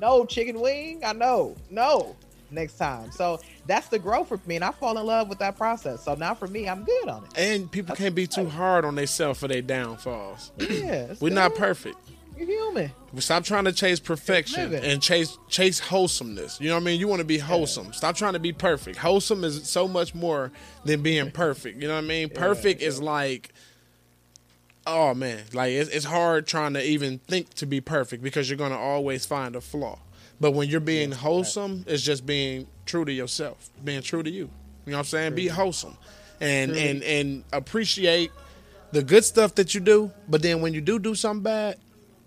no 0.00 0.24
chicken 0.24 0.60
wing. 0.60 1.02
I 1.04 1.12
know, 1.12 1.56
no 1.70 2.16
next 2.50 2.78
time. 2.78 3.10
So 3.12 3.40
that's 3.66 3.88
the 3.88 3.98
growth 3.98 4.28
for 4.28 4.40
me, 4.46 4.56
and 4.56 4.64
I 4.64 4.70
fall 4.72 4.96
in 4.98 5.04
love 5.04 5.28
with 5.28 5.38
that 5.40 5.56
process. 5.56 6.02
So 6.04 6.14
now 6.14 6.34
for 6.34 6.46
me, 6.48 6.68
I'm 6.68 6.84
good 6.84 7.08
on 7.08 7.24
it. 7.24 7.30
And 7.36 7.70
people 7.70 7.94
can't 7.94 8.14
be 8.14 8.26
too 8.26 8.48
hard 8.48 8.84
on 8.84 8.94
themselves 8.94 9.38
for 9.40 9.48
their 9.48 9.60
downfalls. 9.62 10.52
Yeah, 10.58 11.14
We're 11.20 11.32
not 11.34 11.54
perfect. 11.54 11.96
You 12.38 12.46
human. 12.46 12.92
Stop 13.18 13.42
trying 13.42 13.64
to 13.64 13.72
chase 13.72 13.98
perfection 13.98 14.72
and 14.74 15.02
chase 15.02 15.36
chase 15.48 15.80
wholesomeness. 15.80 16.60
You 16.60 16.68
know 16.68 16.74
what 16.76 16.82
I 16.82 16.84
mean? 16.84 17.00
You 17.00 17.08
want 17.08 17.18
to 17.18 17.26
be 17.26 17.38
wholesome. 17.38 17.92
Stop 17.92 18.14
trying 18.14 18.34
to 18.34 18.38
be 18.38 18.52
perfect. 18.52 18.96
Wholesome 18.96 19.42
is 19.42 19.68
so 19.68 19.88
much 19.88 20.14
more 20.14 20.52
than 20.84 21.02
being 21.02 21.32
perfect. 21.32 21.82
You 21.82 21.88
know 21.88 21.94
what 21.94 22.04
I 22.04 22.06
mean? 22.06 22.28
Perfect 22.28 22.80
is 22.80 23.02
like, 23.02 23.52
oh 24.86 25.14
man, 25.14 25.42
like 25.52 25.72
it's, 25.72 25.90
it's 25.90 26.04
hard 26.04 26.46
trying 26.46 26.74
to 26.74 26.84
even 26.84 27.18
think 27.18 27.54
to 27.54 27.66
be 27.66 27.80
perfect 27.80 28.22
because 28.22 28.48
you're 28.48 28.58
gonna 28.58 28.78
always 28.78 29.26
find 29.26 29.56
a 29.56 29.60
flaw. 29.60 29.98
But 30.40 30.52
when 30.52 30.68
you're 30.68 30.78
being 30.78 31.10
wholesome, 31.10 31.84
it's 31.88 32.04
just 32.04 32.24
being 32.24 32.68
true 32.86 33.04
to 33.04 33.12
yourself, 33.12 33.68
being 33.82 34.02
true 34.02 34.22
to 34.22 34.30
you. 34.30 34.48
You 34.86 34.92
know 34.92 34.98
what 34.98 34.98
I'm 35.00 35.04
saying? 35.06 35.34
Be 35.34 35.48
wholesome, 35.48 35.96
and 36.40 36.70
and 36.70 37.02
and 37.02 37.44
appreciate 37.52 38.30
the 38.92 39.02
good 39.02 39.24
stuff 39.24 39.56
that 39.56 39.74
you 39.74 39.80
do. 39.80 40.12
But 40.28 40.42
then 40.42 40.60
when 40.60 40.72
you 40.72 40.80
do 40.80 41.00
do 41.00 41.16
something 41.16 41.42
bad, 41.42 41.78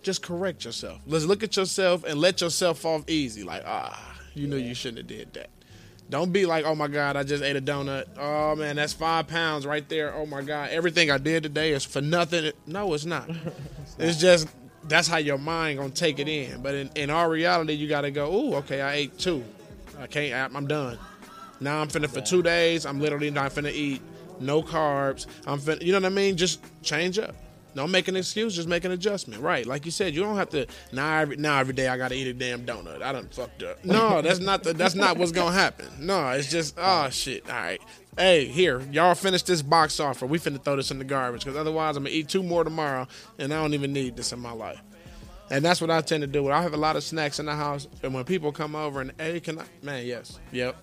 just 0.01 0.21
correct 0.21 0.65
yourself. 0.65 0.99
Let's 1.05 1.25
look 1.25 1.43
at 1.43 1.55
yourself 1.55 2.03
and 2.03 2.19
let 2.19 2.41
yourself 2.41 2.85
off 2.85 3.03
easy. 3.07 3.43
Like, 3.43 3.63
ah, 3.65 4.17
you 4.33 4.47
knew 4.47 4.57
you 4.57 4.73
shouldn't 4.73 4.99
have 4.99 5.07
did 5.07 5.33
that. 5.33 5.49
Don't 6.09 6.33
be 6.33 6.45
like, 6.45 6.65
oh 6.65 6.75
my 6.75 6.89
God, 6.89 7.15
I 7.15 7.23
just 7.23 7.41
ate 7.41 7.55
a 7.55 7.61
donut. 7.61 8.05
Oh 8.17 8.55
man, 8.55 8.75
that's 8.75 8.91
five 8.91 9.27
pounds 9.27 9.65
right 9.65 9.87
there. 9.87 10.13
Oh 10.13 10.25
my 10.25 10.41
God, 10.41 10.69
everything 10.71 11.09
I 11.09 11.17
did 11.17 11.43
today 11.43 11.71
is 11.71 11.85
for 11.85 12.01
nothing. 12.01 12.51
No, 12.67 12.93
it's 12.93 13.05
not. 13.05 13.29
it's 13.97 14.19
just 14.19 14.49
that's 14.89 15.07
how 15.07 15.17
your 15.17 15.37
mind 15.37 15.79
gonna 15.79 15.91
take 15.91 16.19
it 16.19 16.27
in. 16.27 16.61
But 16.61 16.75
in, 16.75 16.89
in 16.95 17.09
our 17.09 17.29
reality, 17.29 17.73
you 17.73 17.87
gotta 17.87 18.11
go. 18.11 18.33
Ooh, 18.33 18.55
okay, 18.55 18.81
I 18.81 18.93
ate 18.95 19.17
two. 19.17 19.43
I 19.99 20.07
can't. 20.07 20.33
I- 20.53 20.57
I'm 20.57 20.67
done. 20.67 20.99
Now 21.61 21.79
I'm 21.81 21.87
finna 21.87 22.09
for 22.09 22.21
two 22.21 22.41
days. 22.41 22.85
I'm 22.85 22.99
literally 22.99 23.31
not 23.31 23.51
finna 23.53 23.71
eat. 23.71 24.01
No 24.39 24.61
carbs. 24.63 25.27
I'm 25.47 25.59
finna. 25.59 25.81
You 25.81 25.93
know 25.93 25.99
what 25.99 26.05
I 26.07 26.09
mean? 26.09 26.35
Just 26.35 26.59
change 26.83 27.19
up. 27.19 27.35
Don't 27.75 27.91
make 27.91 28.07
an 28.07 28.15
excuse. 28.15 28.55
Just 28.55 28.67
make 28.67 28.85
an 28.85 28.91
adjustment. 28.91 29.41
Right? 29.41 29.65
Like 29.65 29.85
you 29.85 29.91
said, 29.91 30.13
you 30.13 30.21
don't 30.21 30.35
have 30.35 30.49
to. 30.49 30.67
Now 30.91 31.19
every 31.19 31.37
now 31.37 31.59
every 31.59 31.73
day 31.73 31.87
I 31.87 31.97
gotta 31.97 32.15
eat 32.15 32.27
a 32.27 32.33
damn 32.33 32.65
donut. 32.65 33.01
I 33.01 33.11
done 33.11 33.27
fucked 33.31 33.63
up. 33.63 33.83
No, 33.83 34.21
that's 34.23 34.39
not 34.39 34.63
the. 34.63 34.73
That's 34.73 34.95
not 34.95 35.17
what's 35.17 35.31
gonna 35.31 35.55
happen. 35.55 35.87
No, 35.99 36.29
it's 36.29 36.49
just 36.49 36.75
oh 36.77 37.09
shit. 37.09 37.49
All 37.49 37.55
right. 37.55 37.81
Hey, 38.17 38.45
here, 38.45 38.81
y'all 38.91 39.15
finish 39.15 39.41
this 39.43 39.61
box 39.61 39.99
off, 40.01 40.21
or 40.21 40.25
we 40.25 40.37
finna 40.37 40.61
throw 40.61 40.75
this 40.75 40.91
in 40.91 40.99
the 40.99 41.05
garbage. 41.05 41.45
Because 41.45 41.57
otherwise, 41.57 41.95
I'm 41.95 42.03
gonna 42.03 42.15
eat 42.15 42.27
two 42.27 42.43
more 42.43 42.63
tomorrow, 42.63 43.07
and 43.37 43.53
I 43.53 43.61
don't 43.61 43.73
even 43.73 43.93
need 43.93 44.17
this 44.17 44.33
in 44.33 44.39
my 44.39 44.51
life. 44.51 44.81
And 45.49 45.63
that's 45.65 45.81
what 45.81 45.91
I 45.91 45.99
tend 46.01 46.21
to 46.21 46.27
do. 46.27 46.49
I 46.49 46.61
have 46.61 46.73
a 46.73 46.77
lot 46.77 46.95
of 46.95 47.03
snacks 47.03 47.39
in 47.39 47.45
the 47.45 47.55
house, 47.55 47.87
and 48.03 48.13
when 48.13 48.23
people 48.23 48.51
come 48.51 48.75
over 48.75 49.01
and 49.01 49.11
hey, 49.17 49.39
can 49.39 49.59
I? 49.59 49.65
Man, 49.81 50.05
yes, 50.05 50.39
yep. 50.51 50.75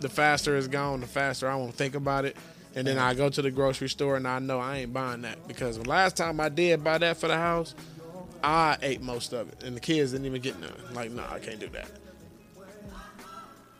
The 0.00 0.08
faster 0.08 0.56
it's 0.56 0.68
gone, 0.68 1.00
the 1.00 1.06
faster 1.06 1.48
I 1.48 1.54
won't 1.56 1.74
think 1.74 1.94
about 1.94 2.24
it. 2.24 2.36
And 2.74 2.86
then 2.86 2.98
I 2.98 3.14
go 3.14 3.28
to 3.28 3.42
the 3.42 3.50
grocery 3.50 3.88
store 3.88 4.16
and 4.16 4.28
I 4.28 4.38
know 4.38 4.60
I 4.60 4.78
ain't 4.78 4.92
buying 4.92 5.22
that 5.22 5.46
because 5.48 5.78
the 5.78 5.88
last 5.88 6.16
time 6.16 6.40
I 6.40 6.48
did 6.48 6.84
buy 6.84 6.98
that 6.98 7.16
for 7.16 7.26
the 7.28 7.36
house, 7.36 7.74
I 8.42 8.78
ate 8.80 9.02
most 9.02 9.32
of 9.32 9.48
it, 9.48 9.62
and 9.64 9.76
the 9.76 9.80
kids 9.80 10.12
didn't 10.12 10.26
even 10.26 10.40
get 10.40 10.58
none. 10.60 10.72
Like, 10.94 11.10
no, 11.10 11.24
I 11.28 11.38
can't 11.38 11.60
do 11.60 11.68
that. 11.68 11.90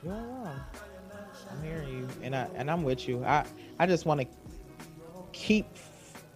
You're 0.02 0.12
wrong. 0.12 0.60
I'm 1.50 1.62
hearing 1.62 1.88
you, 1.88 2.08
and 2.22 2.34
I 2.34 2.48
and 2.54 2.70
I'm 2.70 2.82
with 2.82 3.08
you. 3.08 3.24
I 3.24 3.44
I 3.78 3.86
just 3.86 4.06
want 4.06 4.20
to 4.20 4.26
keep 5.32 5.66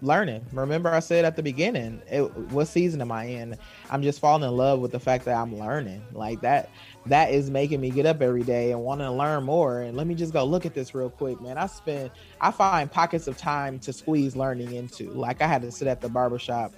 learning. 0.03 0.45
Remember, 0.53 0.90
I 0.90 1.01
said 1.01 1.25
at 1.25 1.37
the 1.37 1.43
beginning, 1.43 2.03
it, 2.11 2.23
what 2.51 2.67
season 2.69 3.01
am 3.01 3.12
I 3.12 3.25
in? 3.25 3.57
I'm 3.90 4.03
just 4.03 4.21
falling 4.21 4.43
in 4.43 4.57
love 4.57 4.81
with 4.81 4.93
the 4.93 5.01
fact 5.01 5.25
that 5.27 5.37
I'm 5.37 5.59
learning. 5.59 6.03
Like 6.12 6.40
that, 6.43 6.71
that 7.07 7.31
is 7.31 7.51
making 7.51 7.81
me 7.81 7.90
get 7.90 8.07
up 8.07 8.23
every 8.23 8.43
day 8.43 8.73
and 8.73 8.83
want 8.83 9.01
to 9.01 9.11
learn 9.11 9.45
more. 9.45 9.81
And 9.81 9.97
let 9.97 10.07
me 10.07 10.14
just 10.14 10.33
go 10.33 10.45
look 10.45 10.64
at 10.64 10.75
this 10.75 10.95
real 10.95 11.11
quick, 11.11 11.40
man. 11.40 11.59
I 11.59 11.67
spend, 11.67 12.11
I 12.40 12.51
find 12.51 12.90
pockets 12.90 13.27
of 13.27 13.37
time 13.37 13.79
to 13.81 13.93
squeeze 13.93 14.37
learning 14.37 14.73
into. 14.73 15.11
Like 15.11 15.43
I 15.43 15.47
had 15.47 15.62
to 15.62 15.71
sit 15.71 15.88
at 15.88 16.01
the 16.01 16.09
barbershop. 16.09 16.73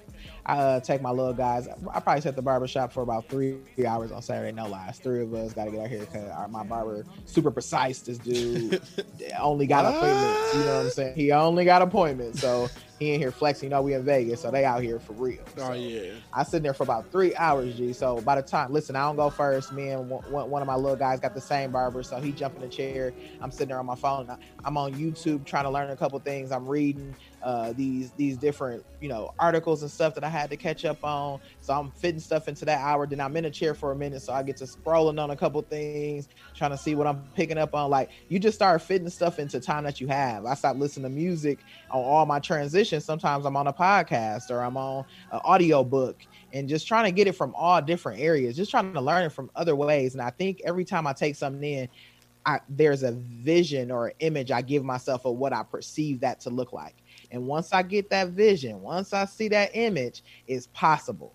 I 0.45 0.59
uh, 0.59 0.81
take 0.81 1.03
my 1.03 1.11
little 1.11 1.33
guys. 1.33 1.69
I 1.69 2.01
probably 2.01 2.21
sit 2.21 2.31
at 2.31 2.37
the 2.37 2.43
barbershop 2.43 2.93
for 2.93 3.03
about 3.03 3.29
three, 3.29 3.57
three 3.75 3.87
hours 3.87 4.13
on 4.13 4.23
Saturday. 4.23 4.53
No 4.53 4.67
lies. 4.67 4.99
Three 4.99 5.23
of 5.23 5.35
us 5.35 5.53
got 5.53 5.65
to 5.67 5.71
get 5.71 6.15
our. 6.15 6.31
Our, 6.33 6.49
my 6.49 6.63
barber, 6.63 7.05
super 7.25 7.51
precise. 7.51 8.01
This 8.01 8.19
dude 8.19 8.81
only 9.41 9.67
got 9.67 9.85
appointments. 9.85 10.55
You 10.55 10.61
know 10.61 10.77
what 10.77 10.85
I'm 10.85 10.91
saying? 10.91 11.17
He 11.17 11.33
only 11.33 11.65
got 11.65 11.83
appointments. 11.83 12.41
So 12.41 12.69
he 12.99 13.15
in 13.15 13.21
here 13.21 13.31
flexing. 13.31 13.67
You 13.67 13.71
know, 13.71 13.83
we 13.83 13.95
in 13.95 14.05
Vegas, 14.05 14.41
so 14.43 14.51
they 14.51 14.65
out 14.65 14.83
here 14.83 14.99
for 14.99 15.13
real. 15.15 15.43
Oh 15.59 15.73
yeah, 15.73 16.13
I 16.33 16.43
sit 16.45 16.63
there 16.63 16.75
for 16.75 16.83
about 16.85 17.11
three 17.11 17.35
hours, 17.37 17.77
G. 17.77 17.93
So 17.93 18.21
by 18.21 18.37
the 18.37 18.43
time, 18.43 18.73
listen, 18.73 18.97
I 18.97 19.03
don't 19.03 19.17
go 19.17 19.31
first. 19.31 19.73
Me 19.73 19.91
and 19.91 20.09
one, 20.09 20.23
one 20.31 20.51
one 20.51 20.63
of 20.63 20.67
my 20.67 20.77
little 20.77 20.97
guys 20.97 21.21
got 21.21 21.35
the 21.35 21.41
same 21.41 21.73
barber, 21.73 22.03
so 22.03 22.19
he 22.21 22.33
jumped 22.33 22.57
in 22.57 22.63
the 22.63 22.75
chair. 22.75 23.13
I'm 23.41 23.51
sitting 23.51 23.69
there 23.69 23.79
on 23.79 23.87
my 23.87 23.97
phone. 23.97 24.29
I'm 24.65 24.77
on 24.77 24.95
YouTube 24.95 25.45
trying 25.45 25.65
to 25.65 25.71
learn 25.71 25.91
a 25.91 25.97
couple 25.97 26.19
things. 26.21 26.53
I'm 26.53 26.67
reading 26.67 27.15
uh, 27.47 27.73
these 27.75 28.11
these 28.17 28.37
different 28.37 28.85
you 29.01 29.09
know 29.09 29.31
articles 29.39 29.83
and 29.83 29.91
stuff 29.91 30.17
that 30.17 30.25
I 30.25 30.29
had 30.29 30.51
to 30.51 30.57
catch 30.57 30.85
up 30.85 31.05
on. 31.05 31.39
So 31.61 31.75
I'm 31.75 31.93
fitting 31.93 32.19
stuff 32.19 32.49
into 32.49 32.65
that 32.65 32.81
hour. 32.81 33.07
Then 33.07 33.21
I'm 33.21 33.37
in 33.37 33.45
a 33.45 33.51
chair 33.53 33.73
for 33.73 33.93
a 33.93 33.97
minute, 33.97 34.23
so 34.23 34.33
I 34.33 34.43
get 34.43 34.57
to 34.57 34.65
scrolling 34.65 35.23
on 35.23 35.31
a 35.31 35.37
couple 35.37 35.63
things, 35.63 36.29
trying 36.57 36.73
to 36.73 36.77
see 36.77 36.97
what 36.97 37.07
I'm 37.07 37.23
picking 37.37 37.57
up 37.57 37.73
on. 37.73 37.89
Like 37.89 38.11
you 38.29 38.41
just 38.41 38.57
start 38.57 38.83
fitting 38.83 39.09
stuff 39.09 39.39
into 39.39 39.61
time 39.61 39.85
that 39.85 40.01
you 40.01 40.09
have. 40.09 40.45
I 40.45 40.55
stopped 40.55 40.81
listening 40.81 41.05
to 41.05 41.17
music 41.17 41.61
on 41.93 42.03
all 42.03 42.27
my 42.27 42.41
transitions. 42.41 43.05
Sometimes 43.05 43.47
I'm 43.47 43.57
on 43.57 43.69
a 43.69 43.73
podcast 43.73 44.51
or 44.51 44.61
I'm 44.61 44.77
on 44.77 45.05
an 45.31 45.41
audio 45.45 45.85
book 45.85 46.27
and 46.53 46.69
just 46.69 46.89
trying 46.89 47.05
to 47.05 47.13
get 47.13 47.29
it 47.29 47.37
from 47.37 47.55
all 47.55 47.81
different 47.81 48.21
areas, 48.21 48.57
just 48.57 48.73
trying 48.73 48.93
to 48.93 49.01
learn 49.01 49.23
it 49.23 49.31
from 49.31 49.53
other 49.55 49.77
ways. 49.77 50.15
And 50.15 50.23
I 50.23 50.31
think 50.31 50.63
every 50.65 50.85
time 50.85 51.07
I 51.07 51.13
take 51.13 51.37
something 51.37 51.63
in, 51.63 51.89
I, 52.47 52.61
there's 52.69 53.03
a 53.03 53.13
vision 53.13 53.91
or 53.91 54.07
an 54.09 54.15
image 54.21 54.53
I 54.53 54.63
give 54.63 54.85
myself 54.85 55.27
of 55.27 55.35
what 55.37 55.53
I 55.53 55.65
perceive 55.65 56.21
that 56.21 56.41
to 56.41 56.51
look 56.51 56.73
like. 56.73 56.95
And 57.31 57.47
once 57.47 57.73
I 57.73 57.83
get 57.83 58.11
that 58.11 58.29
vision, 58.29 58.81
once 58.83 59.13
I 59.13 59.25
see 59.25 59.49
that 59.49 59.71
image, 59.75 60.23
it's 60.47 60.69
possible. 60.69 61.33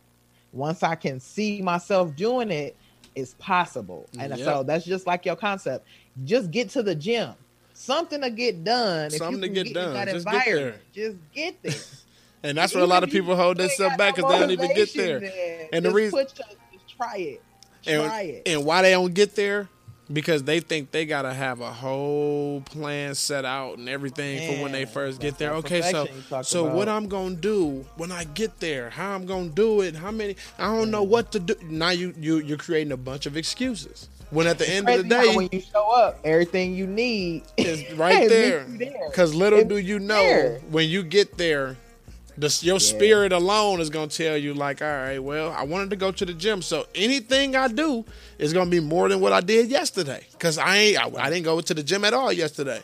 Once 0.54 0.84
I 0.84 0.95
can 0.95 1.19
see 1.19 1.62
myself 1.62 2.15
doing 2.15 2.49
it, 2.51 2.75
it's 3.15 3.36
possible. 3.39 4.08
And 4.17 4.32
Yep. 4.36 4.39
so 4.45 4.63
that's 4.63 4.86
just 4.86 5.06
like 5.08 5.25
your 5.25 5.36
concept. 5.36 5.86
Just 6.23 6.51
get 6.51 6.69
to 6.71 6.84
the 6.84 6.95
gym. 6.95 7.34
Something 7.73 8.21
to 8.21 8.30
get 8.30 8.63
done. 8.63 9.08
If 9.08 9.13
you 9.13 9.17
Something 9.19 9.41
to 9.41 9.47
can 9.47 9.54
get 9.65 9.73
done. 9.73 9.93
that 9.93 10.08
Just 10.10 10.27
get 10.27 10.45
there. 10.45 10.75
Just 10.93 11.17
get 11.34 11.62
there. 11.63 11.73
and 12.43 12.58
that's 12.58 12.73
where 12.75 12.84
a 12.84 12.88
lot 12.88 13.04
of 13.04 13.10
people 13.10 13.36
hold 13.36 13.58
themselves 13.58 13.97
back 13.97 14.17
no 14.17 14.23
because 14.23 14.32
they 14.32 14.39
don't 14.39 14.51
even 14.51 14.75
get 14.75 14.93
there. 14.93 15.67
And 15.73 15.84
the 15.86 15.91
reason- 15.91 16.19
put 16.19 16.38
your- 16.38 16.47
just 16.73 16.95
try 16.97 17.17
it. 17.17 17.41
Try 17.84 17.93
and, 18.21 18.30
it. 18.30 18.43
and 18.47 18.65
why 18.65 18.82
they 18.84 18.91
don't 18.91 19.13
get 19.13 19.36
there 19.36 19.67
because 20.13 20.43
they 20.43 20.60
think 20.60 20.91
they 20.91 21.06
gotta 21.06 21.34
have 21.34 21.62
a 21.62 21.71
whole 21.71 22.62
plan 22.62 23.15
set 23.15 23.45
out 23.45 23.78
and 23.78 23.88
everything 23.89 24.56
for 24.56 24.63
when 24.63 24.71
they 24.71 24.86
first 24.86 25.19
get 25.21 25.38
there. 25.38 25.54
okay 25.56 25.82
so 25.82 25.91
perfection 26.06 26.15
you 26.17 26.24
talked 26.30 26.45
so 26.47 26.63
what 26.65 26.88
i'm 26.89 27.08
gonna 27.08 27.36
do 27.36 27.86
when 27.97 28.12
i 28.12 28.24
get 28.24 28.60
there? 28.60 28.89
How 28.89 29.12
i'm 29.15 29.26
gonna 29.26 29.50
do 29.50 29.82
it? 29.82 29.95
How 29.95 30.12
many? 30.12 30.36
I 30.58 30.65
don't 30.65 30.91
know 30.91 31.04
what 31.04 31.32
to 31.34 31.39
do. 31.39 31.56
Now 31.63 31.89
you 31.91 32.13
you 32.19 32.38
you're 32.39 32.58
creating 32.58 32.91
a 32.91 32.97
bunch 32.97 33.26
of 33.26 33.38
excuses. 33.38 34.10
When 34.30 34.47
at 34.47 34.58
the 34.58 34.69
end 34.69 34.88
of 34.88 34.97
the 34.97 35.04
day 35.04 35.36
when 35.36 35.50
you 35.52 35.60
show 35.60 35.89
up, 35.91 36.19
everything 36.24 36.74
you 36.74 36.88
need 36.88 37.43
is 37.58 37.91
right 37.97 38.30
there. 38.30 38.65
because 39.10 39.36
little 39.36 39.60
It 39.60 39.67
do 39.67 39.78
you 39.78 39.93
you 39.95 40.00
know 40.00 40.15
there. 40.15 40.60
when 40.69 40.88
you 40.89 41.04
get 41.04 41.38
there 41.38 41.76
the, 42.37 42.59
your 42.61 42.79
spirit 42.79 43.33
alone 43.33 43.81
is 43.81 43.89
gonna 43.89 44.07
tell 44.07 44.37
you 44.37 44.53
like 44.53 44.81
all 44.81 44.87
right 44.87 45.19
well 45.19 45.51
i 45.51 45.63
wanted 45.63 45.89
to 45.89 45.95
go 45.95 46.11
to 46.11 46.25
the 46.25 46.33
gym 46.33 46.61
so 46.61 46.87
anything 46.95 47.55
i 47.55 47.67
do 47.67 48.05
is 48.37 48.53
gonna 48.53 48.69
be 48.69 48.79
more 48.79 49.09
than 49.09 49.19
what 49.19 49.33
i 49.33 49.41
did 49.41 49.69
yesterday. 49.69 50.25
Because 50.31 50.57
i 50.57 50.77
ain't 50.77 50.99
I, 50.99 51.25
I 51.25 51.29
didn't 51.29 51.45
go 51.45 51.59
to 51.61 51.73
the 51.73 51.83
gym 51.83 52.05
at 52.05 52.13
all 52.13 52.31
yesterday. 52.31 52.81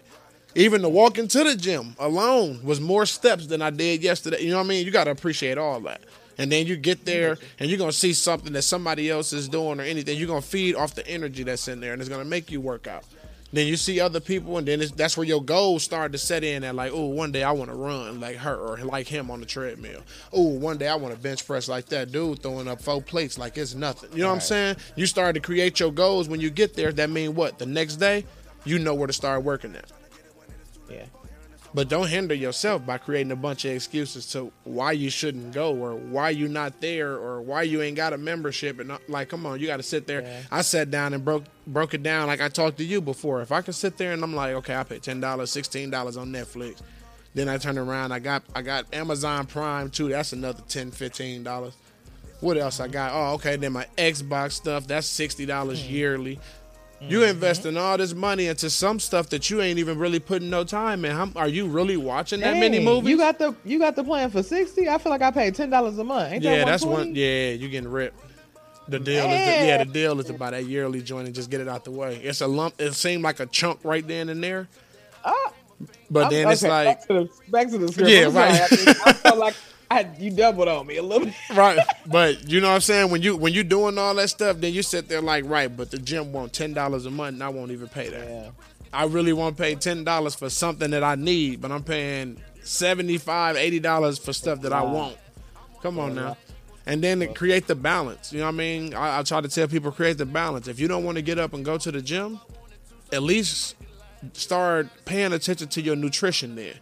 Even 0.55 0.81
the 0.81 0.89
walk 0.89 1.17
into 1.17 1.43
the 1.43 1.55
gym 1.55 1.95
alone 1.99 2.63
was 2.63 2.81
more 2.81 3.05
steps 3.05 3.47
than 3.47 3.61
i 3.61 3.69
did 3.69 4.03
yesterday. 4.03 4.41
You 4.41 4.51
know 4.51 4.57
what 4.57 4.65
i 4.65 4.69
mean? 4.69 4.85
You 4.85 4.91
gotta 4.91 5.11
appreciate 5.11 5.57
all 5.57 5.79
that. 5.81 6.01
And 6.39 6.51
then 6.51 6.67
you 6.67 6.75
get 6.75 7.05
there 7.05 7.37
and 7.59 7.69
you're 7.69 7.79
gonna 7.79 7.91
see 7.91 8.13
something 8.13 8.53
that 8.53 8.61
somebody 8.63 9.09
else 9.09 9.33
is 9.33 9.49
doing 9.49 9.79
or 9.79 9.83
anything. 9.83 10.17
You're 10.17 10.27
gonna 10.27 10.41
feed 10.41 10.75
off 10.75 10.93
the 10.93 11.07
energy 11.07 11.43
that's 11.43 11.67
in 11.67 11.79
there 11.79 11.93
and 11.93 12.01
it's 12.01 12.09
gonna 12.09 12.25
make 12.25 12.51
you 12.51 12.61
work 12.61 12.85
out 12.87 13.05
then 13.53 13.67
you 13.67 13.77
see 13.77 13.99
other 13.99 14.19
people, 14.19 14.57
and 14.57 14.67
then 14.67 14.81
it's, 14.81 14.91
that's 14.91 15.15
where 15.15 15.25
your 15.25 15.41
goals 15.41 15.83
start 15.83 16.11
to 16.11 16.17
set 16.17 16.43
in. 16.43 16.63
At 16.63 16.75
like, 16.75 16.91
oh, 16.93 17.05
one 17.05 17.31
day 17.31 17.43
I 17.43 17.51
want 17.51 17.69
to 17.71 17.75
run 17.75 18.19
like 18.19 18.37
her 18.37 18.55
or 18.55 18.77
like 18.79 19.07
him 19.07 19.31
on 19.31 19.39
the 19.39 19.45
treadmill. 19.45 20.01
Oh, 20.33 20.47
one 20.49 20.77
day 20.77 20.87
I 20.87 20.95
want 20.95 21.13
to 21.13 21.19
bench 21.19 21.45
press 21.45 21.67
like 21.67 21.85
that 21.87 22.11
dude 22.11 22.41
throwing 22.43 22.67
up 22.67 22.81
four 22.81 23.01
plates 23.01 23.37
like 23.37 23.57
it's 23.57 23.73
nothing. 23.73 24.11
You 24.11 24.19
know 24.19 24.27
what 24.27 24.35
I'm 24.35 24.41
saying? 24.41 24.77
You 24.95 25.05
start 25.05 25.35
to 25.35 25.41
create 25.41 25.79
your 25.79 25.91
goals 25.91 26.27
when 26.27 26.41
you 26.41 26.49
get 26.49 26.75
there. 26.75 26.91
That 26.91 27.09
mean 27.09 27.35
what? 27.35 27.57
The 27.57 27.65
next 27.65 27.97
day, 27.97 28.25
you 28.65 28.79
know 28.79 28.93
where 28.93 29.07
to 29.07 29.13
start 29.13 29.43
working 29.43 29.75
at. 29.75 29.91
Yeah. 30.89 31.05
But 31.77 31.89
don't 31.89 32.07
hinder 32.07 32.33
yourself 32.33 32.87
by 32.87 32.97
creating 32.97 33.31
a 33.31 33.35
bunch 33.35 33.63
of 33.63 33.71
excuses 33.71 34.25
to 34.31 34.51
why 34.63 34.93
you 34.93 35.11
shouldn't 35.11 35.53
go 35.53 35.75
or 35.75 35.93
why 35.93 36.31
you 36.31 36.47
not 36.47 36.81
there 36.81 37.11
or 37.11 37.39
why 37.39 37.61
you 37.61 37.83
ain't 37.83 37.95
got 37.95 38.13
a 38.13 38.17
membership 38.17 38.79
and 38.79 38.87
not- 38.87 39.07
like 39.07 39.29
come 39.29 39.45
on 39.45 39.59
you 39.59 39.67
got 39.67 39.77
to 39.77 39.83
sit 39.83 40.07
there. 40.07 40.23
Yeah. 40.23 40.41
I 40.51 40.63
sat 40.63 40.89
down 40.89 41.13
and 41.13 41.23
broke 41.23 41.43
broke 41.67 41.93
it 41.93 42.01
down 42.01 42.25
like 42.25 42.41
I 42.41 42.49
talked 42.49 42.77
to 42.79 42.83
you 42.83 42.99
before. 42.99 43.43
If 43.43 43.51
I 43.51 43.61
can 43.61 43.73
sit 43.73 43.95
there 43.97 44.11
and 44.11 44.23
I'm 44.23 44.33
like, 44.33 44.55
okay, 44.55 44.75
I 44.75 44.81
paid 44.85 45.03
ten 45.03 45.19
dollars, 45.19 45.51
sixteen 45.51 45.91
dollars 45.91 46.17
on 46.17 46.31
Netflix. 46.31 46.81
Then 47.35 47.47
I 47.47 47.59
turn 47.59 47.77
around, 47.77 48.11
I 48.11 48.17
got 48.17 48.41
I 48.55 48.63
got 48.63 48.91
Amazon 48.91 49.45
Prime 49.45 49.91
too. 49.91 50.09
That's 50.09 50.33
another 50.33 50.63
10 50.67 50.89
15 50.89 51.43
dollars. 51.43 51.75
What 52.39 52.57
else 52.57 52.79
I 52.79 52.87
got? 52.87 53.11
Oh, 53.13 53.35
okay. 53.35 53.55
Then 53.55 53.73
my 53.73 53.85
Xbox 53.99 54.53
stuff. 54.53 54.87
That's 54.87 55.05
sixty 55.05 55.45
dollars 55.45 55.85
hmm. 55.85 55.93
yearly. 55.93 56.39
You 56.99 57.23
investing 57.23 57.77
all 57.77 57.97
this 57.97 58.13
money 58.13 58.47
into 58.47 58.69
some 58.69 58.99
stuff 58.99 59.29
that 59.29 59.49
you 59.49 59.61
ain't 59.61 59.77
even 59.77 59.99
really 59.99 60.19
putting 60.19 60.49
no 60.49 60.63
time 60.63 61.05
in. 61.05 61.11
How, 61.11 61.29
are 61.35 61.47
you 61.47 61.67
really 61.67 61.97
watching 61.97 62.39
that 62.39 62.57
many 62.57 62.77
Dang, 62.77 62.85
movies? 62.85 63.09
You 63.09 63.17
got 63.17 63.37
the 63.37 63.55
you 63.63 63.77
got 63.77 63.95
the 63.95 64.03
plan 64.03 64.31
for 64.31 64.41
sixty. 64.41 64.89
I 64.89 64.97
feel 64.97 65.11
like 65.11 65.21
I 65.21 65.29
paid 65.29 65.53
ten 65.53 65.69
dollars 65.69 65.97
a 65.99 66.03
month. 66.03 66.33
Ain't 66.33 66.43
yeah, 66.43 66.57
that 66.57 66.65
that's 66.65 66.83
one. 66.85 67.13
Yeah, 67.13 67.51
you 67.51 67.69
getting 67.69 67.91
ripped. 67.91 68.19
The 68.87 68.99
deal 68.99 69.25
is 69.25 69.29
the, 69.29 69.67
yeah, 69.67 69.83
the 69.83 69.91
deal 69.91 70.19
is 70.19 70.31
buy 70.31 70.51
that 70.51 70.65
yearly 70.65 71.01
joint 71.01 71.25
and 71.27 71.35
just 71.35 71.49
get 71.49 71.59
it 71.59 71.67
out 71.67 71.83
the 71.83 71.91
way. 71.91 72.15
It's 72.17 72.41
a 72.41 72.47
lump. 72.47 72.79
It 72.79 72.93
seemed 72.93 73.21
like 73.21 73.39
a 73.41 73.45
chunk 73.45 73.79
right 73.83 74.07
then 74.07 74.29
and 74.29 74.41
there, 74.41 74.67
Ah, 75.25 75.51
but 76.09 76.23
I'm- 76.23 76.31
then 76.31 76.49
it's 76.49 76.63
okay, 76.63 76.71
like 76.71 76.85
back 76.99 77.07
to 77.07 77.13
the 77.13 77.29
back 77.51 77.69
to 77.69 77.77
the 77.77 77.87
script. 77.89 78.09
Yeah, 78.09 78.27
I'm 78.27 78.33
right. 78.33 78.61
I, 78.61 78.67
think- 78.67 79.07
I 79.07 79.13
felt 79.13 79.37
like 79.37 79.55
I, 79.89 80.07
you 80.19 80.31
doubled 80.31 80.67
on 80.67 80.85
me 80.85 80.97
a 80.97 81.03
little 81.03 81.25
bit. 81.25 81.35
right. 81.55 81.79
But 82.07 82.49
you 82.49 82.61
know 82.61 82.69
what 82.69 82.75
I'm 82.75 82.81
saying? 82.81 83.11
When 83.11 83.21
you 83.21 83.35
when 83.35 83.53
you 83.53 83.63
doing 83.63 83.97
all 83.97 84.15
that 84.15 84.29
stuff, 84.29 84.57
then 84.57 84.73
you 84.73 84.81
sit 84.81 85.09
there 85.09 85.21
like, 85.21 85.43
right, 85.45 85.75
but 85.75 85.91
the 85.91 85.97
gym 85.97 86.31
want 86.31 86.53
ten 86.53 86.73
dollars 86.73 87.05
a 87.05 87.11
month 87.11 87.33
and 87.33 87.43
I 87.43 87.49
won't 87.49 87.71
even 87.71 87.89
pay 87.89 88.09
that. 88.09 88.27
Yeah. 88.29 88.49
I 88.93 89.05
really 89.05 89.33
want 89.33 89.57
to 89.57 89.63
pay 89.63 89.75
ten 89.75 90.05
dollars 90.05 90.35
for 90.35 90.49
something 90.49 90.91
that 90.91 91.03
I 91.03 91.15
need, 91.15 91.59
but 91.59 91.71
I'm 91.71 91.83
paying 91.83 92.41
75 92.63 93.81
dollars 93.81 94.17
for 94.17 94.33
stuff 94.33 94.61
that 94.61 94.73
I 94.73 94.83
want. 94.83 95.17
Come 95.81 95.99
on 95.99 96.15
now. 96.15 96.37
And 96.85 97.03
then 97.03 97.19
to 97.19 97.27
create 97.27 97.67
the 97.67 97.75
balance. 97.75 98.31
You 98.31 98.39
know 98.39 98.45
what 98.45 98.55
I 98.55 98.57
mean? 98.57 98.93
I, 98.93 99.19
I 99.19 99.23
try 99.23 99.41
to 99.41 99.49
tell 99.49 99.67
people 99.67 99.91
create 99.91 100.17
the 100.17 100.25
balance. 100.25 100.69
If 100.69 100.79
you 100.79 100.87
don't 100.87 101.03
want 101.03 101.17
to 101.17 101.21
get 101.21 101.37
up 101.37 101.53
and 101.53 101.65
go 101.65 101.77
to 101.77 101.91
the 101.91 102.01
gym, 102.01 102.39
at 103.11 103.23
least 103.23 103.75
start 104.33 104.87
paying 105.05 105.33
attention 105.33 105.67
to 105.67 105.81
your 105.81 105.95
nutrition 105.97 106.55
there. 106.55 106.75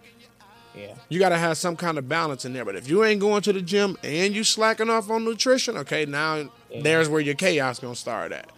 Yeah. 0.78 0.95
You 1.09 1.19
got 1.19 1.30
to 1.30 1.38
have 1.38 1.57
some 1.57 1.76
kind 1.76 1.97
of 1.97 2.09
balance 2.09 2.45
in 2.45 2.53
there. 2.53 2.65
But 2.65 2.76
if 2.76 2.89
you 2.89 3.03
ain't 3.03 3.21
going 3.21 3.41
to 3.43 3.53
the 3.53 3.61
gym 3.61 3.97
and 4.03 4.36
you 4.36 4.43
slacking 4.43 4.89
off 4.89 5.09
on 5.09 5.23
nutrition, 5.23 5.78
okay, 5.78 6.05
now 6.05 6.49
there's 6.82 7.09
where 7.09 7.21
your 7.21 7.36
chaos 7.36 7.80
gonna 7.80 7.95
start 7.95 8.32
at. 8.32 8.51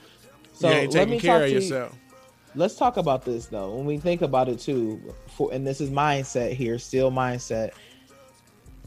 So 0.53 0.69
you 0.69 0.75
ain't 0.75 0.93
let 0.93 1.05
taking 1.05 1.19
care 1.19 1.37
of 1.37 1.41
to 1.43 1.49
you- 1.49 1.55
yourself. 1.55 1.95
Let's 2.55 2.75
talk 2.75 2.97
about 2.97 3.23
this 3.23 3.45
though. 3.45 3.75
When 3.75 3.85
we 3.85 3.99
think 3.99 4.23
about 4.23 4.49
it 4.49 4.59
too, 4.59 5.13
for 5.27 5.53
and 5.53 5.67
this 5.67 5.79
is 5.79 5.91
mindset 5.91 6.53
here, 6.53 6.79
still 6.79 7.11
mindset. 7.11 7.71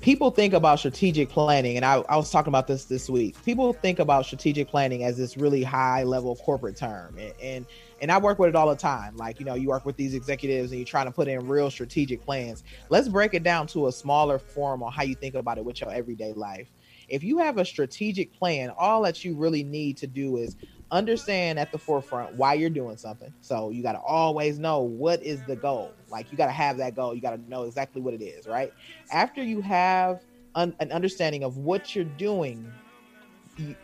People 0.00 0.30
think 0.30 0.54
about 0.54 0.78
strategic 0.78 1.28
planning, 1.28 1.76
and 1.76 1.84
I, 1.84 2.02
I 2.08 2.16
was 2.16 2.30
talking 2.30 2.48
about 2.48 2.66
this 2.66 2.86
this 2.86 3.08
week. 3.08 3.36
People 3.44 3.74
think 3.74 3.98
about 3.98 4.24
strategic 4.24 4.66
planning 4.66 5.04
as 5.04 5.16
this 5.18 5.36
really 5.36 5.62
high 5.62 6.02
level 6.04 6.34
corporate 6.36 6.76
term, 6.76 7.16
and, 7.18 7.32
and 7.40 7.66
and 8.00 8.10
I 8.10 8.18
work 8.18 8.38
with 8.38 8.48
it 8.50 8.56
all 8.56 8.68
the 8.68 8.76
time. 8.76 9.16
Like 9.16 9.38
you 9.38 9.46
know, 9.46 9.54
you 9.54 9.68
work 9.68 9.84
with 9.84 9.96
these 9.96 10.14
executives, 10.14 10.72
and 10.72 10.80
you're 10.80 10.86
trying 10.86 11.06
to 11.06 11.12
put 11.12 11.28
in 11.28 11.46
real 11.46 11.70
strategic 11.70 12.22
plans. 12.22 12.62
Let's 12.88 13.08
break 13.08 13.34
it 13.34 13.42
down 13.42 13.66
to 13.68 13.88
a 13.88 13.92
smaller 13.92 14.38
form 14.38 14.82
on 14.82 14.92
how 14.92 15.02
you 15.02 15.14
think 15.14 15.34
about 15.34 15.58
it 15.58 15.64
with 15.64 15.80
your 15.80 15.92
everyday 15.92 16.32
life. 16.32 16.70
If 17.08 17.22
you 17.22 17.38
have 17.38 17.58
a 17.58 17.64
strategic 17.64 18.32
plan, 18.32 18.72
all 18.78 19.02
that 19.02 19.24
you 19.24 19.36
really 19.36 19.64
need 19.64 19.96
to 19.98 20.06
do 20.06 20.36
is 20.36 20.56
understand 20.90 21.58
at 21.58 21.70
the 21.72 21.78
forefront 21.78 22.34
why 22.34 22.54
you're 22.54 22.70
doing 22.70 22.96
something. 22.96 23.32
So 23.40 23.70
you 23.70 23.82
got 23.82 23.92
to 23.92 24.00
always 24.00 24.58
know 24.58 24.80
what 24.82 25.22
is 25.22 25.44
the 25.46 25.56
goal. 25.56 25.94
Like 26.08 26.30
you 26.32 26.38
got 26.38 26.46
to 26.46 26.52
have 26.52 26.78
that 26.78 26.94
goal. 26.96 27.14
You 27.14 27.20
got 27.20 27.36
to 27.36 27.50
know 27.50 27.64
exactly 27.64 28.02
what 28.02 28.14
it 28.14 28.22
is, 28.22 28.46
right? 28.46 28.72
After 29.12 29.42
you 29.42 29.60
have 29.60 30.24
an 30.56 30.74
understanding 30.80 31.44
of 31.44 31.56
what 31.58 31.94
you're 31.94 32.04
doing, 32.04 32.70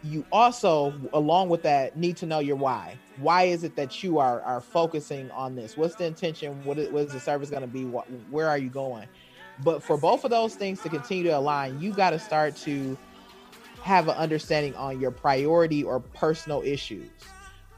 you, 0.03 0.24
also, 0.33 0.93
along 1.12 1.49
with 1.49 1.62
that, 1.62 1.97
need 1.97 2.16
to 2.18 2.27
know 2.27 2.39
your 2.39 2.57
why. 2.57 2.97
Why 3.18 3.45
is 3.45 3.64
it 3.64 3.77
that 3.77 4.03
you 4.03 4.18
are 4.18 4.41
are 4.43 4.61
focusing 4.61 5.31
on 5.31 5.55
this? 5.55 5.77
What's 5.77 5.95
the 5.95 6.05
intention? 6.05 6.62
What 6.64 6.79
is, 6.79 6.91
what 6.91 7.05
is 7.05 7.12
the 7.12 7.20
service 7.20 7.51
going 7.51 7.62
to 7.62 7.68
be? 7.68 7.85
What, 7.85 8.07
where 8.31 8.49
are 8.49 8.59
you 8.59 8.68
going? 8.68 9.09
But 9.64 9.83
for 9.83 9.97
both 9.97 10.24
of 10.24 10.31
those 10.31 10.55
things 10.55 10.83
to 10.83 10.89
continue 10.89 11.24
to 11.24 11.31
align, 11.31 11.81
you 11.81 11.93
got 11.93 12.11
to 12.11 12.18
start 12.18 12.57
to 12.57 12.97
have 13.83 14.09
an 14.09 14.16
understanding 14.16 14.74
on 14.74 15.01
your 15.01 15.11
priority 15.11 15.83
or 15.83 16.01
personal 16.01 16.62
issues. 16.62 17.09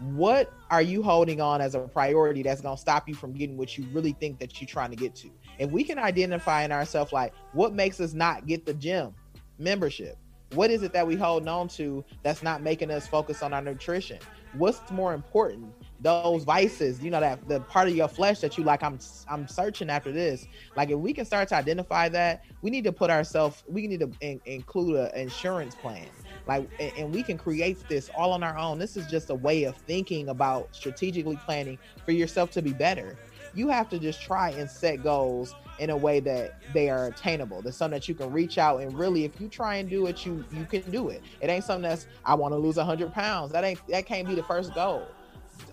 What 0.00 0.52
are 0.70 0.82
you 0.82 1.02
holding 1.02 1.40
on 1.40 1.60
as 1.60 1.74
a 1.74 1.80
priority 1.80 2.42
that's 2.42 2.60
going 2.60 2.76
to 2.76 2.80
stop 2.80 3.08
you 3.08 3.14
from 3.14 3.32
getting 3.32 3.56
what 3.56 3.76
you 3.76 3.86
really 3.92 4.12
think 4.12 4.38
that 4.38 4.60
you're 4.60 4.68
trying 4.68 4.90
to 4.90 4.96
get 4.96 5.14
to? 5.16 5.30
If 5.58 5.70
we 5.70 5.84
can 5.84 5.98
identify 5.98 6.62
in 6.62 6.72
ourselves, 6.72 7.12
like 7.12 7.32
what 7.52 7.74
makes 7.74 8.00
us 8.00 8.12
not 8.12 8.46
get 8.46 8.64
the 8.64 8.74
gym 8.74 9.14
membership, 9.58 10.16
what 10.54 10.70
is 10.70 10.82
it 10.82 10.92
that 10.92 11.06
we 11.06 11.16
hold 11.16 11.46
on 11.46 11.68
to 11.68 12.04
that's 12.22 12.42
not 12.42 12.62
making 12.62 12.90
us 12.90 13.06
focus 13.06 13.42
on 13.42 13.52
our 13.52 13.62
nutrition? 13.62 14.18
What's 14.54 14.90
more 14.90 15.12
important? 15.12 15.74
Those 16.00 16.44
vices, 16.44 17.02
you 17.02 17.10
know, 17.10 17.20
that 17.20 17.46
the 17.48 17.60
part 17.60 17.88
of 17.88 17.94
your 17.94 18.08
flesh 18.08 18.40
that 18.40 18.56
you 18.56 18.64
like, 18.64 18.82
I'm 18.82 18.98
I'm 19.28 19.46
searching 19.46 19.90
after 19.90 20.10
this. 20.10 20.46
Like 20.74 20.90
if 20.90 20.98
we 20.98 21.12
can 21.12 21.26
start 21.26 21.48
to 21.48 21.56
identify 21.56 22.08
that, 22.10 22.42
we 22.62 22.70
need 22.70 22.84
to 22.84 22.92
put 22.92 23.10
ourselves, 23.10 23.62
we 23.68 23.86
need 23.86 24.00
to 24.00 24.10
in, 24.20 24.40
include 24.46 24.96
an 24.96 25.10
insurance 25.14 25.74
plan. 25.74 26.08
Like 26.46 26.68
and, 26.80 26.92
and 26.96 27.14
we 27.14 27.22
can 27.22 27.36
create 27.36 27.86
this 27.88 28.08
all 28.16 28.32
on 28.32 28.42
our 28.42 28.56
own. 28.56 28.78
This 28.78 28.96
is 28.96 29.06
just 29.06 29.28
a 29.30 29.34
way 29.34 29.64
of 29.64 29.76
thinking 29.76 30.30
about 30.30 30.74
strategically 30.74 31.36
planning 31.44 31.78
for 32.06 32.12
yourself 32.12 32.50
to 32.52 32.62
be 32.62 32.72
better. 32.72 33.18
You 33.58 33.68
have 33.70 33.88
to 33.88 33.98
just 33.98 34.22
try 34.22 34.50
and 34.50 34.70
set 34.70 35.02
goals 35.02 35.52
in 35.80 35.90
a 35.90 35.96
way 35.96 36.20
that 36.20 36.60
they 36.72 36.90
are 36.90 37.06
attainable. 37.06 37.60
That's 37.60 37.76
something 37.76 37.98
that 37.98 38.08
you 38.08 38.14
can 38.14 38.30
reach 38.32 38.56
out 38.56 38.80
and 38.80 38.96
really, 38.96 39.24
if 39.24 39.40
you 39.40 39.48
try 39.48 39.76
and 39.76 39.90
do 39.90 40.06
it, 40.06 40.24
you 40.24 40.44
you 40.52 40.64
can 40.64 40.88
do 40.92 41.08
it. 41.08 41.22
It 41.40 41.50
ain't 41.50 41.64
something 41.64 41.88
that's 41.88 42.06
I 42.24 42.36
want 42.36 42.54
to 42.54 42.58
lose 42.58 42.78
hundred 42.78 43.12
pounds. 43.12 43.50
That 43.50 43.64
ain't 43.64 43.84
that 43.88 44.06
can't 44.06 44.28
be 44.28 44.36
the 44.36 44.44
first 44.44 44.74
goal. 44.74 45.08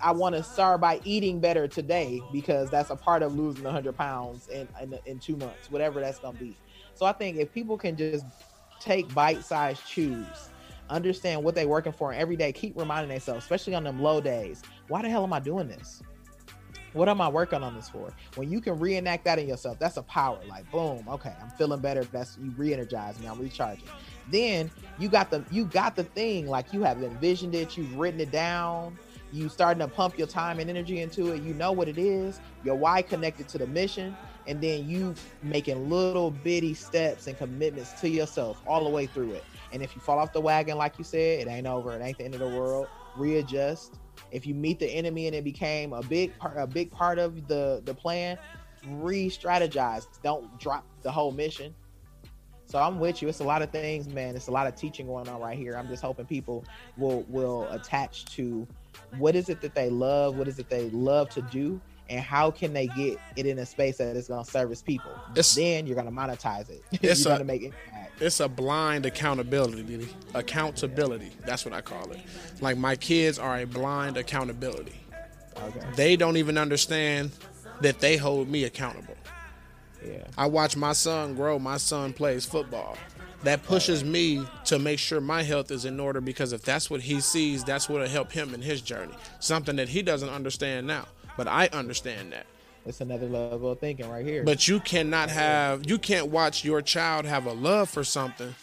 I 0.01 0.11
want 0.13 0.33
to 0.33 0.41
start 0.41 0.81
by 0.81 0.99
eating 1.03 1.39
better 1.39 1.67
today 1.67 2.21
because 2.33 2.71
that's 2.71 2.89
a 2.89 2.95
part 2.95 3.21
of 3.21 3.35
losing 3.35 3.65
hundred 3.65 3.95
pounds 3.95 4.47
in, 4.47 4.67
in 4.81 4.97
in 5.05 5.19
two 5.19 5.35
months, 5.35 5.69
whatever 5.69 6.01
that's 6.01 6.17
gonna 6.17 6.39
be. 6.39 6.57
So 6.95 7.05
I 7.05 7.13
think 7.13 7.37
if 7.37 7.53
people 7.53 7.77
can 7.77 7.95
just 7.95 8.25
take 8.79 9.13
bite-sized 9.13 9.85
chews, 9.85 10.49
understand 10.89 11.43
what 11.43 11.53
they're 11.53 11.67
working 11.67 11.93
for 11.93 12.11
every 12.13 12.35
day, 12.35 12.51
keep 12.51 12.75
reminding 12.75 13.09
themselves, 13.09 13.43
especially 13.43 13.75
on 13.75 13.83
them 13.83 14.01
low 14.01 14.21
days, 14.21 14.63
why 14.87 15.03
the 15.03 15.09
hell 15.09 15.23
am 15.23 15.33
I 15.33 15.39
doing 15.39 15.67
this? 15.67 16.01
What 16.95 17.09
am 17.09 17.19
I 17.19 17.27
working 17.27 17.61
on 17.61 17.75
this 17.75 17.89
for? 17.89 18.13
When 18.35 18.49
you 18.49 18.61
can 18.61 18.79
reenact 18.79 19.25
that 19.25 19.37
in 19.37 19.49
yourself, 19.49 19.77
that's 19.79 19.97
a 19.97 20.03
power. 20.03 20.39
Like, 20.47 20.71
boom, 20.71 21.05
okay, 21.09 21.33
I'm 21.41 21.49
feeling 21.49 21.81
better. 21.81 22.05
That's 22.05 22.37
you 22.41 22.51
re-energize 22.51 23.19
me. 23.19 23.27
I'm 23.27 23.37
recharging. 23.37 23.89
Then 24.31 24.71
you 24.97 25.09
got 25.09 25.29
the 25.29 25.43
you 25.51 25.65
got 25.65 25.97
the 25.97 26.05
thing. 26.05 26.47
Like 26.47 26.71
you 26.71 26.83
have 26.83 27.03
envisioned 27.03 27.53
it. 27.53 27.75
You've 27.75 27.97
written 27.97 28.21
it 28.21 28.31
down. 28.31 28.97
You 29.33 29.49
starting 29.49 29.81
to 29.81 29.89
pump 29.89 30.17
your 30.17 30.27
time 30.27 30.59
and 30.59 30.69
energy 30.69 31.01
into 31.01 31.33
it. 31.33 31.41
You 31.41 31.53
know 31.53 31.73
what 31.73 31.89
it 31.89 31.97
is. 31.97 32.39
Your 32.63 32.75
why 32.75 33.01
connected 33.01 33.49
to 33.49 33.57
the 33.57 33.67
mission, 33.67 34.15
and 34.47 34.61
then 34.61 34.87
you 34.87 35.15
making 35.43 35.89
little 35.89 36.31
bitty 36.31 36.75
steps 36.75 37.27
and 37.27 37.37
commitments 37.37 37.99
to 37.99 38.09
yourself 38.09 38.61
all 38.65 38.85
the 38.85 38.89
way 38.89 39.05
through 39.05 39.33
it. 39.33 39.43
And 39.73 39.83
if 39.83 39.93
you 39.95 40.01
fall 40.01 40.17
off 40.17 40.31
the 40.31 40.39
wagon, 40.39 40.77
like 40.77 40.97
you 40.97 41.03
said, 41.03 41.45
it 41.45 41.51
ain't 41.51 41.67
over. 41.67 41.93
It 41.93 42.01
ain't 42.01 42.17
the 42.17 42.23
end 42.23 42.35
of 42.35 42.39
the 42.39 42.47
world. 42.47 42.87
Readjust. 43.17 43.99
If 44.35 44.45
you 44.45 44.53
meet 44.53 44.79
the 44.79 44.87
enemy 44.87 45.27
and 45.27 45.35
it 45.35 45.43
became 45.43 45.93
a 45.93 46.03
big 46.03 46.37
part, 46.37 46.55
a 46.57 46.67
big 46.67 46.91
part 46.91 47.19
of 47.19 47.47
the 47.47 47.81
the 47.85 47.93
plan, 47.93 48.37
re-strategize. 48.87 50.07
Don't 50.23 50.59
drop 50.59 50.85
the 51.01 51.11
whole 51.11 51.31
mission. 51.31 51.73
So 52.65 52.79
I'm 52.79 52.99
with 52.99 53.21
you. 53.21 53.27
It's 53.29 53.39
a 53.39 53.43
lot 53.43 53.61
of 53.61 53.69
things, 53.69 54.09
man. 54.09 54.35
It's 54.35 54.47
a 54.47 54.51
lot 54.51 54.67
of 54.67 54.75
teaching 54.75 55.07
going 55.07 55.29
on 55.29 55.39
right 55.39 55.57
here. 55.57 55.77
I'm 55.77 55.87
just 55.87 56.01
hoping 56.03 56.25
people 56.25 56.65
will 56.97 57.21
will 57.29 57.69
attach 57.71 58.25
to 58.35 58.67
what 59.17 59.35
is 59.35 59.49
it 59.49 59.61
that 59.61 59.73
they 59.73 59.89
love, 59.89 60.37
what 60.37 60.47
is 60.47 60.59
it 60.59 60.69
they 60.69 60.89
love 60.89 61.29
to 61.29 61.41
do, 61.43 61.79
and 62.09 62.21
how 62.21 62.51
can 62.51 62.73
they 62.73 62.87
get 62.87 63.17
it 63.35 63.45
in 63.45 63.57
a 63.59 63.65
space 63.65 63.97
that 63.97 64.15
is 64.15 64.27
going 64.27 64.43
to 64.45 64.49
service 64.51 64.81
people. 64.81 65.11
It's- 65.31 65.55
then 65.55 65.87
you're 65.87 65.95
going 65.95 66.07
to 66.07 66.11
monetize 66.13 66.69
it. 66.69 66.83
It's 67.01 67.23
you're 67.25 67.33
a- 67.33 67.37
going 67.37 67.39
to 67.39 67.53
make 67.53 67.63
impact. 67.63 68.21
It's 68.21 68.39
a 68.39 68.47
blind 68.47 69.05
accountability. 69.05 70.07
Accountability. 70.33 71.31
That's 71.45 71.65
what 71.65 71.73
I 71.73 71.81
call 71.81 72.11
it. 72.11 72.19
Like 72.61 72.77
my 72.77 72.95
kids 72.95 73.37
are 73.39 73.57
a 73.59 73.65
blind 73.65 74.15
accountability. 74.17 74.95
Okay. 75.61 75.79
They 75.95 76.15
don't 76.15 76.37
even 76.37 76.57
understand 76.57 77.31
that 77.81 77.99
they 77.99 78.15
hold 78.17 78.47
me 78.47 78.63
accountable. 78.63 79.15
Yeah. 80.05 80.23
I 80.37 80.45
watch 80.45 80.77
my 80.77 80.93
son 80.93 81.35
grow. 81.35 81.59
My 81.59 81.77
son 81.77 82.13
plays 82.13 82.45
football. 82.45 82.95
That 83.43 83.63
pushes 83.63 84.03
me 84.03 84.45
to 84.65 84.79
make 84.79 84.97
sure 84.97 85.19
my 85.21 85.43
health 85.43 85.69
is 85.71 85.85
in 85.85 85.99
order 85.99 86.21
because 86.21 86.51
if 86.53 86.61
that's 86.63 86.89
what 86.89 87.01
he 87.01 87.19
sees, 87.19 87.63
that's 87.63 87.89
what'll 87.89 88.07
help 88.07 88.31
him 88.31 88.53
in 88.53 88.61
his 88.61 88.81
journey. 88.81 89.13
Something 89.39 89.75
that 89.75 89.89
he 89.89 90.01
doesn't 90.01 90.29
understand 90.29 90.87
now, 90.87 91.05
but 91.37 91.47
I 91.47 91.67
understand 91.73 92.31
that. 92.33 92.45
It's 92.85 93.01
another 93.01 93.27
level 93.27 93.71
of 93.71 93.79
thinking 93.79 94.09
right 94.09 94.25
here. 94.25 94.43
But 94.43 94.67
you 94.67 94.79
cannot 94.79 95.29
have 95.29 95.89
you 95.89 95.97
can't 95.97 96.27
watch 96.27 96.63
your 96.63 96.81
child 96.81 97.25
have 97.25 97.45
a 97.45 97.53
love 97.53 97.89
for 97.89 98.03
something 98.03 98.53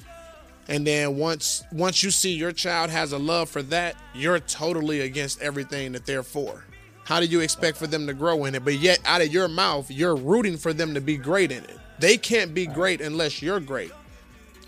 and 0.68 0.86
then 0.86 1.16
once 1.16 1.64
once 1.72 2.02
you 2.02 2.10
see 2.10 2.34
your 2.34 2.52
child 2.52 2.90
has 2.90 3.12
a 3.12 3.18
love 3.18 3.48
for 3.48 3.62
that, 3.64 3.96
you're 4.14 4.38
totally 4.38 5.00
against 5.00 5.40
everything 5.42 5.92
that 5.92 6.06
they're 6.06 6.22
for. 6.22 6.64
How 7.04 7.18
do 7.18 7.26
you 7.26 7.40
expect 7.40 7.76
for 7.76 7.88
them 7.88 8.06
to 8.06 8.14
grow 8.14 8.44
in 8.44 8.54
it? 8.54 8.64
But 8.64 8.74
yet 8.74 9.00
out 9.04 9.22
of 9.22 9.32
your 9.32 9.48
mouth, 9.48 9.90
you're 9.90 10.14
rooting 10.14 10.56
for 10.56 10.72
them 10.72 10.94
to 10.94 11.00
be 11.00 11.16
great 11.16 11.50
in 11.50 11.64
it. 11.64 11.78
They 11.98 12.16
can't 12.16 12.54
be 12.54 12.66
great 12.66 13.00
unless 13.00 13.42
you're 13.42 13.60
great. 13.60 13.90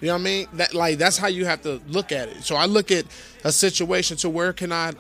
You 0.01 0.09
know 0.09 0.15
what 0.15 0.21
I 0.21 0.25
mean? 0.25 0.49
That 0.55 0.75
like 0.75 0.99
that's 0.99 1.17
how 1.17 1.29
you 1.29 1.45
have 1.45 1.63
to 1.63 1.81
look 1.89 2.11
at 2.11 2.29
it. 2.29 2.43
So 2.43 2.57
I 2.57 2.67
look 2.67 2.91
at 2.91 3.07
a 3.45 3.53
situation 3.53 4.17
to 4.19 4.29
where 4.29 4.53
can 4.53 4.73
I 4.73 4.93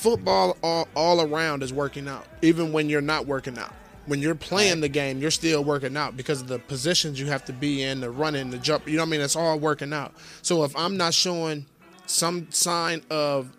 football 0.00 0.56
all, 0.62 0.88
all 0.96 1.20
around 1.20 1.62
is 1.62 1.72
working 1.72 2.08
out, 2.08 2.26
even 2.42 2.72
when 2.72 2.88
you're 2.88 3.00
not 3.00 3.26
working 3.26 3.58
out. 3.58 3.72
When 4.06 4.20
you're 4.20 4.34
playing 4.34 4.80
the 4.80 4.88
game, 4.88 5.20
you're 5.20 5.30
still 5.30 5.62
working 5.62 5.96
out 5.96 6.16
because 6.16 6.40
of 6.40 6.48
the 6.48 6.58
positions 6.58 7.20
you 7.20 7.26
have 7.26 7.44
to 7.44 7.52
be 7.52 7.82
in, 7.82 8.00
the 8.00 8.10
running, 8.10 8.50
the 8.50 8.58
jump. 8.58 8.88
You 8.88 8.96
know 8.96 9.02
what 9.02 9.08
I 9.08 9.10
mean? 9.10 9.20
It's 9.20 9.36
all 9.36 9.58
working 9.58 9.92
out. 9.92 10.14
So 10.42 10.64
if 10.64 10.74
I'm 10.74 10.96
not 10.96 11.14
showing 11.14 11.66
some 12.06 12.50
sign 12.50 13.02
of 13.10 13.52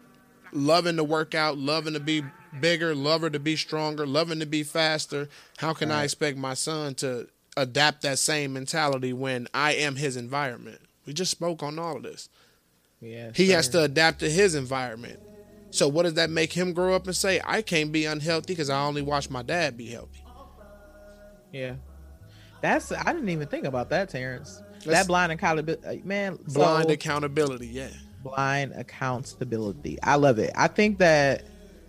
loving 0.52 0.98
to 0.98 1.04
work 1.04 1.36
out, 1.36 1.58
loving 1.58 1.94
to 1.94 2.00
be 2.00 2.24
bigger, 2.60 2.94
her 2.94 3.30
to 3.30 3.40
be 3.40 3.56
stronger, 3.56 4.06
loving 4.06 4.40
to 4.40 4.46
be 4.46 4.64
faster. 4.64 5.30
How 5.58 5.74
can 5.74 5.92
I 5.92 6.04
expect 6.04 6.38
my 6.38 6.54
son 6.54 6.96
to 6.96 7.28
adapt 7.56 8.02
that 8.02 8.20
same 8.20 8.54
mentality 8.54 9.14
when 9.14 9.48
I 9.54 9.74
am 9.74 9.96
his 9.96 10.18
environment? 10.18 10.82
We 11.06 11.14
just 11.14 11.32
spoke 11.32 11.64
on 11.64 11.80
all 11.80 11.98
of 11.98 12.04
this. 12.04 12.30
Yeah. 13.00 13.32
He 13.34 13.50
has 13.50 13.70
to 13.70 13.84
adapt 13.84 14.20
to 14.20 14.30
his 14.30 14.56
environment. 14.56 15.20
So 15.72 15.88
what 15.88 16.04
does 16.04 16.16
that 16.16 16.30
make 16.30 16.52
him 16.54 16.74
grow 16.74 16.94
up 16.94 17.08
and 17.08 17.16
say? 17.16 17.42
I 17.46 17.62
can't 17.62 17.92
be 17.92 18.06
unhealthy 18.06 18.54
because 18.54 18.70
I 18.70 18.84
only 18.84 19.02
watch 19.02 19.30
my 19.30 19.42
dad 19.42 19.78
be 19.78 19.88
healthy. 19.88 20.24
Yeah. 21.52 21.76
That's 22.62 22.92
I 22.92 23.12
didn't 23.14 23.30
even 23.30 23.48
think 23.48 23.66
about 23.66 23.90
that, 23.90 24.10
Terrence. 24.10 24.62
That's- 24.84 25.04
that 25.04 25.08
blind 25.08 25.32
accountability, 25.32 25.88
uh, 25.88 26.06
man. 26.06 26.38
Blind 26.48 26.88
so- 26.88 26.94
accountability, 26.94 27.68
yeah. 27.68 27.88
blind 28.24 28.74
accountability. 28.76 29.98
I 30.04 30.16
love 30.16 30.40
it. 30.40 30.52
I 30.56 30.68
think 30.68 31.00
that 31.00 31.44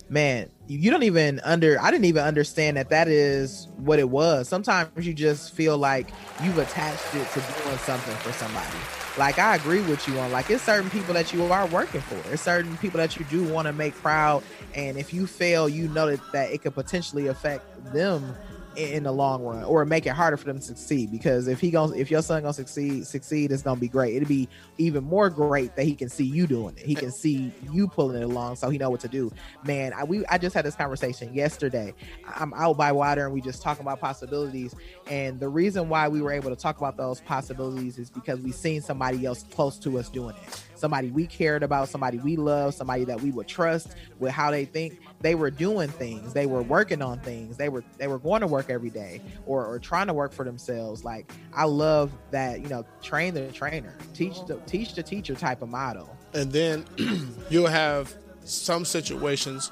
man, 0.08 0.48
you 0.68 0.78
you 0.78 0.90
don't 0.90 1.02
even 1.02 1.40
under 1.40 1.80
I 1.80 1.90
didn't 1.90 2.04
even 2.06 2.22
understand 2.24 2.76
that 2.76 2.90
that 2.90 3.08
is 3.08 3.68
what 3.76 3.98
it 3.98 4.08
was. 4.08 4.48
Sometimes 4.48 4.90
you 5.06 5.12
just 5.14 5.52
feel 5.54 5.76
like 5.76 6.08
you've 6.42 6.58
attached 6.58 7.14
it 7.14 7.28
to 7.32 7.40
doing 7.64 7.78
something 7.78 8.16
for 8.16 8.32
somebody. 8.32 8.78
Like 9.18 9.38
I 9.38 9.56
agree 9.56 9.82
with 9.82 10.08
you 10.08 10.18
on 10.18 10.32
like 10.32 10.48
it's 10.50 10.62
certain 10.62 10.88
people 10.90 11.14
that 11.14 11.32
you 11.32 11.44
are 11.52 11.66
working 11.66 12.00
for. 12.00 12.32
It's 12.32 12.42
certain 12.42 12.76
people 12.78 12.98
that 12.98 13.18
you 13.18 13.24
do 13.26 13.44
want 13.44 13.66
to 13.66 13.72
make 13.72 13.94
proud 13.94 14.42
and 14.74 14.96
if 14.96 15.12
you 15.12 15.26
fail, 15.26 15.68
you 15.68 15.88
know 15.88 16.10
that, 16.10 16.20
that 16.32 16.50
it 16.50 16.62
could 16.62 16.74
potentially 16.74 17.26
affect 17.26 17.64
them 17.92 18.34
in, 18.76 19.02
the 19.02 19.12
long 19.12 19.42
run 19.42 19.64
or 19.64 19.84
make 19.84 20.06
it 20.06 20.10
harder 20.10 20.36
for 20.36 20.44
them 20.44 20.58
to 20.58 20.64
succeed. 20.64 21.10
Because 21.10 21.48
if 21.48 21.60
he 21.60 21.70
goes 21.70 21.92
if 21.92 22.10
your 22.10 22.22
son 22.22 22.42
gonna 22.42 22.52
succeed 22.52 23.06
succeed 23.06 23.50
it's 23.52 23.62
gonna 23.62 23.80
be 23.80 23.88
great. 23.88 24.14
It'll 24.14 24.28
be 24.28 24.48
even 24.78 25.04
more 25.04 25.28
great 25.30 25.74
that 25.76 25.84
he 25.84 25.94
can 25.94 26.08
see 26.08 26.24
you 26.24 26.46
doing 26.46 26.76
it. 26.76 26.84
He 26.84 26.94
can 26.94 27.10
see 27.10 27.52
you 27.72 27.88
pulling 27.88 28.20
it 28.20 28.24
along 28.24 28.56
so 28.56 28.70
he 28.70 28.78
know 28.78 28.90
what 28.90 29.00
to 29.00 29.08
do. 29.08 29.32
Man 29.64 29.92
i 29.94 30.04
we 30.04 30.24
i 30.26 30.38
just 30.38 30.54
had 30.54 30.64
this 30.64 30.74
conversation 30.74 31.32
yesterday. 31.34 31.94
I'm 32.36 32.54
out 32.54 32.76
by 32.76 32.92
water 32.92 33.24
and 33.24 33.34
we 33.34 33.40
just 33.40 33.62
talking 33.62 33.82
about 33.82 34.00
possibilities. 34.00 34.74
And 35.06 35.40
the 35.40 35.48
reason 35.48 35.88
why 35.88 36.08
we 36.08 36.22
were 36.22 36.32
able 36.32 36.50
to 36.50 36.56
talk 36.56 36.78
about 36.78 36.96
those 36.96 37.20
possibilities 37.20 37.98
is 37.98 38.10
because 38.10 38.40
we 38.40 38.52
seen 38.52 38.80
somebody 38.82 39.26
else 39.26 39.44
close 39.50 39.78
to 39.80 39.98
us 39.98 40.08
doing 40.08 40.36
it 40.36 40.64
somebody 40.82 41.12
we 41.12 41.28
cared 41.28 41.62
about 41.62 41.88
somebody 41.88 42.18
we 42.18 42.34
love 42.34 42.74
somebody 42.74 43.04
that 43.04 43.20
we 43.20 43.30
would 43.30 43.46
trust 43.46 43.94
with 44.18 44.32
how 44.32 44.50
they 44.50 44.64
think. 44.64 44.98
They 45.20 45.36
were 45.36 45.50
doing 45.50 45.88
things. 45.88 46.32
They 46.32 46.46
were 46.46 46.62
working 46.62 47.00
on 47.00 47.20
things. 47.20 47.56
They 47.56 47.68
were 47.68 47.84
they 47.98 48.08
were 48.08 48.18
going 48.18 48.40
to 48.40 48.48
work 48.48 48.68
every 48.68 48.90
day 48.90 49.20
or, 49.46 49.64
or 49.64 49.78
trying 49.78 50.08
to 50.08 50.12
work 50.12 50.32
for 50.32 50.44
themselves. 50.44 51.04
Like 51.04 51.30
i 51.54 51.64
love 51.64 52.10
that 52.32 52.60
you 52.60 52.68
know 52.68 52.84
train 53.00 53.32
the 53.34 53.46
trainer. 53.52 53.94
Teach 54.12 54.44
the 54.46 54.56
teach 54.66 54.94
the 54.94 55.04
teacher 55.04 55.36
type 55.36 55.62
of 55.62 55.68
model 55.68 56.16
And 56.34 56.50
then 56.50 56.84
you'll 57.50 57.68
have 57.68 58.12
some 58.44 58.84
situations 58.84 59.70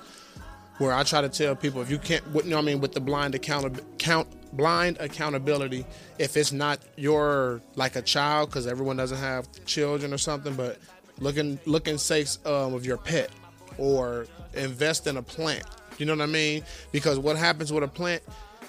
where 0.78 0.94
I 0.94 1.02
try 1.02 1.20
to 1.20 1.28
tell 1.28 1.54
people 1.56 1.82
if 1.82 1.90
you 1.90 1.98
can't, 1.98 2.24
you 2.32 2.44
know, 2.44 2.58
I 2.58 2.62
mean, 2.62 2.80
with 2.80 2.92
the 2.92 3.00
blind 3.00 3.34
account 3.34 3.80
count 3.98 4.28
blind 4.52 4.96
accountability, 5.00 5.84
if 6.18 6.36
it's 6.36 6.52
not 6.52 6.78
your 6.96 7.60
like 7.74 7.96
a 7.96 8.02
child, 8.02 8.48
because 8.48 8.66
everyone 8.66 8.96
doesn't 8.96 9.18
have 9.18 9.48
children 9.64 10.12
or 10.12 10.18
something, 10.18 10.54
but 10.54 10.78
looking 11.20 11.58
looking 11.66 11.98
sakes 11.98 12.38
um, 12.44 12.74
of 12.74 12.84
your 12.84 12.96
pet 12.96 13.30
or 13.78 14.26
invest 14.54 15.06
in 15.06 15.16
a 15.16 15.22
plant. 15.22 15.64
You 15.98 16.06
know 16.06 16.14
what 16.14 16.22
I 16.22 16.26
mean? 16.26 16.64
Because 16.92 17.18
what 17.18 17.36
happens 17.36 17.72
with 17.72 17.84
a 17.84 17.88
plant? 17.88 18.22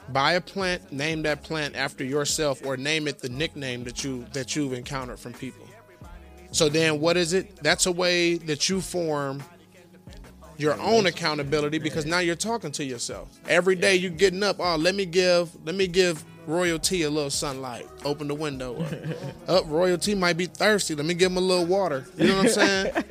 Buy 0.10 0.34
a 0.34 0.42
plant, 0.42 0.92
name 0.92 1.22
that 1.24 1.44
plant 1.44 1.76
after 1.76 2.04
yourself, 2.04 2.66
or 2.66 2.76
name 2.76 3.08
it 3.08 3.20
the 3.20 3.30
nickname 3.30 3.84
that 3.86 4.04
you 4.04 4.26
that 4.34 4.56
you've 4.56 4.74
encountered 4.74 5.20
from 5.20 5.34
people. 5.34 5.66
So 6.52 6.68
then 6.68 7.00
what 7.00 7.16
is 7.16 7.34
it? 7.34 7.56
That's 7.58 7.86
a 7.86 7.92
way 7.92 8.36
that 8.36 8.68
you 8.68 8.82
form 8.82 9.42
your 10.58 10.80
own 10.80 11.06
accountability 11.08 11.80
because 11.80 12.06
now 12.06 12.20
you're 12.20 12.36
talking 12.36 12.72
to 12.74 12.84
yourself. 12.84 13.40
Every 13.48 13.76
day 13.76 13.96
you're 13.96 14.12
getting 14.12 14.44
up, 14.44 14.58
oh, 14.60 14.76
let 14.76 14.96
me 14.96 15.06
give 15.06 15.50
let 15.66 15.76
me 15.76 15.88
give 15.88 16.24
Royal 16.48 16.80
T 16.80 17.04
a 17.04 17.10
little 17.10 17.30
sunlight. 17.30 17.88
Open 18.04 18.28
the 18.28 18.36
window 18.36 18.82
up. 18.82 18.92
up 19.48 19.66
oh, 19.66 19.66
Royal 19.66 19.98
T 19.98 20.16
might 20.16 20.38
be 20.38 20.46
thirsty. 20.46 20.96
Let 20.96 21.06
me 21.06 21.14
give 21.14 21.32
him 21.32 21.38
a 21.38 21.42
little 21.42 21.66
water. 21.66 22.06
You 22.18 22.28
know 22.28 22.38
what 22.38 22.46
I'm 22.46 22.52
saying? 22.94 23.04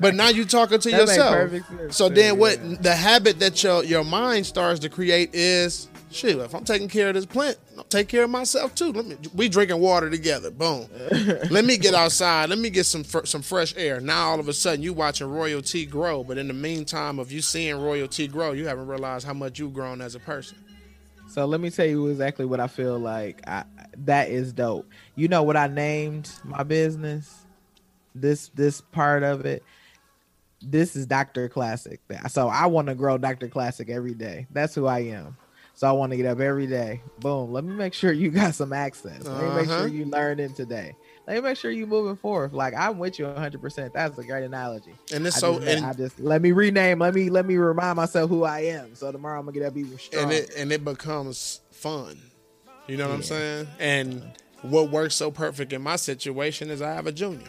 But 0.00 0.14
now 0.14 0.28
you're 0.28 0.44
talking 0.44 0.78
to 0.78 0.90
That 0.90 1.00
yourself. 1.00 1.92
So 1.92 2.08
then 2.08 2.38
what 2.38 2.62
yeah. 2.62 2.76
the 2.80 2.94
habit 2.94 3.40
that 3.40 3.62
your 3.62 3.84
your 3.84 4.04
mind 4.04 4.46
starts 4.46 4.80
to 4.80 4.88
create 4.88 5.34
is 5.34 5.88
shit, 6.10 6.38
if 6.38 6.54
I'm 6.54 6.64
taking 6.64 6.88
care 6.88 7.08
of 7.08 7.14
this 7.14 7.26
plant, 7.26 7.58
I'll 7.76 7.84
take 7.84 8.08
care 8.08 8.24
of 8.24 8.30
myself 8.30 8.74
too. 8.74 8.92
Let 8.92 9.06
me 9.06 9.16
we 9.34 9.48
drinking 9.48 9.80
water 9.80 10.10
together. 10.10 10.50
Boom. 10.50 10.86
Let 11.50 11.64
me 11.64 11.76
get 11.76 11.94
outside. 11.94 12.48
Let 12.48 12.58
me 12.58 12.70
get 12.70 12.84
some 12.84 13.04
fr- 13.04 13.24
some 13.24 13.42
fresh 13.42 13.74
air. 13.76 14.00
Now 14.00 14.30
all 14.30 14.40
of 14.40 14.48
a 14.48 14.52
sudden 14.52 14.82
you 14.82 14.92
watching 14.92 15.28
Royal 15.28 15.62
T 15.62 15.86
grow, 15.86 16.24
but 16.24 16.38
in 16.38 16.48
the 16.48 16.54
meantime 16.54 17.18
of 17.18 17.32
you 17.32 17.40
seeing 17.40 17.80
Royal 17.80 18.08
T 18.08 18.26
grow, 18.26 18.52
you 18.52 18.66
haven't 18.66 18.86
realized 18.86 19.26
how 19.26 19.34
much 19.34 19.58
you've 19.58 19.74
grown 19.74 20.00
as 20.00 20.14
a 20.14 20.20
person. 20.20 20.58
So 21.28 21.44
let 21.46 21.60
me 21.60 21.70
tell 21.70 21.86
you 21.86 22.06
exactly 22.08 22.46
what 22.46 22.58
I 22.60 22.66
feel 22.66 22.98
like. 22.98 23.46
I, 23.46 23.64
that 23.98 24.30
is 24.30 24.52
dope. 24.52 24.88
You 25.14 25.28
know 25.28 25.42
what 25.42 25.56
I 25.56 25.66
named 25.66 26.30
my 26.44 26.62
business? 26.62 27.44
This 28.14 28.48
this 28.54 28.80
part 28.80 29.22
of 29.22 29.44
it. 29.46 29.62
This 30.60 30.96
is 30.96 31.06
Dr. 31.06 31.48
Classic. 31.48 32.00
So 32.28 32.48
I 32.48 32.66
want 32.66 32.88
to 32.88 32.94
grow 32.94 33.16
Dr. 33.18 33.48
Classic 33.48 33.88
every 33.90 34.14
day. 34.14 34.46
That's 34.50 34.74
who 34.74 34.86
I 34.86 35.00
am. 35.00 35.36
So 35.74 35.86
I 35.86 35.92
want 35.92 36.10
to 36.10 36.16
get 36.16 36.26
up 36.26 36.40
every 36.40 36.66
day. 36.66 37.02
Boom. 37.20 37.52
Let 37.52 37.62
me 37.62 37.74
make 37.74 37.94
sure 37.94 38.10
you 38.10 38.30
got 38.30 38.56
some 38.56 38.72
access. 38.72 39.24
Let 39.24 39.40
me 39.40 39.50
make 39.54 39.68
Uh-huh. 39.68 39.82
sure 39.82 39.86
you 39.88 40.06
learn 40.06 40.40
in 40.40 40.52
today. 40.54 40.96
Let 41.28 41.34
me 41.34 41.40
make 41.42 41.58
sure 41.58 41.70
you 41.70 41.86
moving 41.86 42.16
forward. 42.16 42.54
Like 42.54 42.72
I'm 42.74 42.98
with 42.98 43.18
you 43.18 43.26
100. 43.26 43.60
percent 43.60 43.92
That's 43.92 44.16
a 44.16 44.24
great 44.24 44.44
analogy. 44.44 44.94
And 45.12 45.26
it's 45.26 45.36
I 45.36 45.40
so 45.40 45.58
just, 45.58 45.68
and, 45.68 45.84
I 45.84 45.92
just 45.92 46.18
let 46.18 46.40
me 46.40 46.52
rename. 46.52 47.00
Let 47.00 47.14
me 47.14 47.28
let 47.28 47.44
me 47.44 47.56
remind 47.58 47.96
myself 47.96 48.30
who 48.30 48.44
I 48.44 48.60
am. 48.60 48.94
So 48.94 49.12
tomorrow 49.12 49.38
I'm 49.38 49.44
gonna 49.44 49.58
get 49.58 49.66
up 49.66 49.76
even 49.76 49.98
stronger. 49.98 50.24
and 50.24 50.32
it 50.32 50.54
and 50.56 50.72
it 50.72 50.82
becomes 50.86 51.60
fun. 51.70 52.18
You 52.86 52.96
know 52.96 53.08
what 53.08 53.14
I'm 53.16 53.22
saying? 53.22 53.68
And 53.78 54.22
what 54.62 54.90
works 54.90 55.16
so 55.16 55.30
perfect 55.30 55.74
in 55.74 55.82
my 55.82 55.96
situation 55.96 56.70
is 56.70 56.80
I 56.80 56.94
have 56.94 57.06
a 57.06 57.12
junior. 57.12 57.46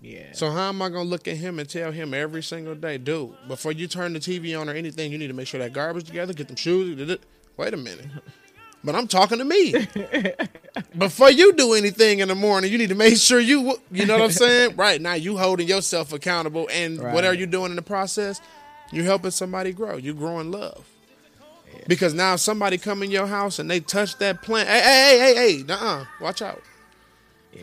yeah. 0.00 0.32
So 0.32 0.50
how 0.50 0.70
am 0.70 0.80
I 0.80 0.88
gonna 0.88 1.04
look 1.04 1.28
at 1.28 1.36
him 1.36 1.58
and 1.58 1.68
tell 1.68 1.92
him 1.92 2.14
every 2.14 2.42
single 2.42 2.74
day, 2.74 2.96
dude, 2.96 3.34
before 3.48 3.72
you 3.72 3.86
turn 3.86 4.14
the 4.14 4.18
TV 4.18 4.58
on 4.58 4.70
or 4.70 4.72
anything, 4.72 5.12
you 5.12 5.18
need 5.18 5.28
to 5.28 5.34
make 5.34 5.46
sure 5.46 5.60
that 5.60 5.74
garbage 5.74 6.04
together, 6.04 6.32
get 6.32 6.46
them 6.46 6.56
shoes. 6.56 7.18
Wait 7.58 7.74
a 7.74 7.76
minute. 7.76 8.06
But 8.84 8.94
I'm 8.94 9.08
talking 9.08 9.38
to 9.38 9.44
me. 9.44 9.74
Before 10.98 11.30
you 11.30 11.52
do 11.54 11.74
anything 11.74 12.20
in 12.20 12.28
the 12.28 12.34
morning, 12.34 12.70
you 12.70 12.78
need 12.78 12.90
to 12.90 12.94
make 12.94 13.16
sure 13.16 13.40
you, 13.40 13.76
you 13.90 14.06
know 14.06 14.14
what 14.18 14.24
I'm 14.24 14.30
saying? 14.30 14.76
Right 14.76 15.00
now, 15.00 15.14
you 15.14 15.36
holding 15.36 15.66
yourself 15.66 16.12
accountable, 16.12 16.68
and 16.72 17.00
Right. 17.00 17.12
whatever 17.14 17.34
you're 17.34 17.46
doing 17.48 17.70
in 17.70 17.76
the 17.76 17.82
process, 17.82 18.40
you're 18.92 19.04
helping 19.04 19.32
somebody 19.32 19.72
grow. 19.72 19.96
You're 19.96 20.14
growing 20.14 20.50
love. 20.52 20.84
Because 21.88 22.14
now, 22.14 22.34
if 22.34 22.40
somebody 22.40 22.78
come 22.78 23.02
in 23.02 23.10
your 23.10 23.26
house 23.26 23.58
and 23.58 23.70
they 23.70 23.80
touch 23.80 24.16
that 24.18 24.42
plant, 24.42 24.68
hey, 24.68 24.80
hey, 24.80 25.18
hey, 25.18 25.34
hey, 25.34 25.62
hey, 25.62 25.72
uh, 25.72 26.04
watch 26.20 26.42
out. 26.42 26.62
yeah. 27.52 27.62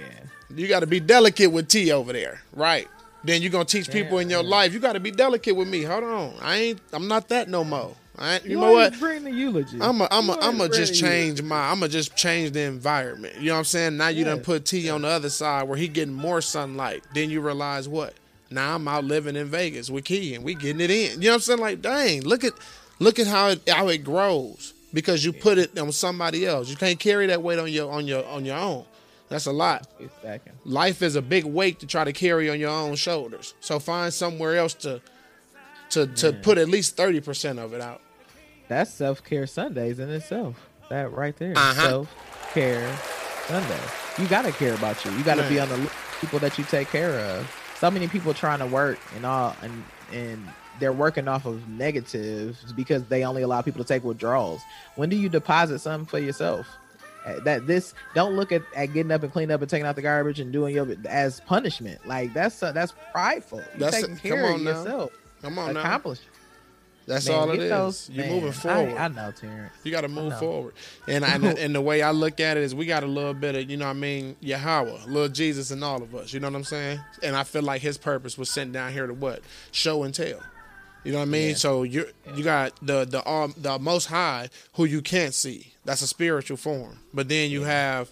You 0.55 0.68
got 0.68 0.82
to 0.82 0.88
be 0.88 0.99
delicate 0.99 1.51
with 1.51 1.68
T 1.68 1.91
over 1.91 2.14
there, 2.14 2.41
right? 2.53 2.88
Then 3.24 3.41
you're 3.41 3.49
gonna 3.51 3.66
teach 3.66 3.89
people 3.89 4.20
in 4.20 4.30
your 4.30 4.43
life. 4.43 4.72
You 4.74 4.80
got 4.80 4.93
to 4.93 4.99
be 4.99 5.09
delicate 5.09 5.55
with 5.55 5.68
me. 5.68 5.82
Hold 5.84 6.03
on, 6.03 6.34
I 6.41 6.57
ain't. 6.57 6.82
I'm 6.91 7.07
not 7.07 7.30
that 7.30 7.47
no 7.49 7.64
more. 7.64 7.95
I 8.18 8.36
ain't, 8.36 8.45
you, 8.45 8.59
know 8.59 8.72
what? 8.72 8.97
Bring 8.99 9.24
the 9.24 9.32
eulogy. 9.32 9.80
I'm 9.82 9.99
a, 10.01 10.07
I'm 10.11 10.30
a, 10.30 10.34
You 10.34 10.39
I'm 10.41 10.61
always 10.61 10.78
a 10.78 10.86
just 10.86 10.95
change 10.95 11.41
my. 11.41 11.72
I'm 11.72 11.80
gonna 11.80 11.89
just 11.89 12.16
change 12.16 12.51
the 12.51 12.61
environment. 12.61 13.38
You 13.39 13.47
know 13.47 13.53
what 13.53 13.59
I'm 13.59 13.66
saying? 13.66 13.97
Now 13.97 14.09
you 14.09 14.24
done 14.24 14.38
Yeah. 14.38 14.43
put 14.43 14.66
T 14.66 14.89
on 14.89 15.01
the 15.01 15.07
other 15.07 15.30
side 15.30 15.64
where 15.68 15.78
he 15.78 15.88
getting 15.88 16.14
more 16.14 16.39
sunlight. 16.41 17.03
Then 17.16 17.30
you 17.32 17.41
realize 17.41 17.89
what? 17.89 18.14
Now 18.51 18.76
I'm 18.76 18.88
out 18.88 19.03
living 19.03 19.36
in 19.36 19.47
Vegas 19.47 19.89
with 19.89 20.05
Key 20.05 20.36
and 20.36 20.43
we 20.43 20.53
getting 20.53 20.80
it 20.82 20.91
in. 20.91 21.22
You 21.22 21.30
know 21.30 21.32
what 21.32 21.36
I'm 21.36 21.41
saying? 21.41 21.59
Like, 21.59 21.82
dang, 21.82 22.22
look 22.22 22.43
at, 22.43 22.53
look 22.99 23.18
at 23.18 23.26
how 23.26 23.47
it 23.49 23.68
how 23.68 23.88
it 23.88 24.03
grows 24.03 24.74
because 24.93 25.26
you 25.26 25.34
put 25.34 25.57
it 25.57 25.76
on 25.80 25.91
somebody 25.91 26.45
else. 26.45 26.70
You 26.70 26.76
can't 26.76 26.99
carry 26.99 27.26
that 27.28 27.41
weight 27.41 27.57
on 27.57 27.72
your 27.72 27.91
on 27.91 28.05
your 28.05 28.24
on 28.28 28.45
your 28.45 28.57
own. 28.57 28.86
That's 29.30 29.47
a 29.47 29.51
lot. 29.51 29.88
Life 30.66 31.01
is 31.01 31.16
a 31.16 31.22
big 31.22 31.45
weight 31.45 31.80
to 31.80 31.88
try 31.88 32.03
to 32.03 32.14
carry 32.14 32.51
on 32.51 32.59
your 32.59 32.70
own 32.70 32.93
shoulders. 32.95 33.55
So 33.59 33.80
find 33.80 34.14
somewhere 34.14 34.55
else 34.57 34.76
to 34.76 35.01
to 35.94 36.08
to 36.08 36.34
put 36.34 36.58
at 36.58 36.68
least 36.70 36.96
thirty 36.98 37.20
percent 37.22 37.60
of 37.60 37.74
it 37.74 37.82
out. 37.82 38.02
That's 38.68 38.91
self 38.94 39.24
care 39.24 39.48
Sundays 39.48 40.00
in 40.00 40.10
itself. 40.10 40.56
That 40.89 41.12
right 41.12 41.36
there. 41.38 41.54
Uh-huh. 41.58 41.88
Self 41.89 42.52
care 42.54 42.96
Sunday. 43.48 43.80
You 44.20 44.28
gotta 44.28 44.52
care 44.52 44.74
about 44.74 45.04
you. 45.06 45.12
You 45.12 45.24
gotta 45.24 45.48
be 45.50 45.60
on 45.60 45.70
the 45.70 45.91
people 46.22 46.39
that 46.39 46.58
you 46.58 46.64
take 46.66 46.89
care 46.89 47.20
of. 47.20 47.50
So 47.80 47.89
many 47.91 48.08
people 48.08 48.34
trying 48.34 48.60
to 48.60 48.66
work 48.68 49.00
and 49.16 49.26
all 49.26 49.56
and 49.62 49.84
and 50.12 50.48
they're 50.80 50.94
working 50.94 51.28
off 51.28 51.46
of 51.46 51.68
negatives 51.70 52.72
because 52.74 53.04
they 53.06 53.24
only 53.26 53.41
allow 53.44 53.62
people 53.62 53.84
to 53.84 53.88
take 53.88 54.04
withdrawals. 54.04 54.62
When 54.96 55.10
do 55.10 55.16
you 55.16 55.30
deposit 55.30 55.80
something 55.80 56.06
for 56.08 56.20
yourself? 56.20 56.66
Uh, 57.26 57.39
That 57.41 57.68
this 57.68 57.94
don't 58.16 58.36
look 58.36 58.52
at, 58.52 58.64
at 58.76 58.88
getting 58.88 59.12
up 59.12 59.24
and 59.24 59.32
cleaning 59.32 59.54
up 59.54 59.62
and 59.62 59.70
taking 59.70 59.86
out 59.86 59.96
the 59.96 60.02
garbage 60.02 60.39
and 60.39 60.52
doing 60.52 60.74
your 60.76 60.88
as 61.08 61.39
punishment. 61.41 62.06
Like 62.08 62.34
that's 62.34 62.62
uh, 62.64 62.72
that's 62.72 62.94
prideful. 63.12 63.60
You're 63.78 63.91
That's- 63.91 64.02
taking 64.02 64.16
come 64.18 64.22
care 64.32 64.46
of 64.50 64.56
on 64.56 64.64
now. 64.64 65.10
Come 65.44 65.60
on 65.60 65.74
now. 65.76 65.82
Accomplish. 65.82 66.20
That's 67.06 67.28
Man, 67.28 67.38
all 67.38 67.52
it 67.52 67.60
is. 67.60 67.70
those- 67.70 68.10
You're 68.10 68.26
man, 68.26 68.36
moving 68.36 68.52
forward. 68.54 68.96
I, 68.96 69.08
know, 69.10 69.32
Terrence. 69.32 69.74
you 69.84 69.91
got 69.91 70.02
to 70.02 70.08
move 70.08 70.39
forward. 70.39 70.74
And, 71.06 71.26
I, 71.26 71.36
and 71.36 71.76
the 71.76 71.82
way 71.82 72.02
I 72.02 72.12
look 72.12 72.39
at 72.39 72.56
it 72.56 72.64
is, 72.64 72.74
we 72.74 72.86
got 72.86 73.04
a 73.04 73.08
little 73.08 73.34
bit 73.34 73.56
of, 73.56 73.70
you 73.70 73.76
know, 73.76 73.86
what 73.86 73.91
I 73.91 74.00
mean, 74.00 74.38
Yahweh, 74.39 75.00
little 75.08 75.28
Jesus, 75.28 75.70
in 75.70 75.84
all 75.84 76.02
of 76.02 76.16
us. 76.16 76.32
You 76.34 76.39
know 76.39 76.48
what 76.48 76.56
I'm 76.56 76.64
saying? 76.64 77.02
And 77.22 77.36
I 77.36 77.44
feel 77.44 77.62
like 77.62 77.82
His 77.82 77.98
purpose 77.98 78.38
was 78.38 78.50
sent 78.50 78.72
down 78.72 78.94
here 78.94 79.06
to 79.06 79.14
what? 79.14 79.41
Show 79.72 80.04
and 80.04 80.14
tell. 80.16 80.39
You 81.04 81.12
know 81.12 81.18
what 81.18 81.24
I 81.24 81.32
mean? 81.32 81.50
Yeah. 81.50 81.56
So 81.56 81.84
you 81.84 82.06
you 82.34 82.46
got 82.46 82.74
the 82.82 83.04
the 83.04 83.30
um, 83.30 83.54
the 83.58 83.78
Most 83.78 84.06
High 84.06 84.48
who 84.76 84.86
you 84.86 85.02
can't 85.02 85.34
see. 85.34 85.74
That's 85.84 86.02
a 86.02 86.08
spiritual 86.08 86.56
form. 86.56 87.00
But 87.14 87.28
then 87.28 87.52
you 87.52 87.64
have 87.64 88.10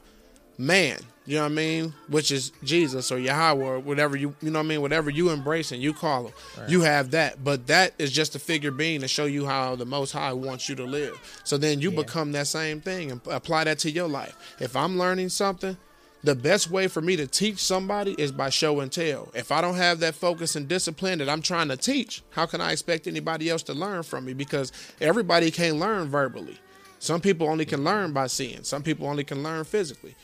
man. 0.57 0.97
You 1.27 1.35
know 1.35 1.43
what 1.43 1.51
I 1.51 1.55
mean? 1.55 1.93
Which 2.09 2.31
is 2.31 2.51
Jesus 2.63 3.11
or 3.11 3.19
Yahweh 3.19 3.63
or 3.63 3.79
whatever 3.79 4.17
you 4.17 4.33
you 4.41 4.49
know 4.49 4.59
what 4.59 4.65
I 4.65 4.69
mean. 4.69 4.81
Whatever 4.81 5.11
you 5.11 5.29
embrace 5.29 5.71
and 5.71 5.81
you 5.81 5.93
call 5.93 6.25
him, 6.27 6.33
you 6.67 6.81
have 6.81 7.11
that. 7.11 7.43
But 7.43 7.67
that 7.67 7.93
is 7.99 8.11
just 8.11 8.35
a 8.35 8.39
figure 8.39 8.71
being 8.71 9.01
to 9.01 9.07
show 9.07 9.25
you 9.25 9.45
how 9.45 9.75
the 9.75 9.85
Most 9.85 10.11
High 10.13 10.33
wants 10.33 10.67
you 10.67 10.75
to 10.75 10.83
live. 10.83 11.19
So 11.43 11.57
then 11.57 11.79
you 11.79 11.91
Yeah. 11.91 11.97
become 11.97 12.31
that 12.31 12.47
same 12.47 12.81
thing 12.81 13.11
and 13.11 13.21
apply 13.29 13.65
that 13.65 13.77
to 13.79 13.91
your 13.91 14.07
life. 14.07 14.35
If 14.59 14.75
I'm 14.75 14.97
learning 14.97 15.29
something. 15.29 15.77
The 16.23 16.35
best 16.35 16.69
way 16.69 16.87
for 16.87 17.01
me 17.01 17.15
to 17.15 17.25
teach 17.25 17.57
somebody 17.57 18.11
is 18.15 18.31
by 18.31 18.51
show 18.51 18.79
and 18.81 18.91
tell. 18.91 19.31
If 19.33 19.51
I 19.51 19.59
don't 19.59 19.73
have 19.73 19.99
that 20.01 20.13
focus 20.13 20.55
and 20.55 20.67
discipline 20.67 21.17
that 21.17 21.27
I'm 21.27 21.41
trying 21.41 21.69
to 21.69 21.77
teach, 21.77 22.21
how 22.29 22.45
can 22.45 22.61
I 22.61 22.73
expect 22.73 23.07
anybody 23.07 23.49
else 23.49 23.63
to 23.63 23.73
learn 23.73 24.03
from 24.03 24.25
me? 24.25 24.33
Because 24.33 24.71
everybody 25.01 25.49
can't 25.49 25.77
learn 25.79 26.09
verbally. 26.09 26.59
Some 26.99 27.21
people 27.21 27.49
only 27.49 27.65
can 27.65 27.83
learn 27.83 28.11
by 28.13 28.27
seeing. 28.27 28.63
Some 28.63 28.83
people 28.83 29.07
only 29.07 29.23
can 29.23 29.41
learn 29.41 29.63
physically. 29.63 30.15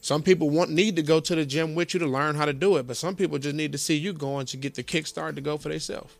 Some 0.00 0.22
people 0.22 0.48
want 0.50 0.70
need 0.70 0.96
to 0.96 1.02
go 1.02 1.20
to 1.20 1.34
the 1.34 1.44
gym 1.44 1.74
with 1.74 1.92
you 1.94 2.00
to 2.00 2.06
learn 2.06 2.34
how 2.34 2.46
to 2.46 2.52
do 2.52 2.76
it, 2.76 2.86
but 2.86 2.96
some 2.96 3.14
people 3.14 3.38
just 3.38 3.54
need 3.54 3.72
to 3.72 3.78
see 3.78 3.96
you 3.96 4.12
going 4.12 4.46
to 4.46 4.56
get 4.56 4.74
the 4.74 4.82
kickstart 4.82 5.34
to 5.34 5.40
go 5.40 5.58
for 5.58 5.68
themselves. 5.68 6.14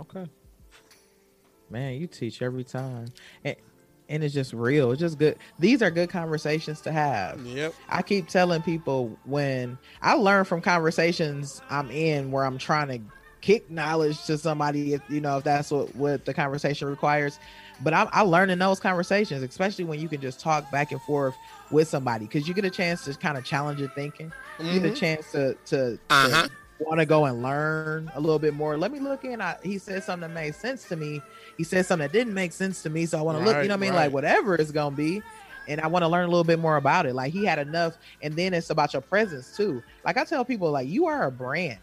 Okay. 0.00 0.26
Man, 1.70 1.94
you 1.94 2.06
teach 2.06 2.40
every 2.40 2.64
time. 2.64 3.06
And 3.44 3.56
and 4.10 4.24
it's 4.24 4.32
just 4.32 4.54
real. 4.54 4.92
It's 4.92 5.00
just 5.00 5.18
good. 5.18 5.36
These 5.58 5.82
are 5.82 5.90
good 5.90 6.08
conversations 6.08 6.80
to 6.82 6.92
have. 6.92 7.44
Yep. 7.44 7.74
I 7.90 8.00
keep 8.00 8.28
telling 8.28 8.62
people 8.62 9.18
when 9.24 9.76
I 10.00 10.14
learn 10.14 10.46
from 10.46 10.62
conversations 10.62 11.60
I'm 11.68 11.90
in 11.90 12.30
where 12.30 12.44
I'm 12.44 12.56
trying 12.56 12.88
to 12.88 13.00
kick 13.42 13.70
knowledge 13.70 14.24
to 14.24 14.38
somebody, 14.38 14.94
if 14.94 15.02
you 15.10 15.20
know, 15.20 15.38
if 15.38 15.44
that's 15.44 15.70
what, 15.70 15.94
what 15.94 16.24
the 16.24 16.32
conversation 16.32 16.88
requires. 16.88 17.38
But 17.80 17.94
I, 17.94 18.08
I 18.12 18.22
learn 18.22 18.50
in 18.50 18.58
those 18.58 18.80
conversations, 18.80 19.42
especially 19.42 19.84
when 19.84 20.00
you 20.00 20.08
can 20.08 20.20
just 20.20 20.40
talk 20.40 20.70
back 20.72 20.90
and 20.92 21.00
forth 21.02 21.34
with 21.70 21.86
somebody 21.88 22.24
because 22.26 22.48
you 22.48 22.54
get 22.54 22.64
a 22.64 22.70
chance 22.70 23.04
to 23.04 23.14
kind 23.14 23.38
of 23.38 23.44
challenge 23.44 23.78
your 23.78 23.90
thinking. 23.90 24.32
You 24.58 24.80
get 24.80 24.92
a 24.92 24.94
chance 24.94 25.30
to 25.32 25.54
to, 25.66 25.98
Uh-huh. 26.10 26.48
want 26.80 26.98
to 27.00 27.06
go 27.06 27.26
and 27.26 27.42
learn 27.42 28.10
a 28.14 28.20
little 28.20 28.38
bit 28.38 28.54
more. 28.54 28.76
Let 28.76 28.90
me 28.92 28.98
look 29.00 29.24
in. 29.24 29.40
I, 29.40 29.56
he 29.62 29.78
said 29.78 30.02
something 30.02 30.28
that 30.28 30.34
made 30.34 30.54
sense 30.56 30.88
to 30.88 30.96
me. 30.96 31.20
He 31.56 31.64
said 31.64 31.86
something 31.86 32.04
that 32.06 32.12
didn't 32.12 32.34
make 32.34 32.52
sense 32.52 32.82
to 32.82 32.90
me. 32.90 33.06
So 33.06 33.18
I 33.18 33.22
want 33.22 33.38
to 33.38 33.44
look, 33.44 33.62
you 33.62 33.68
know 33.68 33.74
what 33.74 33.78
I 33.78 33.80
mean? 33.80 33.90
Right, 33.90 33.96
right. 33.98 34.04
Like 34.06 34.12
whatever 34.12 34.54
it's 34.56 34.70
gonna 34.72 34.96
be. 34.96 35.22
And 35.68 35.80
I 35.80 35.86
want 35.86 36.02
to 36.02 36.08
learn 36.08 36.24
a 36.24 36.28
little 36.28 36.44
bit 36.44 36.58
more 36.58 36.76
about 36.78 37.04
it. 37.06 37.14
Like 37.14 37.32
he 37.32 37.44
had 37.44 37.58
enough, 37.58 37.96
and 38.22 38.34
then 38.34 38.54
it's 38.54 38.70
about 38.70 38.92
your 38.94 39.02
presence 39.02 39.54
too. 39.56 39.82
Like 40.04 40.16
I 40.16 40.24
tell 40.24 40.44
people, 40.44 40.70
like 40.70 40.88
you 40.88 41.06
are 41.06 41.26
a 41.26 41.30
brand. 41.30 41.78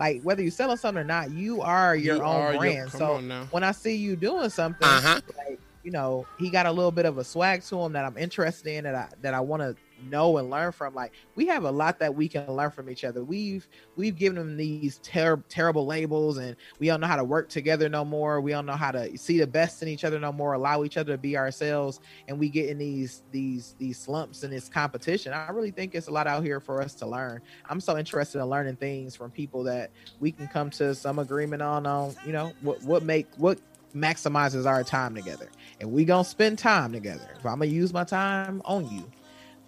Like 0.00 0.22
whether 0.22 0.40
you're 0.42 0.50
selling 0.50 0.78
something 0.78 1.02
or 1.02 1.04
not, 1.04 1.30
you 1.30 1.60
are 1.60 1.94
your 1.94 2.16
You 2.16 2.22
own 2.22 2.40
are 2.40 2.56
brand. 2.56 2.90
come 2.90 2.98
so 2.98 3.44
when 3.50 3.62
I 3.62 3.72
see 3.72 3.94
you 3.96 4.16
doing 4.16 4.48
something, 4.48 4.86
Uh-huh. 4.88 5.20
like 5.36 5.60
you 5.84 5.90
know, 5.90 6.26
he 6.38 6.50
got 6.50 6.66
a 6.66 6.72
little 6.72 6.90
bit 6.90 7.06
of 7.06 7.18
a 7.18 7.24
swag 7.24 7.62
to 7.64 7.80
him 7.80 7.92
that 7.92 8.04
I'm 8.04 8.16
interested 8.18 8.70
in 8.74 8.84
that 8.84 8.94
I 8.94 9.08
that 9.20 9.34
I 9.34 9.40
want 9.40 9.62
to 9.62 9.76
know 10.08 10.38
and 10.38 10.50
learn 10.50 10.72
from. 10.72 10.94
Like 10.94 11.12
we 11.34 11.46
have 11.46 11.64
a 11.64 11.70
lot 11.70 11.98
that 11.98 12.14
we 12.14 12.28
can 12.28 12.50
learn 12.50 12.70
from 12.70 12.90
each 12.90 13.04
other. 13.04 13.24
We've 13.24 13.66
we've 13.96 14.16
given 14.16 14.36
them 14.36 14.56
these 14.56 14.98
ter- 15.02 15.42
terrible 15.48 15.86
labels, 15.86 16.38
and 16.38 16.56
we 16.78 16.86
don't 16.86 17.00
know 17.00 17.06
how 17.06 17.16
to 17.16 17.24
work 17.24 17.48
together 17.48 17.88
no 17.88 18.04
more. 18.04 18.40
We 18.40 18.52
don't 18.52 18.66
know 18.66 18.72
how 18.72 18.90
to 18.92 19.16
see 19.18 19.38
the 19.38 19.46
best 19.46 19.82
in 19.82 19.88
each 19.88 20.04
other 20.04 20.18
no 20.18 20.32
more. 20.32 20.54
Allow 20.54 20.84
each 20.84 20.96
other 20.96 21.12
to 21.12 21.18
be 21.18 21.36
ourselves, 21.36 22.00
and 22.28 22.38
we 22.38 22.48
get 22.48 22.68
in 22.68 22.78
these 22.78 23.22
these 23.30 23.74
these 23.78 23.98
slumps 23.98 24.42
and 24.42 24.52
this 24.52 24.68
competition. 24.68 25.32
I 25.32 25.50
really 25.50 25.70
think 25.70 25.94
it's 25.94 26.08
a 26.08 26.12
lot 26.12 26.26
out 26.26 26.42
here 26.42 26.60
for 26.60 26.80
us 26.80 26.94
to 26.96 27.06
learn. 27.06 27.40
I'm 27.68 27.80
so 27.80 27.98
interested 27.98 28.40
in 28.40 28.46
learning 28.46 28.76
things 28.76 29.16
from 29.16 29.30
people 29.30 29.62
that 29.64 29.90
we 30.18 30.32
can 30.32 30.48
come 30.48 30.70
to 30.70 30.94
some 30.94 31.18
agreement 31.18 31.62
on. 31.62 31.86
On 31.86 32.14
you 32.24 32.32
know 32.32 32.52
what 32.60 32.82
what 32.84 33.02
make 33.02 33.26
what 33.36 33.58
maximizes 33.94 34.66
our 34.66 34.84
time 34.84 35.14
together 35.14 35.48
and 35.80 35.90
we 35.90 36.04
gonna 36.04 36.24
spend 36.24 36.58
time 36.58 36.92
together 36.92 37.28
if 37.36 37.44
i'm 37.44 37.58
gonna 37.58 37.66
use 37.66 37.92
my 37.92 38.04
time 38.04 38.62
on 38.64 38.88
you 38.90 39.04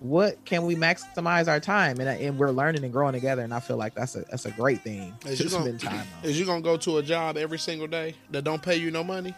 what 0.02 0.44
can 0.44 0.64
we 0.66 0.74
maximize 0.74 1.46
our 1.48 1.60
time 1.60 2.00
and, 2.00 2.08
and 2.08 2.36
we're 2.38 2.50
learning 2.50 2.82
and 2.82 2.92
growing 2.92 3.12
together 3.12 3.42
and 3.42 3.54
i 3.54 3.60
feel 3.60 3.76
like 3.76 3.94
that's 3.94 4.16
a 4.16 4.20
that's 4.30 4.46
a 4.46 4.50
great 4.50 4.80
thing 4.82 5.14
Is 5.26 5.38
to 5.38 5.44
you 5.44 5.50
gonna- 5.50 5.64
spend 5.64 5.80
time 5.80 6.06
on 6.22 6.28
Is 6.28 6.38
you 6.40 6.44
gonna 6.44 6.60
go 6.60 6.76
to 6.76 6.98
a 6.98 7.02
job 7.02 7.36
every 7.36 7.58
single 7.58 7.86
day 7.86 8.14
that 8.30 8.42
don't 8.42 8.60
pay 8.62 8.76
you 8.76 8.90
no 8.90 9.04
money? 9.04 9.32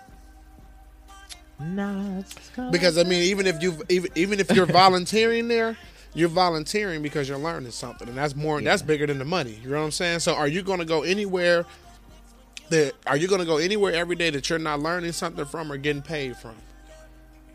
Nah. 1.61 2.23
Because 2.73 2.99
I 2.99 3.05
mean, 3.05 3.23
even 3.23 3.47
if 3.47 3.63
you 3.63 3.81
even 3.89 4.11
even 4.15 4.41
if 4.41 4.51
you're 4.51 4.67
volunteering 4.85 5.47
there, 5.49 5.77
you're 6.15 6.29
volunteering 6.29 7.01
because 7.03 7.29
you're 7.29 7.39
learning 7.39 7.71
something, 7.71 8.09
and 8.09 8.17
that's 8.17 8.35
more 8.35 8.61
that's 8.61 8.83
bigger 8.83 9.07
than 9.07 9.19
the 9.19 9.25
money. 9.25 9.59
You 9.63 9.71
know 9.71 9.79
what 9.79 9.85
I'm 9.85 9.91
saying? 9.93 10.19
So, 10.21 10.35
are 10.35 10.49
you 10.49 10.63
going 10.63 10.81
to 10.81 10.85
go 10.85 11.03
anywhere? 11.03 11.65
That 12.71 12.95
are 13.07 13.17
you 13.17 13.29
going 13.29 13.41
to 13.41 13.47
go 13.47 13.59
anywhere 13.59 13.93
every 13.93 14.17
day 14.17 14.31
that 14.31 14.51
you're 14.51 14.59
not 14.59 14.81
learning 14.81 15.13
something 15.13 15.45
from 15.45 15.71
or 15.71 15.77
getting 15.77 16.03
paid 16.03 16.37
from? 16.37 16.57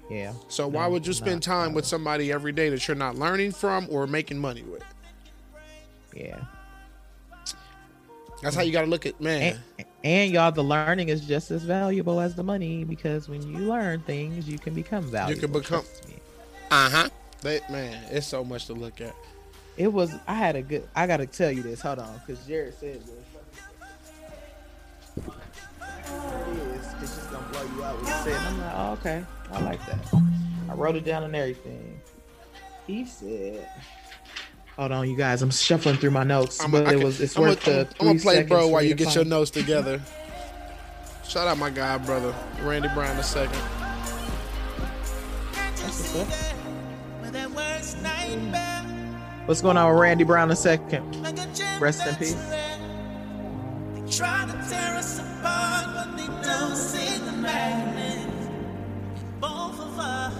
Yeah 0.09 0.33
So 0.47 0.67
why 0.67 0.85
No, 0.85 0.91
would 0.91 1.07
you 1.07 1.13
spend 1.13 1.35
not 1.35 1.43
time 1.43 1.73
with 1.73 1.85
somebody 1.85 2.31
every 2.31 2.51
day 2.51 2.69
that 2.69 2.87
you're 2.87 2.97
not 2.97 3.15
learning 3.15 3.51
from 3.51 3.87
or 3.89 4.07
making 4.07 4.39
money 4.39 4.63
with? 4.63 4.83
yeah 6.15 6.39
That's 8.41 8.55
how 8.55 8.61
you 8.63 8.71
got 8.71 8.81
to 8.81 8.87
look 8.87 9.05
at 9.05 9.19
man. 9.21 9.59
and, 9.77 9.87
and 10.03 10.31
y'all 10.31 10.51
the 10.51 10.63
learning 10.63 11.09
is 11.09 11.21
just 11.21 11.51
as 11.51 11.63
valuable 11.63 12.19
as 12.19 12.35
the 12.35 12.43
money 12.43 12.83
because 12.83 13.29
when 13.29 13.41
you 13.43 13.59
learn 13.59 14.01
things 14.01 14.47
you 14.47 14.57
can 14.57 14.73
become 14.73 15.03
valuable 15.03 15.41
You 15.41 15.47
can 15.47 15.51
become. 15.61 15.85
Uh 16.71 16.89
huh. 16.89 17.09
Man, 17.69 18.03
it's 18.11 18.27
so 18.27 18.43
much 18.43 18.65
to 18.67 18.73
look 18.73 18.99
at. 19.01 19.15
it 19.77 19.91
was 19.93 20.11
i 20.27 20.33
had 20.33 20.55
a 20.57 20.61
good 20.61 20.87
i 20.95 21.07
gotta 21.07 21.25
tell 21.25 21.51
you 21.51 21.61
this 21.63 21.79
hold 21.81 21.99
on 21.99 22.19
because 22.25 22.45
jared 22.45 22.73
said 22.79 23.01
this 23.05 25.25
gonna 27.91 28.01
blow 28.01 28.11
out 28.11 28.23
what 28.23 28.25
he 28.25 28.31
said. 28.31 28.41
I'm 28.47 28.59
like, 28.61 28.73
oh, 28.75 28.91
okay, 28.93 29.25
I 29.51 29.61
like 29.61 29.85
that. 29.85 29.99
I 30.69 30.73
wrote 30.73 30.95
it 30.95 31.05
down 31.05 31.23
and 31.23 31.35
everything. 31.35 31.99
He 32.87 33.05
said, 33.05 33.67
"Hold 34.77 34.91
on, 34.91 35.09
you 35.09 35.15
guys. 35.17 35.41
I'm 35.41 35.51
shuffling 35.51 35.97
through 35.97 36.11
my 36.11 36.23
notes, 36.23 36.59
I'm 36.63 36.71
but 36.71 36.87
I 36.87 36.93
it 36.93 37.03
was 37.03 37.21
it's 37.21 37.35
I'm 37.35 37.43
worth 37.43 37.63
gonna- 37.65 37.85
the 37.85 37.95
I'm 37.99 38.07
gonna 38.07 38.19
play 38.19 38.43
bro 38.43 38.67
while 38.67 38.81
you 38.83 38.95
get 38.95 39.13
your 39.15 39.25
notes 39.25 39.51
together. 39.51 40.01
Shout 41.27 41.47
out 41.47 41.57
my 41.59 41.69
guy, 41.69 41.97
brother 41.99 42.33
Randy 42.61 42.87
Brown 42.95 43.15
the 43.17 43.21
second. 43.23 43.61
That's 45.53 45.81
what's 45.83 46.15
up. 46.15 46.27
What's 49.45 49.61
going 49.61 49.77
on 49.77 49.91
with 49.93 50.01
Randy 50.01 50.23
Brown 50.23 50.49
the 50.49 50.55
second? 50.55 51.15
Rest 51.79 52.05
in 52.07 52.15
peace. 52.15 52.35
Try 54.11 54.45
to 54.45 54.69
tear 54.69 54.95
us 54.97 55.19
apart, 55.19 55.85
but 55.93 56.17
they 56.17 56.27
don't 56.43 56.75
see 56.75 57.17
the 57.19 57.31
madness 57.31 58.25
in 58.25 59.39
both 59.39 59.79
of 59.79 59.99
us. 59.99 60.33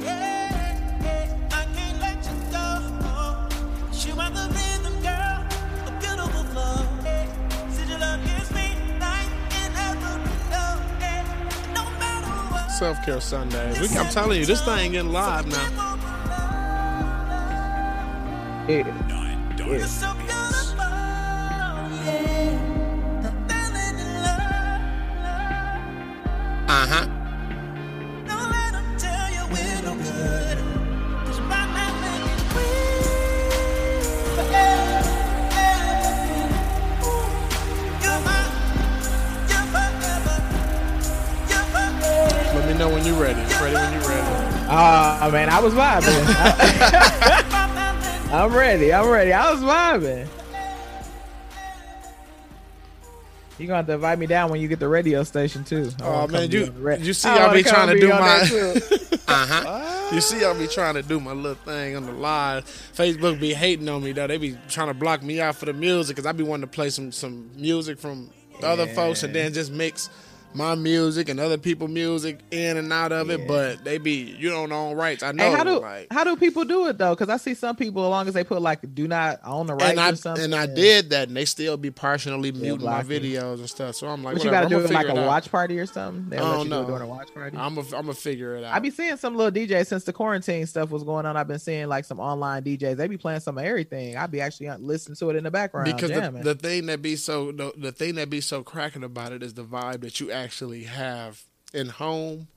Yeah, 0.00 1.00
yeah, 1.02 1.48
I 1.52 1.64
can't 1.74 2.00
let 2.00 2.18
you 2.24 2.36
go. 2.52 2.68
'Cause 3.88 4.06
You 4.06 4.14
are 4.20 4.30
the 4.30 4.46
rhythm, 4.56 5.02
girl, 5.02 5.44
a 5.88 5.92
beautiful 6.00 6.44
flow. 6.52 6.86
Yeah. 7.04 7.26
Said 7.70 7.88
your 7.88 7.98
love 7.98 8.20
gives 8.24 8.50
me 8.52 8.66
life 9.00 9.32
in 9.60 9.70
every 9.88 10.16
note. 10.54 10.82
Yeah. 11.00 11.74
No 11.74 11.84
matter 12.00 12.32
what. 12.52 12.70
Self 12.72 13.04
care 13.04 13.20
Sunday. 13.20 13.80
We, 13.80 13.88
I'm 13.98 14.08
telling 14.10 14.38
you, 14.40 14.46
this 14.46 14.62
thing 14.62 14.92
getting 14.92 15.12
live 15.12 15.46
now. 15.48 15.68
Yeah. 18.68 18.84
You're 19.58 19.86
so 19.86 20.08
beautiful, 20.14 20.28
yeah. 20.28 20.35
Uh 26.68 26.86
huh. 26.90 27.06
Don't 28.28 28.50
let 28.50 28.74
'em 28.74 28.96
tell 28.98 29.28
you 29.34 29.42
we're 29.52 29.82
no 29.82 29.94
good. 29.96 30.58
'Cause 31.24 31.38
you 31.38 31.44
might 31.44 31.70
not 31.74 31.94
make 32.04 32.24
it 32.32 32.40
weak. 32.54 34.04
Forever, 34.36 35.00
ever. 35.66 35.96
You're 38.02 38.20
mine. 38.26 38.52
You're 39.50 39.66
forever. 39.74 40.36
You're 41.50 41.66
forever. 41.74 42.56
Let 42.56 42.64
me 42.68 42.74
know 42.78 42.88
when 42.90 43.02
you're 43.04 43.20
ready. 43.20 43.40
Ready 43.62 43.74
when 43.74 43.92
you're 43.94 44.08
ready. 44.08 44.28
Ah, 44.68 45.28
man, 45.32 45.48
I 45.48 45.58
was 45.60 45.74
vibing. 45.74 46.26
I'm 48.32 48.52
ready. 48.54 48.92
I'm 48.94 49.08
ready. 49.08 49.32
I 49.32 49.50
was 49.52 49.60
vibing. 49.60 50.26
You 53.58 53.66
gonna 53.66 53.78
have 53.78 53.86
to 53.86 53.94
invite 53.94 54.18
me 54.18 54.26
down 54.26 54.50
when 54.50 54.60
you 54.60 54.68
get 54.68 54.80
the 54.80 54.88
radio 54.88 55.22
station 55.22 55.64
too. 55.64 55.90
Oh 56.02 56.26
man, 56.26 56.50
you 56.50 56.72
you 57.00 57.12
see, 57.14 57.28
I 57.28 57.48
I 57.48 57.54
be 57.54 57.62
trying 57.62 57.88
to 57.88 57.98
do 57.98 58.08
my. 58.08 58.48
uh 59.28 59.46
huh. 59.46 60.14
You 60.14 60.20
see, 60.20 60.44
I 60.44 60.52
be 60.52 60.66
trying 60.66 60.94
to 60.94 61.02
do 61.02 61.18
my 61.18 61.32
little 61.32 61.54
thing 61.54 61.96
on 61.96 62.04
the 62.04 62.12
live. 62.12 62.64
Facebook 62.64 63.40
be 63.40 63.54
hating 63.54 63.88
on 63.88 64.04
me 64.04 64.12
though. 64.12 64.26
They 64.26 64.36
be 64.36 64.58
trying 64.68 64.88
to 64.88 64.94
block 64.94 65.22
me 65.22 65.40
out 65.40 65.56
for 65.56 65.64
the 65.64 65.72
music 65.72 66.16
because 66.16 66.26
I 66.26 66.32
be 66.32 66.44
wanting 66.44 66.68
to 66.68 66.72
play 66.74 66.90
some 66.90 67.10
some 67.12 67.50
music 67.56 67.98
from 67.98 68.30
the 68.60 68.66
other 68.68 68.86
folks 68.86 69.22
and 69.22 69.34
then 69.34 69.52
just 69.52 69.72
mix 69.72 70.10
my 70.56 70.74
music 70.74 71.28
and 71.28 71.38
other 71.38 71.58
people 71.58 71.86
music 71.88 72.40
in 72.50 72.76
and 72.76 72.92
out 72.92 73.12
of 73.12 73.30
it, 73.30 73.46
but 73.46 73.84
they 73.84 73.98
be 73.98 74.34
you 74.38 74.48
don't 74.50 74.72
own 74.72 74.96
rights. 74.96 75.22
I 75.22 75.32
know 75.32 75.54
how 75.54 75.64
do 75.64 75.80
like 75.80 76.06
how 76.10 76.24
do 76.24 76.36
people 76.36 76.64
do 76.64 76.86
it 76.88 76.98
though? 76.98 77.14
Because 77.14 77.28
I 77.28 77.36
see 77.36 77.54
some 77.54 77.76
people, 77.76 78.02
as 78.04 78.08
long 78.10 78.28
as 78.28 78.34
they 78.34 78.44
put 78.44 78.60
like 78.62 78.80
"do 78.94 79.06
not 79.06 79.40
own 79.44 79.66
the 79.66 79.74
rights" 79.74 79.90
and 79.90 80.00
I 80.00 80.10
or 80.10 80.16
something, 80.16 80.44
and 80.44 80.54
I 80.54 80.66
did 80.66 81.10
that, 81.10 81.28
and 81.28 81.36
they 81.36 81.44
still 81.44 81.76
be 81.76 81.90
partially 81.90 82.52
muting 82.52 82.84
my 82.84 83.02
videos 83.02 83.58
and 83.58 83.68
stuff. 83.68 83.94
So 83.96 84.08
I'm 84.08 84.22
like, 84.24 84.36
But 84.36 84.44
you 84.44 84.50
gotta 84.50 84.68
do 84.68 84.76
I'ma 84.76 84.84
it 84.86 84.90
like 84.92 85.06
figure 85.06 85.20
a 85.20 85.24
out. 85.24 85.28
watch 85.28 85.50
party 85.50 85.78
or 85.78 85.86
something. 85.86 86.30
Let 86.30 86.38
don't 86.38 86.56
do 86.60 86.66
it 86.66 86.68
know. 86.70 86.86
during 86.86 87.02
a 87.02 87.06
watch 87.06 87.32
party. 87.34 87.56
I'm 87.56 87.74
gonna 87.74 87.86
I'm 87.88 88.02
gonna 88.06 88.14
figure 88.14 88.56
it 88.56 88.64
out. 88.64 88.74
I 88.74 88.78
be 88.78 88.90
seeing 88.90 89.16
some 89.18 89.36
little 89.36 89.52
DJs 89.52 89.86
since 89.86 90.04
the 90.04 90.12
quarantine 90.12 90.66
stuff 90.66 90.90
was 90.90 91.04
going 91.04 91.26
on. 91.26 91.36
I've 91.36 91.48
been 91.48 91.58
seeing 91.58 91.86
like 91.88 92.04
some 92.06 92.18
online 92.18 92.62
DJs. 92.62 92.96
They 92.96 93.08
be 93.08 93.18
playing 93.18 93.40
some 93.40 93.58
of 93.58 93.64
everything. 93.64 94.16
I 94.16 94.26
be 94.26 94.40
actually 94.40 94.68
uh, 94.68 94.78
listening 94.78 95.16
to 95.16 95.30
it 95.30 95.36
in 95.36 95.44
the 95.44 95.50
background. 95.50 95.86
because 95.94 96.10
the, 96.10 96.40
the 96.42 96.54
thing 96.54 96.86
that 96.86 97.02
be 97.02 97.16
so 97.16 97.52
the, 97.52 97.72
the 97.76 97.92
thing 97.92 98.14
that 98.14 98.30
be 98.30 98.40
so 98.40 98.62
cracking 98.62 99.04
about 99.04 99.32
it 99.32 99.42
is 99.42 99.52
the 99.54 99.64
vibe 99.64 100.00
that 100.00 100.18
you 100.20 100.30
actually 100.32 100.45
have 100.84 101.42
in 101.74 101.88
home 101.88 102.48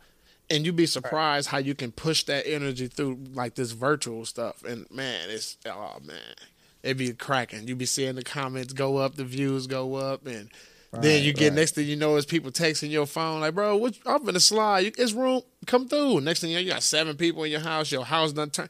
and 0.49 0.65
you'd 0.65 0.75
be 0.75 0.85
surprised 0.85 1.49
how 1.49 1.57
you 1.57 1.75
can 1.75 1.91
push 1.91 2.23
that 2.23 2.47
energy 2.47 2.87
through 2.87 3.19
like 3.33 3.55
this 3.55 3.71
virtual 3.71 4.25
stuff 4.25 4.63
and 4.63 4.89
man 4.91 5.29
it's 5.29 5.57
oh 5.65 5.97
man 6.03 6.35
it'd 6.81 6.97
be 6.97 7.11
cracking. 7.11 7.67
You'd 7.67 7.77
be 7.77 7.85
seeing 7.85 8.15
the 8.15 8.23
comments 8.23 8.73
go 8.73 8.97
up 8.97 9.15
the 9.15 9.25
views 9.25 9.67
go 9.67 9.95
up 9.95 10.25
and 10.25 10.49
then 10.91 11.23
you 11.23 11.33
get 11.33 11.49
right. 11.49 11.57
next 11.57 11.75
thing 11.75 11.87
you 11.87 11.95
know 11.95 12.15
is 12.15 12.25
people 12.25 12.51
texting 12.51 12.89
your 12.89 13.05
phone 13.05 13.41
like 13.41 13.53
bro 13.53 13.77
what, 13.77 13.97
i'm 14.05 14.23
gonna 14.23 14.39
slide. 14.39 14.93
It's 14.97 15.13
room 15.13 15.41
come 15.65 15.87
through. 15.87 16.21
Next 16.21 16.39
thing 16.39 16.51
you 16.51 16.55
know 16.55 16.61
you 16.61 16.71
got 16.71 16.83
seven 16.83 17.15
people 17.15 17.43
in 17.43 17.51
your 17.51 17.59
house. 17.59 17.91
Your 17.91 18.05
house 18.05 18.33
done 18.33 18.49
turn 18.49 18.69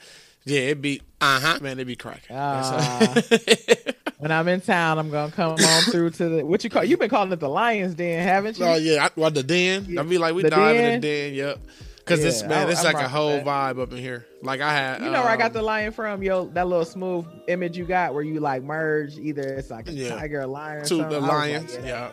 yeah 0.49 0.59
it'd 0.61 0.81
be 0.81 1.01
uh-huh 1.21 1.59
man 1.61 1.73
it'd 1.73 1.87
be 1.87 1.95
cracking 1.95 2.35
Ah. 2.35 3.13
when 4.19 4.31
I'm 4.31 4.47
in 4.47 4.61
town, 4.61 4.99
I'm 4.99 5.09
gonna 5.09 5.31
come 5.31 5.51
on 5.53 5.81
through 5.83 6.09
to 6.11 6.29
the 6.29 6.45
what 6.45 6.63
you 6.63 6.69
call. 6.69 6.83
You've 6.83 6.99
been 6.99 7.09
calling 7.09 7.31
it 7.31 7.39
the 7.39 7.47
Lions 7.49 7.95
Den, 7.95 8.21
haven't 8.27 8.57
you? 8.59 8.65
Oh 8.65 8.75
yeah, 8.75 9.05
I, 9.05 9.09
well 9.15 9.31
the 9.31 9.43
den. 9.43 9.97
I 9.97 10.03
be 10.03 10.17
like 10.17 10.33
we 10.35 10.43
The 10.43 10.49
dive 10.49 10.75
in 10.75 11.01
the 11.01 11.07
den. 11.07 11.33
Yep. 11.35 11.59
Cause 12.05 12.21
this 12.23 12.41
man, 12.43 12.67
I- 12.67 12.71
it's 12.71 12.83
I'm 12.83 12.93
like 12.93 13.05
a 13.05 13.07
whole 13.07 13.29
that. 13.37 13.45
vibe 13.45 13.79
up 13.81 13.91
in 13.91 13.97
here. 13.99 14.25
Like 14.41 14.61
I 14.61 14.73
had, 14.73 15.01
You 15.03 15.11
know 15.11 15.21
where 15.21 15.29
I 15.29 15.37
got 15.37 15.47
um, 15.47 15.53
the 15.53 15.61
lion 15.61 15.91
from? 15.93 16.23
Yo, 16.23 16.45
that 16.53 16.67
little 16.67 16.83
smooth 16.85 17.25
image 17.47 17.77
you 17.77 17.85
got 17.85 18.13
where 18.15 18.23
you 18.23 18.39
like 18.39 18.63
merge 18.63 19.17
either 19.19 19.43
it's 19.43 19.69
like 19.69 19.87
a 19.87 19.93
Yeah. 19.93 20.15
tiger, 20.15 20.41
or 20.41 20.47
lion, 20.47 20.81
or 20.81 20.85
two 20.85 20.97
the 20.97 21.03
I 21.03 21.07
was 21.07 21.21
like, 21.21 21.31
lions. 21.31 21.75
yeah, 21.75 21.85
yeah. 21.85 22.11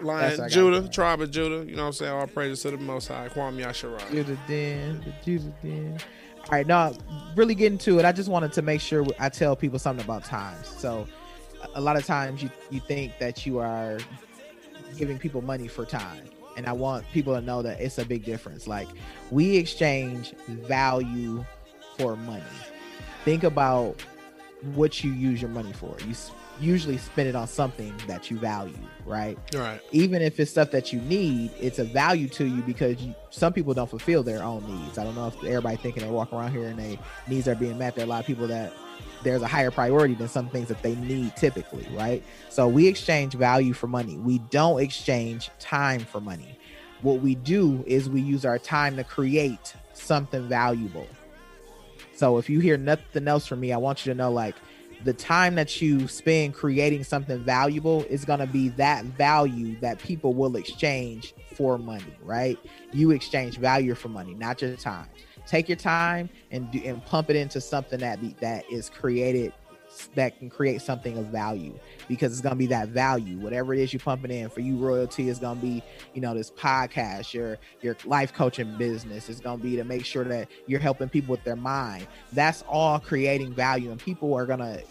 Lion, 0.00 0.30
what 0.30 0.32
I 0.32 0.36
got 0.36 0.50
Judah, 0.50 0.88
tribe 0.88 1.20
of 1.20 1.30
Judah. 1.30 1.64
You 1.68 1.76
know 1.76 1.82
what 1.82 1.86
I'm 1.88 1.92
saying? 1.92 2.12
All 2.12 2.26
praises 2.26 2.62
to 2.62 2.70
the 2.70 2.78
Most 2.78 3.08
High. 3.08 3.28
Kwame 3.28 3.62
Yasharai. 3.64 4.10
Judah 4.10 4.38
Den, 4.48 5.00
the 5.04 5.12
Judah 5.24 5.52
Den. 5.62 5.98
All 6.50 6.56
right, 6.56 6.66
now 6.66 6.94
really 7.36 7.54
getting 7.54 7.76
to 7.78 7.98
it, 7.98 8.06
I 8.06 8.12
just 8.12 8.28
wanted 8.30 8.52
to 8.54 8.62
make 8.62 8.80
sure 8.80 9.06
I 9.18 9.28
tell 9.28 9.54
people 9.54 9.78
something 9.78 10.02
about 10.04 10.24
times. 10.24 10.66
So, 10.66 11.06
a- 11.74 11.80
lot 11.80 11.96
of 11.96 12.06
times 12.06 12.42
you 12.42 12.50
you 12.70 12.80
think 12.80 13.18
that 13.18 13.44
you 13.44 13.58
are 13.58 13.98
giving 14.96 15.18
people 15.18 15.42
money 15.42 15.68
for 15.68 15.84
time, 15.84 16.22
and 16.56 16.66
I 16.66 16.72
want 16.72 17.04
people 17.12 17.34
to 17.34 17.42
know 17.42 17.60
that 17.62 17.80
it's 17.80 17.98
a 17.98 18.04
big 18.04 18.24
difference. 18.24 18.66
Like 18.66 18.88
we 19.30 19.56
exchange 19.56 20.32
value 20.46 21.44
for 21.98 22.16
money. 22.16 22.42
Think 23.26 23.44
about 23.44 24.00
what 24.74 25.04
you 25.04 25.12
use 25.12 25.42
your 25.42 25.50
money 25.50 25.74
for. 25.74 25.96
You 26.06 26.14
usually 26.60 26.98
spend 26.98 27.28
it 27.28 27.36
on 27.36 27.46
something 27.46 27.94
that 28.06 28.30
you 28.30 28.38
value, 28.38 28.78
right? 29.06 29.38
Right. 29.54 29.80
even 29.92 30.22
if 30.22 30.38
it's 30.40 30.50
stuff 30.50 30.70
that 30.72 30.92
you 30.92 31.00
need, 31.02 31.50
it's 31.60 31.78
a 31.78 31.84
value 31.84 32.28
to 32.28 32.44
you 32.44 32.62
because 32.62 33.00
you, 33.02 33.14
some 33.30 33.52
people 33.52 33.74
don't 33.74 33.88
fulfill 33.88 34.22
their 34.22 34.42
own 34.42 34.66
needs. 34.66 34.98
I 34.98 35.04
don't 35.04 35.14
know 35.14 35.28
if 35.28 35.36
everybody 35.44 35.76
thinking 35.76 36.02
they 36.02 36.10
walk 36.10 36.32
around 36.32 36.52
here 36.52 36.66
and 36.66 36.78
they 36.78 36.98
needs 37.26 37.48
are 37.48 37.54
being 37.54 37.78
met. 37.78 37.94
There 37.94 38.04
are 38.04 38.06
a 38.06 38.10
lot 38.10 38.20
of 38.20 38.26
people 38.26 38.46
that 38.48 38.72
there's 39.22 39.42
a 39.42 39.46
higher 39.46 39.70
priority 39.70 40.14
than 40.14 40.28
some 40.28 40.48
things 40.48 40.68
that 40.68 40.82
they 40.82 40.94
need 40.96 41.34
typically, 41.36 41.86
right? 41.92 42.22
So 42.48 42.68
we 42.68 42.86
exchange 42.86 43.34
value 43.34 43.72
for 43.72 43.86
money. 43.86 44.16
We 44.16 44.38
don't 44.50 44.80
exchange 44.80 45.50
time 45.58 46.00
for 46.00 46.20
money. 46.20 46.58
What 47.02 47.20
we 47.20 47.34
do 47.34 47.84
is 47.86 48.08
we 48.08 48.20
use 48.20 48.44
our 48.44 48.58
time 48.58 48.96
to 48.96 49.04
create 49.04 49.74
something 49.92 50.48
valuable. 50.48 51.06
So 52.14 52.38
if 52.38 52.50
you 52.50 52.58
hear 52.58 52.76
nothing 52.76 53.28
else 53.28 53.46
from 53.46 53.60
me, 53.60 53.72
I 53.72 53.76
want 53.76 54.04
you 54.04 54.12
to 54.12 54.16
know 54.16 54.32
like 54.32 54.56
the 55.04 55.12
time 55.12 55.54
that 55.54 55.80
you 55.80 56.08
spend 56.08 56.54
creating 56.54 57.04
something 57.04 57.38
valuable 57.44 58.04
is 58.04 58.24
going 58.24 58.40
to 58.40 58.46
be 58.46 58.68
that 58.70 59.04
value 59.04 59.78
that 59.80 59.98
people 59.98 60.34
will 60.34 60.56
exchange 60.56 61.34
for 61.54 61.78
money, 61.78 62.16
right? 62.22 62.58
You 62.92 63.12
exchange 63.12 63.58
value 63.58 63.94
for 63.94 64.08
money, 64.08 64.34
not 64.34 64.60
your 64.60 64.74
time. 64.76 65.08
Take 65.46 65.68
your 65.68 65.76
time 65.76 66.28
and 66.50 66.70
do, 66.70 66.80
and 66.84 67.04
pump 67.06 67.30
it 67.30 67.36
into 67.36 67.60
something 67.60 68.00
that 68.00 68.20
be, 68.20 68.34
that 68.40 68.70
is 68.70 68.90
created 68.90 69.52
that 70.14 70.38
can 70.38 70.48
create 70.50 70.80
something 70.80 71.16
of 71.18 71.26
value 71.26 71.78
because 72.08 72.32
it's 72.32 72.40
to 72.40 72.54
be 72.54 72.66
that 72.66 72.88
value. 72.88 73.38
Whatever 73.38 73.74
it 73.74 73.80
is 73.80 73.92
you're 73.92 74.00
pumping 74.00 74.30
in 74.30 74.48
for 74.48 74.60
you 74.60 74.76
Royal 74.76 75.06
T 75.06 75.28
is 75.28 75.38
to 75.40 75.54
be 75.54 75.82
you 76.14 76.20
know 76.20 76.34
this 76.34 76.50
podcast 76.50 77.32
your 77.32 77.58
your 77.82 77.96
life 78.04 78.32
coaching 78.32 78.76
business. 78.76 79.28
Is 79.28 79.40
to 79.58 79.62
be 79.62 79.76
to 79.76 79.84
make 79.84 80.04
sure 80.04 80.24
that 80.24 80.48
you're 80.66 80.80
helping 80.80 81.08
people 81.08 81.32
with 81.32 81.44
their 81.44 81.56
mind. 81.56 82.06
That's 82.32 82.62
all 82.68 82.98
creating 82.98 83.52
value 83.54 83.90
and 83.90 84.00
people 84.00 84.34
are 84.34 84.46
to 84.60 84.82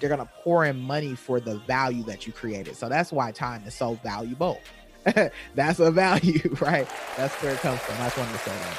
they're 0.00 0.08
to 0.16 0.28
pour 0.42 0.64
in 0.64 0.78
money 0.78 1.14
for 1.14 1.38
the 1.40 1.58
value 1.58 2.02
that 2.04 2.26
you 2.26 2.32
created. 2.32 2.76
So 2.76 2.88
that's 2.88 3.12
why 3.12 3.30
time 3.32 3.62
is 3.66 3.74
so 3.74 3.94
valuable. 4.02 4.60
That's 5.54 5.80
a 5.80 5.90
value 5.90 6.56
right? 6.60 6.88
That's 7.16 7.34
where 7.42 7.52
it 7.52 7.60
comes 7.60 7.78
from. 7.80 7.96
I 8.00 8.06
just 8.06 8.16
wanted 8.16 8.32
to 8.32 8.38
say 8.38 8.50
that. 8.50 8.78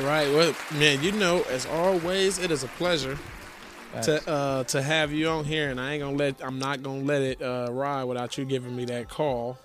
Right. 0.00 0.28
Well, 0.28 0.54
man, 0.74 1.02
you 1.02 1.12
know, 1.12 1.42
as 1.48 1.64
always, 1.66 2.38
it 2.38 2.50
is 2.50 2.64
a 2.64 2.68
pleasure 2.68 3.16
to 4.02 4.28
uh 4.30 4.64
to 4.64 4.82
have 4.82 5.12
you 5.12 5.28
on 5.28 5.44
here, 5.44 5.70
and 5.70 5.80
I 5.80 5.92
ain't 5.92 6.02
gonna 6.02 6.16
let 6.16 6.42
I'm 6.44 6.58
not 6.58 6.82
gonna 6.82 7.02
let 7.02 7.22
it 7.22 7.42
uh 7.42 7.68
ride 7.70 8.04
without 8.04 8.36
you 8.38 8.44
giving 8.44 8.74
me 8.76 8.84
that 8.86 9.08
call. 9.08 9.58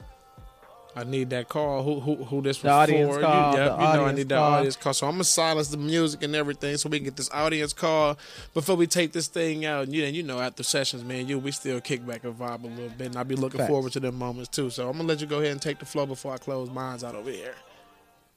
I 0.94 1.06
need 1.06 1.30
that 1.30 1.48
call. 1.48 1.84
Who 1.84 2.02
who 2.02 2.24
who 2.26 2.42
this 2.42 2.58
The 2.60 2.68
was 2.68 2.74
audience 2.74 3.16
for? 3.16 3.22
call, 3.22 3.54
you, 3.54 3.60
yep, 3.62 3.72
you 3.72 3.78
know 3.78 4.06
I 4.06 4.12
need 4.12 4.28
that 4.28 4.36
call. 4.36 4.52
audience 4.52 4.76
call. 4.76 4.94
So 4.94 5.08
I'm 5.08 5.14
gonna 5.14 5.24
silence 5.24 5.70
the 5.70 5.78
music 5.78 6.22
and 6.24 6.36
everything 6.36 6.76
so 6.76 6.90
we 6.90 6.98
can 6.98 7.06
get 7.06 7.16
this 7.16 7.30
audience 7.32 7.72
call 7.72 8.18
before 8.54 8.76
we 8.76 8.88
take 8.88 9.14
this 9.14 9.28
thing 9.30 9.66
out. 9.66 9.86
And 9.86 9.94
you, 9.96 10.04
you 10.04 10.22
know, 10.24 10.42
after 10.42 10.64
sessions, 10.64 11.04
man, 11.06 11.28
you 11.30 11.40
we 11.40 11.52
still 11.52 11.80
kick 11.80 12.06
back 12.06 12.26
and 12.26 12.38
vibe 12.38 12.66
a 12.66 12.68
little 12.68 12.90
bit, 12.90 13.08
and 13.08 13.16
I'll 13.16 13.24
be 13.24 13.36
looking 13.38 13.60
Facts. 13.60 13.70
forward 13.70 13.94
to 13.94 14.02
them 14.02 14.16
moments 14.16 14.50
too. 14.50 14.70
So 14.70 14.90
I'm 14.90 14.98
gonna 14.98 15.08
let 15.08 15.22
you 15.22 15.28
go 15.28 15.40
ahead 15.40 15.52
and 15.54 15.62
take 15.62 15.80
the 15.80 15.86
floor 15.86 16.06
before 16.06 16.34
I 16.34 16.38
close 16.38 16.70
mines 16.70 17.06
out 17.06 17.16
over 17.16 17.32
here. 17.32 17.56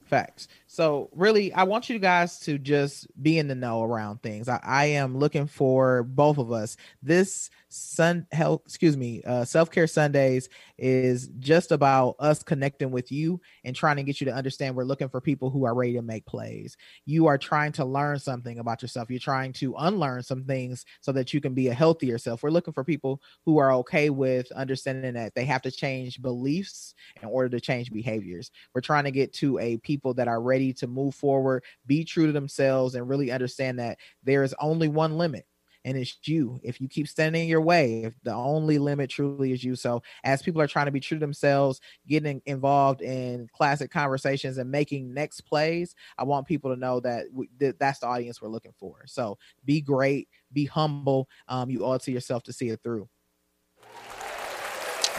Facts. 0.05 0.47
So 0.67 1.09
really, 1.13 1.51
I 1.53 1.63
want 1.63 1.89
you 1.89 1.97
guys 1.97 2.39
to 2.41 2.59
just 2.59 3.07
be 3.21 3.39
in 3.39 3.47
the 3.47 3.55
know 3.55 3.83
around 3.83 4.21
things. 4.21 4.47
I, 4.47 4.59
I 4.63 4.85
am 4.85 5.17
looking 5.17 5.47
for 5.47 6.03
both 6.03 6.37
of 6.37 6.51
us. 6.51 6.77
This 7.01 7.49
sun 7.75 8.25
health, 8.31 8.61
excuse 8.65 8.95
me, 8.95 9.21
uh, 9.23 9.43
self 9.43 9.69
care 9.69 9.87
Sundays 9.87 10.49
is 10.77 11.27
just 11.39 11.71
about 11.71 12.15
us 12.19 12.41
connecting 12.41 12.91
with 12.91 13.11
you 13.11 13.41
and 13.63 13.75
trying 13.75 13.97
to 13.97 14.03
get 14.03 14.21
you 14.21 14.25
to 14.25 14.33
understand. 14.33 14.75
We're 14.75 14.85
looking 14.85 15.09
for 15.09 15.21
people 15.21 15.49
who 15.49 15.65
are 15.65 15.75
ready 15.75 15.93
to 15.93 16.01
make 16.01 16.25
plays. 16.25 16.77
You 17.05 17.27
are 17.27 17.37
trying 17.37 17.73
to 17.73 17.85
learn 17.85 18.19
something 18.19 18.59
about 18.59 18.81
yourself. 18.81 19.09
You're 19.09 19.19
trying 19.19 19.53
to 19.53 19.75
unlearn 19.77 20.23
some 20.23 20.43
things 20.45 20.85
so 21.01 21.11
that 21.11 21.33
you 21.33 21.41
can 21.41 21.53
be 21.53 21.67
a 21.67 21.73
healthier 21.73 22.17
self. 22.17 22.43
We're 22.43 22.49
looking 22.49 22.73
for 22.73 22.83
people 22.83 23.21
who 23.43 23.57
are 23.57 23.73
okay 23.73 24.09
with 24.09 24.51
understanding 24.53 25.13
that 25.13 25.35
they 25.35 25.45
have 25.45 25.61
to 25.63 25.71
change 25.71 26.21
beliefs 26.21 26.93
in 27.21 27.27
order 27.27 27.49
to 27.49 27.59
change 27.59 27.91
behaviors. 27.91 28.51
We're 28.73 28.81
trying 28.81 29.03
to 29.03 29.11
get 29.11 29.33
to 29.33 29.59
a 29.59 29.77
people 29.77 30.13
that 30.15 30.27
are 30.27 30.41
ready 30.41 30.73
to 30.73 30.87
move 30.87 31.15
forward, 31.15 31.63
be 31.85 32.03
true 32.05 32.27
to 32.27 32.31
themselves, 32.31 32.95
and 32.95 33.07
really 33.07 33.31
understand 33.31 33.79
that 33.79 33.97
there 34.23 34.43
is 34.43 34.55
only 34.59 34.87
one 34.87 35.17
limit. 35.17 35.45
And 35.85 35.97
it's 35.97 36.17
you. 36.23 36.59
If 36.63 36.81
you 36.81 36.89
keep 36.89 37.07
standing 37.07 37.43
in 37.43 37.47
your 37.47 37.61
way, 37.61 38.03
if 38.03 38.15
the 38.23 38.33
only 38.33 38.77
limit 38.79 39.09
truly 39.09 39.53
is 39.53 39.63
you. 39.63 39.77
So, 39.77 40.03
as 40.25 40.41
people 40.41 40.61
are 40.61 40.67
trying 40.67 40.87
to 40.87 40.91
be 40.91 40.99
true 40.99 41.17
to 41.17 41.19
themselves, 41.19 41.79
getting 42.07 42.41
involved 42.45 43.01
in 43.01 43.47
classic 43.53 43.91
conversations 43.91 44.57
and 44.57 44.69
making 44.69 45.13
next 45.13 45.41
plays, 45.41 45.95
I 46.17 46.23
want 46.23 46.47
people 46.47 46.73
to 46.73 46.79
know 46.79 46.99
that 47.01 47.27
we, 47.31 47.49
that 47.59 47.79
that's 47.79 47.99
the 47.99 48.07
audience 48.07 48.41
we're 48.41 48.49
looking 48.49 48.73
for. 48.77 49.03
So, 49.05 49.37
be 49.63 49.79
great, 49.79 50.27
be 50.51 50.65
humble. 50.65 51.29
Um, 51.47 51.69
you 51.69 51.85
owe 51.85 51.93
it 51.93 52.01
to 52.01 52.11
yourself 52.11 52.43
to 52.43 52.53
see 52.53 52.69
it 52.69 52.81
through. 52.83 53.07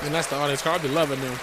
And 0.02 0.12
that's 0.12 0.26
the 0.28 0.36
audience. 0.36 0.66
I'll 0.66 0.78
be 0.78 0.88
loving 0.88 1.20
them. 1.20 1.38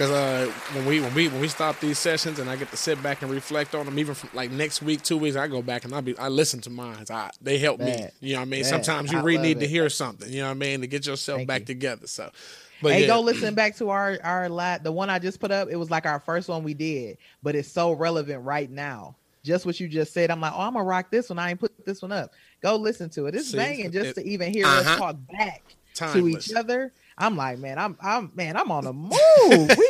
Cause 0.00 0.10
uh, 0.10 0.50
when 0.72 0.86
we 0.86 0.98
when 0.98 1.12
we 1.12 1.28
when 1.28 1.42
we 1.42 1.48
stop 1.48 1.78
these 1.78 1.98
sessions 1.98 2.38
and 2.38 2.48
I 2.48 2.56
get 2.56 2.70
to 2.70 2.76
sit 2.78 3.02
back 3.02 3.20
and 3.20 3.30
reflect 3.30 3.74
on 3.74 3.84
them, 3.84 3.98
even 3.98 4.14
from 4.14 4.30
like 4.32 4.50
next 4.50 4.80
week, 4.80 5.02
two 5.02 5.18
weeks, 5.18 5.36
I 5.36 5.46
go 5.46 5.60
back 5.60 5.84
and 5.84 5.94
I 5.94 6.00
be 6.00 6.16
I 6.16 6.28
listen 6.28 6.62
to 6.62 6.70
mine. 6.70 7.04
I, 7.10 7.30
they 7.42 7.58
help 7.58 7.80
me. 7.80 8.06
You 8.20 8.32
know 8.32 8.38
what 8.38 8.42
I 8.42 8.44
mean? 8.46 8.62
Bad. 8.62 8.70
Sometimes 8.70 9.12
you 9.12 9.18
I 9.18 9.22
really 9.22 9.42
need 9.42 9.60
to 9.60 9.68
hear 9.68 9.90
something. 9.90 10.32
You 10.32 10.40
know 10.40 10.46
what 10.46 10.52
I 10.52 10.54
mean? 10.54 10.80
To 10.80 10.86
get 10.86 11.04
yourself 11.04 11.40
Thank 11.40 11.48
back 11.48 11.60
you. 11.60 11.66
together. 11.66 12.06
So, 12.06 12.30
but 12.80 12.92
hey, 12.92 13.02
yeah, 13.02 13.08
go 13.08 13.20
listen 13.20 13.54
back 13.54 13.76
to 13.76 13.90
our 13.90 14.16
our 14.24 14.48
lat 14.48 14.84
the 14.84 14.90
one 14.90 15.10
I 15.10 15.18
just 15.18 15.38
put 15.38 15.50
up. 15.50 15.68
It 15.70 15.76
was 15.76 15.90
like 15.90 16.06
our 16.06 16.18
first 16.18 16.48
one 16.48 16.62
we 16.62 16.72
did, 16.72 17.18
but 17.42 17.54
it's 17.54 17.70
so 17.70 17.92
relevant 17.92 18.42
right 18.42 18.70
now. 18.70 19.16
Just 19.42 19.66
what 19.66 19.78
you 19.80 19.86
just 19.86 20.14
said. 20.14 20.30
I'm 20.30 20.40
like, 20.40 20.54
oh, 20.54 20.62
I'm 20.62 20.72
gonna 20.72 20.84
rock 20.86 21.10
this 21.10 21.28
one. 21.28 21.38
I 21.38 21.50
ain't 21.50 21.60
put 21.60 21.84
this 21.84 22.00
one 22.00 22.12
up. 22.12 22.32
Go 22.62 22.76
listen 22.76 23.10
to 23.10 23.26
it. 23.26 23.34
It's 23.34 23.50
See, 23.50 23.58
banging 23.58 23.92
just 23.92 24.12
it- 24.12 24.14
to 24.14 24.26
even 24.26 24.50
hear 24.50 24.64
us 24.64 24.86
uh-huh. 24.86 24.96
talk 24.96 25.16
back 25.30 25.62
to 25.94 26.26
each 26.26 26.54
other. 26.54 26.90
I'm 27.20 27.36
like, 27.36 27.58
man, 27.58 27.78
I'm 27.78 27.96
I'm 28.00 28.32
man, 28.34 28.56
I'm 28.56 28.70
on 28.72 28.84
the 28.84 28.92
move. 28.92 29.78
we 29.78 29.88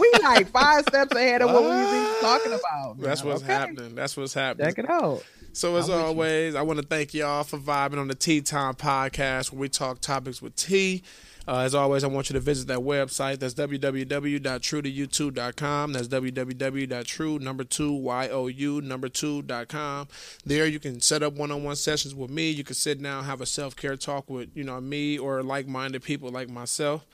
we 0.00 0.12
like 0.22 0.48
five 0.48 0.82
steps 0.88 1.14
ahead 1.14 1.40
of 1.40 1.50
what 1.50 1.62
we 1.62 1.68
was 1.68 1.94
even 1.94 2.20
talking 2.20 2.52
about. 2.52 2.98
That's 2.98 3.22
what's 3.22 3.42
Okay? 3.44 3.52
happening. 3.52 3.94
That's 3.94 4.16
what's 4.16 4.34
happening. 4.34 4.66
Check 4.66 4.78
it 4.80 4.90
out. 4.90 5.22
So 5.54 5.76
as 5.76 5.90
I'm 5.90 6.00
you. 6.00 6.06
always, 6.06 6.54
I 6.54 6.62
want 6.62 6.80
to 6.80 6.86
thank 6.86 7.12
y'all 7.12 7.44
for 7.44 7.58
vibing 7.58 7.98
on 7.98 8.08
the 8.08 8.14
Tea 8.14 8.40
Time 8.40 8.72
podcast 8.74 9.52
where 9.52 9.60
we 9.60 9.68
talk 9.68 10.00
topics 10.00 10.40
with 10.40 10.56
tea. 10.56 11.02
Uh, 11.46 11.58
as 11.58 11.74
always, 11.74 12.02
I 12.04 12.06
want 12.06 12.30
you 12.30 12.34
to 12.34 12.40
visit 12.40 12.68
that 12.68 12.78
website. 12.78 13.38
That's 13.40 13.52
www.truetoyou2.com. 13.54 15.92
That's 15.92 16.08
www.true 16.08 17.38
number 17.40 17.64
two 17.64 17.92
y 17.92 18.28
o 18.28 18.46
u 18.46 18.80
number 18.80 19.10
two 19.10 19.42
dot 19.42 19.68
com. 19.68 20.08
There, 20.46 20.66
you 20.66 20.78
can 20.78 21.00
set 21.00 21.22
up 21.22 21.34
one-on-one 21.34 21.76
sessions 21.76 22.14
with 22.14 22.30
me. 22.30 22.50
You 22.50 22.64
can 22.64 22.76
sit 22.76 23.02
down, 23.02 23.24
have 23.24 23.40
a 23.40 23.46
self-care 23.46 23.96
talk 23.96 24.30
with 24.30 24.50
you 24.54 24.64
know 24.64 24.80
me 24.80 25.18
or 25.18 25.42
like-minded 25.42 26.02
people 26.02 26.30
like 26.30 26.48
myself. 26.48 27.04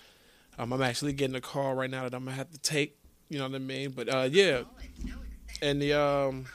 Um, 0.58 0.72
I'm 0.72 0.82
actually 0.82 1.14
getting 1.14 1.36
a 1.36 1.40
call 1.40 1.74
right 1.74 1.90
now 1.90 2.02
that 2.02 2.14
I'm 2.14 2.24
gonna 2.24 2.36
have 2.36 2.50
to 2.50 2.58
take. 2.58 2.98
You 3.30 3.38
know 3.38 3.48
what 3.48 3.56
I 3.56 3.58
mean? 3.58 3.90
But 3.92 4.14
uh, 4.14 4.28
yeah, 4.30 4.62
and 5.62 5.80
the 5.82 5.94
um. 5.94 6.46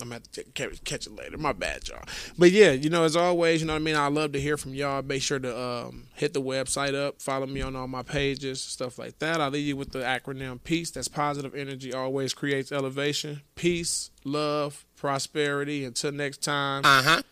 I'm 0.00 0.08
gonna 0.08 0.14
have 0.16 0.32
to 0.32 0.44
catch, 0.44 0.84
catch 0.84 1.06
it 1.06 1.14
later. 1.14 1.36
My 1.38 1.52
bad, 1.52 1.86
y'all. 1.88 2.02
But 2.38 2.50
yeah, 2.50 2.72
you 2.72 2.90
know, 2.90 3.04
as 3.04 3.14
always, 3.14 3.60
you 3.60 3.66
know 3.66 3.74
what 3.74 3.82
I 3.82 3.84
mean. 3.84 3.96
I 3.96 4.08
love 4.08 4.32
to 4.32 4.40
hear 4.40 4.56
from 4.56 4.74
y'all. 4.74 5.02
Make 5.02 5.22
sure 5.22 5.38
to 5.38 5.60
um, 5.60 6.08
hit 6.14 6.32
the 6.32 6.40
website 6.42 6.94
up, 6.94 7.20
follow 7.20 7.46
me 7.46 7.60
on 7.60 7.76
all 7.76 7.86
my 7.88 8.02
pages, 8.02 8.60
stuff 8.60 8.98
like 8.98 9.18
that. 9.18 9.40
I'll 9.40 9.50
leave 9.50 9.66
you 9.66 9.76
with 9.76 9.92
the 9.92 10.00
acronym 10.00 10.62
PEACE. 10.64 10.92
That's 10.92 11.08
positive 11.08 11.54
energy 11.54 11.92
always 11.92 12.34
creates 12.34 12.72
elevation. 12.72 13.42
Peace, 13.54 14.10
love, 14.24 14.84
prosperity. 14.96 15.84
Until 15.84 16.12
next 16.12 16.42
time. 16.42 16.84
Uh 16.84 17.02
huh. 17.02 17.22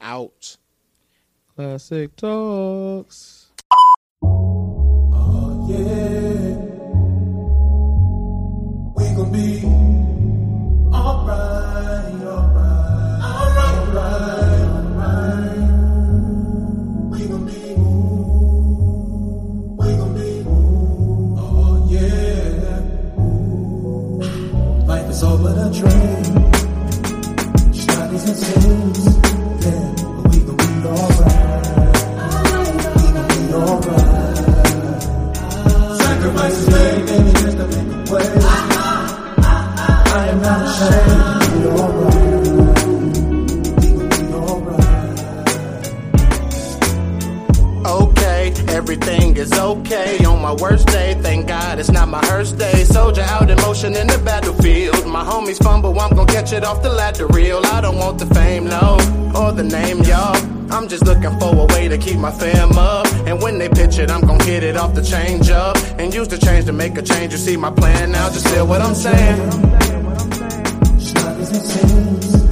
Out. 0.00 0.56
Classic 1.56 2.14
talks. 2.16 3.46
Oh 4.22 5.66
yeah. 5.68 6.56
We 8.96 9.04
gon' 9.16 9.32
be 9.32 9.64
alright, 10.94 11.53
Sacrifices 35.98 36.68
made, 36.70 37.06
baby, 37.06 37.32
just 37.32 37.56
to 37.58 37.66
make 37.66 38.08
a 38.08 38.14
way. 38.14 38.28
I 40.16 40.28
am 40.30 40.40
not 40.40 40.62
ashamed. 40.64 41.33
Is 49.44 49.52
okay. 49.52 50.24
On 50.24 50.40
my 50.40 50.54
worst 50.54 50.86
day, 50.88 51.14
thank 51.20 51.48
God 51.48 51.78
it's 51.78 51.90
not 51.90 52.08
my 52.08 52.22
worst 52.30 52.58
day. 52.58 52.84
Soldier 52.84 53.22
out 53.22 53.50
in 53.50 53.56
motion 53.58 53.94
in 53.94 54.06
the 54.06 54.18
battlefield. 54.24 55.06
My 55.06 55.22
homies 55.22 55.62
fumble, 55.62 55.98
I'm 56.00 56.14
gonna 56.16 56.32
catch 56.32 56.52
it 56.52 56.64
off 56.64 56.82
the 56.82 56.88
ladder 56.88 57.26
reel. 57.26 57.60
I 57.76 57.80
don't 57.80 57.98
want 57.98 58.18
the 58.18 58.26
fame, 58.34 58.64
no, 58.64 58.96
or 59.38 59.52
the 59.52 59.62
name, 59.62 59.98
y'all. 60.02 60.36
I'm 60.72 60.88
just 60.88 61.04
looking 61.04 61.38
for 61.38 61.54
a 61.54 61.66
way 61.74 61.88
to 61.88 61.98
keep 61.98 62.18
my 62.18 62.32
fam 62.32 62.72
up. 62.78 63.06
And 63.28 63.42
when 63.42 63.58
they 63.58 63.68
pitch 63.68 63.98
it, 63.98 64.10
I'm 64.10 64.22
gonna 64.22 64.44
hit 64.44 64.62
it 64.62 64.76
off 64.76 64.94
the 64.94 65.02
change 65.02 65.50
up. 65.50 65.76
And 65.98 66.12
use 66.14 66.28
the 66.28 66.38
change 66.38 66.64
to 66.66 66.72
make 66.72 66.96
a 66.96 67.02
change. 67.02 67.32
You 67.32 67.38
see 67.38 67.56
my 67.56 67.70
plan 67.70 68.12
now, 68.12 68.30
just 68.30 68.48
feel 68.48 68.66
what 68.66 68.80
I'm 68.80 68.94
saying. 68.94 69.38
Struggles 70.98 71.50
and 71.56 71.66
sins, 71.72 72.34
yeah, 72.34 72.43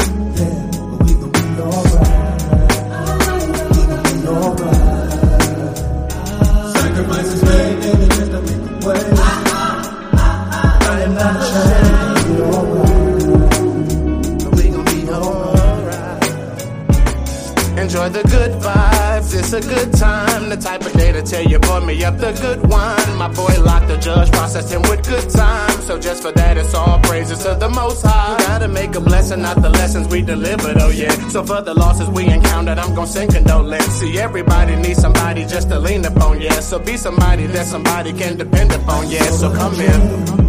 it's 19.55 19.67
a 19.67 19.69
good 19.69 19.93
time. 19.95 20.49
The 20.49 20.57
type 20.57 20.81
of 20.83 20.93
day 20.93 21.13
to 21.13 21.23
tell 21.23 21.45
you, 21.45 21.59
pour 21.59 21.81
me 21.81 22.03
up 22.05 22.17
the 22.17 22.33
good 22.33 22.67
wine. 22.69 23.17
My 23.19 23.29
boy 23.29 23.55
locked 23.63 23.89
the 23.89 23.99
judge, 23.99 24.31
processed 24.33 24.73
him 24.73 24.83
with 24.83 25.07
good 25.07 25.29
time. 25.29 25.81
So 25.83 25.99
just 25.99 26.23
for 26.23 26.33
that, 26.33 26.57
it's 26.57 26.75
all 26.75 26.99
praises 27.01 27.43
to 27.43 27.55
the 27.55 27.69
most 27.69 28.03
high. 28.03 28.33
You 28.33 28.47
gotta 28.47 28.69
make 28.69 28.95
a 28.95 29.01
blessing, 29.01 29.43
not 29.43 29.61
the 29.61 29.69
lessons 29.69 30.09
we 30.09 30.23
delivered, 30.23 30.79
oh 30.79 30.91
yeah. 30.91 31.13
So 31.29 31.45
for 31.45 31.61
the 31.61 31.75
losses 31.75 32.09
we 32.09 32.27
encountered, 32.29 32.79
I'm 32.79 32.95
gon' 32.95 33.07
sing 33.07 33.29
condolence. 33.29 33.85
See, 33.85 34.19
everybody 34.19 34.77
needs 34.77 35.01
somebody 35.01 35.45
just 35.45 35.69
to 35.69 35.79
lean 35.79 36.05
upon, 36.05 36.41
yeah. 36.41 36.61
So 36.61 36.79
be 36.79 36.97
somebody 36.97 37.47
that 37.49 37.67
somebody 37.67 38.13
can 38.13 38.37
depend 38.39 38.73
upon, 38.73 39.11
yeah. 39.11 39.25
So 39.25 39.53
come 39.55 39.75
in. 39.81 40.43